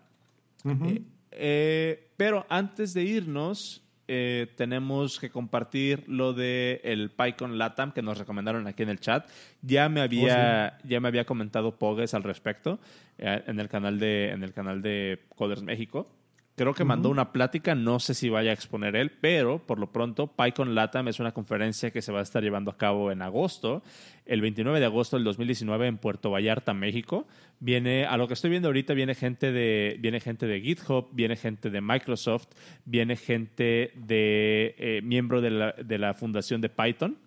Uh 0.63 0.71
-huh. 0.71 0.97
eh, 0.97 1.01
eh, 1.31 2.09
pero 2.17 2.45
antes 2.49 2.93
de 2.93 3.03
irnos, 3.03 3.83
eh, 4.09 4.47
tenemos 4.55 5.19
que 5.19 5.29
compartir 5.29 6.05
lo 6.07 6.31
de 6.31 6.79
el 6.85 7.11
PyCon 7.11 7.57
Latam 7.57 7.91
que 7.91 8.01
nos 8.01 8.17
recomendaron 8.17 8.65
aquí 8.65 8.83
en 8.83 8.89
el 8.89 8.99
chat. 8.99 9.29
Ya 9.61 9.89
me 9.89 9.99
había, 9.99 10.73
oh, 10.75 10.79
sí. 10.81 10.87
ya 10.89 10.99
me 11.01 11.09
había 11.09 11.25
comentado 11.25 11.77
Pogues 11.77 12.13
al 12.13 12.23
respecto 12.23 12.79
eh, 13.17 13.43
en, 13.45 13.59
el 13.59 13.67
canal 13.67 13.99
de, 13.99 14.31
en 14.31 14.43
el 14.43 14.53
canal 14.53 14.81
de 14.81 15.25
Coders 15.35 15.61
México. 15.61 16.09
Creo 16.57 16.73
que 16.73 16.83
mandó 16.83 17.11
una 17.11 17.31
plática, 17.31 17.75
no 17.75 17.99
sé 17.99 18.15
si 18.15 18.29
vaya 18.29 18.49
a 18.49 18.53
exponer 18.55 18.95
él, 18.95 19.11
pero 19.11 19.59
por 19.59 19.77
lo 19.77 19.91
pronto 19.91 20.25
PyCon 20.25 20.73
LATAM 20.73 21.07
es 21.07 21.19
una 21.19 21.31
conferencia 21.31 21.91
que 21.91 22.01
se 22.01 22.11
va 22.11 22.17
a 22.17 22.23
estar 22.23 22.41
llevando 22.41 22.71
a 22.71 22.77
cabo 22.77 23.11
en 23.11 23.21
agosto, 23.21 23.83
el 24.25 24.41
29 24.41 24.79
de 24.79 24.87
agosto 24.87 25.17
del 25.17 25.23
2019 25.23 25.85
en 25.85 25.99
Puerto 25.99 26.31
Vallarta, 26.31 26.73
México. 26.73 27.27
Viene, 27.59 28.07
a 28.07 28.17
lo 28.17 28.27
que 28.27 28.33
estoy 28.33 28.49
viendo 28.49 28.69
ahorita, 28.69 28.95
viene 28.95 29.13
gente 29.13 29.51
de, 29.51 29.97
viene 29.99 30.19
gente 30.19 30.47
de 30.47 30.59
GitHub, 30.59 31.09
viene 31.11 31.35
gente 31.35 31.69
de 31.69 31.79
Microsoft, 31.79 32.47
viene 32.85 33.17
gente 33.17 33.91
de 33.93 34.73
eh, 34.79 35.01
miembro 35.03 35.41
de 35.41 35.51
la, 35.51 35.73
de 35.73 35.99
la 35.99 36.15
fundación 36.15 36.59
de 36.59 36.69
Python 36.69 37.19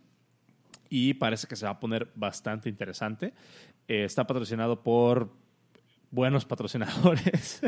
y 0.88 1.14
parece 1.14 1.46
que 1.46 1.54
se 1.54 1.66
va 1.66 1.70
a 1.70 1.78
poner 1.78 2.08
bastante 2.16 2.68
interesante. 2.68 3.32
Eh, 3.86 4.04
está 4.04 4.26
patrocinado 4.26 4.82
por 4.82 5.30
buenos 6.10 6.44
patrocinadores. 6.44 7.60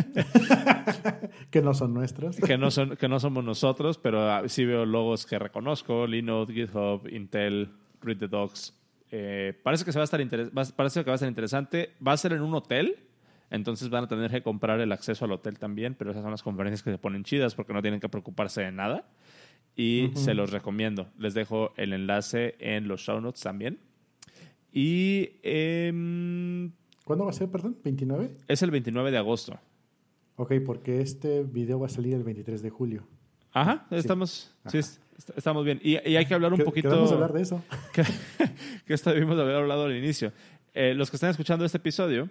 que 1.51 1.63
no 1.63 1.75
son 1.75 1.95
nuestros. 1.95 2.37
que, 2.37 2.59
no 2.59 2.71
son, 2.71 2.97
que 2.97 3.09
no 3.09 3.21
somos 3.21 3.45
nosotros, 3.45 3.99
pero 3.99 4.31
ah, 4.31 4.43
sí 4.49 4.65
veo 4.65 4.85
logos 4.85 5.27
que 5.27 5.39
reconozco, 5.39 6.07
Linode, 6.07 6.53
GitHub, 6.53 7.09
Intel, 7.09 7.73
Read 8.01 8.19
the 8.19 8.29
Docs. 8.29 8.75
Eh, 9.11 9.59
parece, 9.63 9.85
que 9.85 9.93
se 9.93 9.99
va 9.99 10.03
a 10.03 10.05
estar 10.05 10.21
parece 10.75 11.05
que 11.05 11.11
va 11.11 11.15
a 11.15 11.19
ser 11.19 11.29
interesante. 11.29 11.95
Va 12.07 12.13
a 12.13 12.17
ser 12.17 12.33
en 12.33 12.43
un 12.43 12.55
hotel, 12.55 12.97
entonces 13.51 13.91
van 13.91 14.05
a 14.05 14.09
tener 14.09 14.31
que 14.31 14.43
comprar 14.43 14.81
el 14.81 14.91
acceso 14.93 15.25
al 15.25 15.33
hotel 15.33 15.59
también, 15.59 15.95
pero 15.95 16.11
esas 16.11 16.23
son 16.23 16.31
las 16.31 16.43
conferencias 16.43 16.83
que 16.83 16.91
se 16.91 16.99
ponen 16.99 17.25
chidas 17.25 17.55
porque 17.55 17.73
no 17.73 17.83
tienen 17.83 18.01
que 18.01 18.09
preocuparse 18.09 18.63
de 18.63 18.73
nada. 18.73 19.05
Y 19.75 20.11
se 20.17 20.35
los 20.35 20.51
recomiendo. 20.51 21.09
Les 21.17 21.33
dejo 21.33 21.73
el 21.79 21.95
enlace 21.95 22.57
en 22.59 22.89
los 22.89 23.01
show 23.01 23.19
notes 23.23 23.41
también. 23.41 23.79
Y 24.71 25.39
eh, 25.43 26.71
¿Cuándo 27.05 27.25
va 27.25 27.31
a 27.31 27.35
ser, 27.35 27.51
perdón? 27.51 27.77
¿29? 27.83 28.31
Es 28.49 28.63
el 28.63 28.71
29 28.71 29.11
de 29.11 29.19
agosto. 29.19 29.59
Ok, 30.37 30.55
porque 30.65 31.01
este 31.01 31.43
video 31.43 31.81
va 31.81 31.87
a 31.87 31.91
salir 31.91 32.15
el 32.15 32.23
23 32.23 32.63
de 32.63 32.71
julio. 32.71 33.07
Ajá, 33.53 33.87
estamos, 33.91 34.55
sí, 34.67 34.81
estamos 35.37 35.65
bien. 35.65 35.79
Y, 35.83 35.97
hay 35.97 36.25
que 36.25 36.35
hablar 36.35 36.53
un 36.53 36.61
poquito... 36.61 36.89
Queremos 36.89 37.13
hablar 37.13 37.33
de 37.33 37.43
eso. 37.43 37.63
Que, 37.93 38.05
que 38.87 38.95
esto 38.95 39.11
debimos 39.11 39.39
haber 39.39 39.57
hablado 39.57 39.85
al 39.85 39.97
inicio. 39.97 40.33
Eh, 40.73 40.95
los 40.95 41.11
que 41.11 41.17
están 41.17 41.31
escuchando 41.31 41.65
este 41.65 41.77
episodio, 41.77 42.31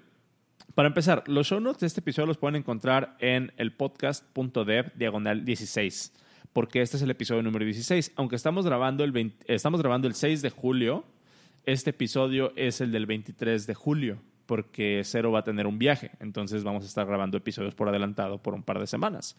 para 0.73 0.87
empezar, 0.87 1.23
los 1.27 1.47
show 1.47 1.59
notes 1.59 1.81
de 1.81 1.87
este 1.87 1.99
episodio 1.99 2.25
los 2.25 2.37
pueden 2.37 2.55
encontrar 2.55 3.17
en 3.19 3.51
el 3.57 3.73
podcast.dev 3.73 4.93
diagonal 4.95 5.45
16, 5.45 6.13
porque 6.53 6.81
este 6.81 6.97
es 6.97 7.03
el 7.03 7.11
episodio 7.11 7.43
número 7.43 7.65
16. 7.65 8.13
Aunque 8.15 8.35
estamos 8.35 8.65
grabando 8.65 9.03
el, 9.03 9.35
estamos 9.45 9.79
grabando 9.79 10.07
el 10.07 10.15
6 10.15 10.41
de 10.41 10.49
julio, 10.49 11.03
este 11.65 11.91
episodio 11.91 12.51
es 12.55 12.81
el 12.81 12.91
del 12.91 13.05
23 13.05 13.67
de 13.67 13.73
julio 13.75 14.30
porque 14.51 14.99
Cero 15.05 15.31
va 15.31 15.39
a 15.39 15.43
tener 15.45 15.65
un 15.65 15.79
viaje, 15.79 16.11
entonces 16.19 16.65
vamos 16.65 16.83
a 16.83 16.87
estar 16.87 17.07
grabando 17.07 17.37
episodios 17.37 17.73
por 17.73 17.87
adelantado 17.87 18.43
por 18.43 18.53
un 18.53 18.63
par 18.63 18.81
de 18.81 18.85
semanas. 18.85 19.37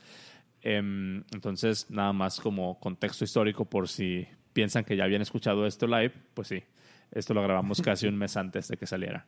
Em, 0.62 1.22
entonces, 1.34 1.90
nada 1.90 2.14
más 2.14 2.40
como 2.40 2.80
contexto 2.80 3.22
histórico 3.22 3.66
por 3.66 3.90
si 3.90 4.26
piensan 4.54 4.84
que 4.84 4.96
ya 4.96 5.04
habían 5.04 5.20
escuchado 5.20 5.66
esto 5.66 5.86
live, 5.86 6.14
pues 6.32 6.48
sí, 6.48 6.62
esto 7.10 7.34
lo 7.34 7.42
grabamos 7.42 7.82
casi 7.82 8.06
un 8.06 8.16
mes 8.16 8.38
antes 8.38 8.68
de 8.68 8.78
que 8.78 8.86
saliera. 8.86 9.26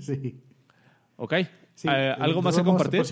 Sí. 0.00 0.40
Ok. 1.16 1.32
Eh, 1.32 1.48
¿Algo 2.16 2.40
más 2.40 2.56
que 2.56 2.62
compartir? 2.62 3.02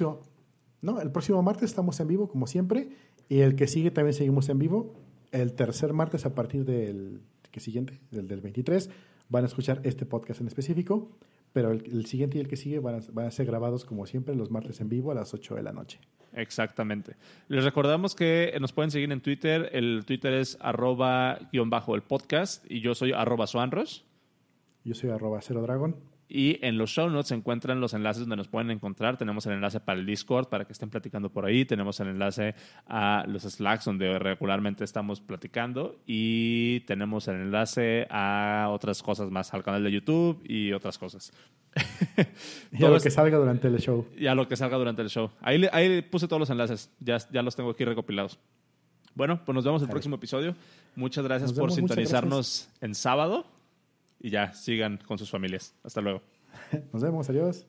no, 0.80 1.00
el 1.00 1.10
próximo 1.10 1.42
martes 1.42 1.64
estamos 1.64 1.98
en 1.98 2.06
vivo, 2.06 2.28
como 2.28 2.46
siempre, 2.46 2.90
y 3.28 3.40
el 3.40 3.56
que 3.56 3.66
sigue 3.66 3.90
también 3.90 4.14
seguimos 4.14 4.48
en 4.50 4.60
vivo. 4.60 4.94
El 5.32 5.52
tercer 5.54 5.94
martes, 5.94 6.26
a 6.26 6.32
partir 6.32 6.64
del 6.64 7.22
que 7.50 7.58
siguiente, 7.58 7.98
del, 8.12 8.28
del 8.28 8.40
23, 8.40 8.88
van 9.30 9.42
a 9.42 9.46
escuchar 9.48 9.80
este 9.82 10.06
podcast 10.06 10.40
en 10.40 10.46
específico 10.46 11.18
pero 11.52 11.72
el, 11.72 12.06
siguiente 12.06 12.38
y 12.38 12.40
el 12.40 12.48
que 12.48 12.56
sigue 12.56 12.78
van 12.78 13.02
a, 13.16 13.30
ser 13.30 13.46
grabados 13.46 13.84
como 13.84 14.06
siempre 14.06 14.34
los 14.34 14.50
martes 14.50 14.80
en 14.80 14.88
vivo 14.88 15.10
a 15.12 15.14
las 15.14 15.34
8 15.34 15.54
de 15.54 15.62
la 15.62 15.72
noche. 15.72 16.00
Exactamente. 16.32 17.16
Les 17.48 17.64
recordamos 17.64 18.14
que 18.14 18.56
nos 18.60 18.72
pueden 18.72 18.90
seguir 18.90 19.10
en 19.10 19.20
Twitter. 19.20 19.70
El 19.72 20.04
Twitter 20.06 20.34
es 20.34 20.58
arroba 20.60 21.38
guion 21.52 21.70
bajo 21.70 21.94
el 21.94 22.02
podcast 22.02 22.64
y 22.70 22.80
yo 22.80 22.94
soy 22.94 23.12
arroba 23.12 23.46
suanros. 23.46 24.04
Yo 24.84 24.94
soy 24.94 25.10
arroba 25.10 25.40
cero 25.40 25.62
dragon. 25.62 25.96
Y 26.28 26.58
en 26.64 26.76
los 26.76 26.90
show 26.90 27.08
notes 27.08 27.28
se 27.28 27.34
encuentran 27.34 27.80
los 27.80 27.94
enlaces 27.94 28.20
donde 28.20 28.36
nos 28.36 28.48
pueden 28.48 28.70
encontrar. 28.70 29.16
Tenemos 29.16 29.46
el 29.46 29.54
enlace 29.54 29.80
para 29.80 29.98
el 29.98 30.04
Discord 30.04 30.48
para 30.48 30.66
que 30.66 30.74
estén 30.74 30.90
platicando 30.90 31.30
por 31.30 31.46
ahí. 31.46 31.64
Tenemos 31.64 31.98
el 32.00 32.08
enlace 32.08 32.54
a 32.86 33.24
los 33.26 33.44
Slacks 33.44 33.86
donde 33.86 34.18
regularmente 34.18 34.84
estamos 34.84 35.22
platicando. 35.22 35.96
Y 36.06 36.80
tenemos 36.80 37.28
el 37.28 37.36
enlace 37.36 38.06
a 38.10 38.68
otras 38.70 39.02
cosas 39.02 39.30
más, 39.30 39.54
al 39.54 39.64
canal 39.64 39.82
de 39.82 39.90
YouTube 39.90 40.42
y 40.46 40.72
otras 40.72 40.98
cosas. 40.98 41.32
y 42.72 42.84
a 42.84 42.88
lo 42.90 43.00
que 43.00 43.10
salga 43.10 43.38
durante 43.38 43.68
el 43.68 43.78
show. 43.78 44.06
Y 44.14 44.26
a 44.26 44.34
lo 44.34 44.46
que 44.48 44.56
salga 44.56 44.76
durante 44.76 45.00
el 45.00 45.08
show. 45.08 45.30
Ahí, 45.40 45.66
ahí 45.72 46.02
puse 46.02 46.28
todos 46.28 46.40
los 46.40 46.50
enlaces. 46.50 46.90
Ya, 47.00 47.16
ya 47.32 47.40
los 47.40 47.56
tengo 47.56 47.70
aquí 47.70 47.86
recopilados. 47.86 48.38
Bueno, 49.14 49.42
pues 49.44 49.54
nos 49.54 49.64
vemos 49.64 49.80
el 49.82 49.88
próximo 49.88 50.16
episodio. 50.16 50.54
Muchas 50.94 51.24
gracias 51.24 51.54
por 51.54 51.72
sintonizarnos 51.72 52.68
en 52.82 52.94
sábado 52.94 53.46
y 54.20 54.30
ya 54.30 54.52
sigan 54.52 54.98
con 54.98 55.18
sus 55.18 55.30
familias. 55.30 55.74
Hasta 55.82 56.00
luego. 56.00 56.22
Nos 56.92 57.02
vemos, 57.02 57.28
adiós. 57.30 57.66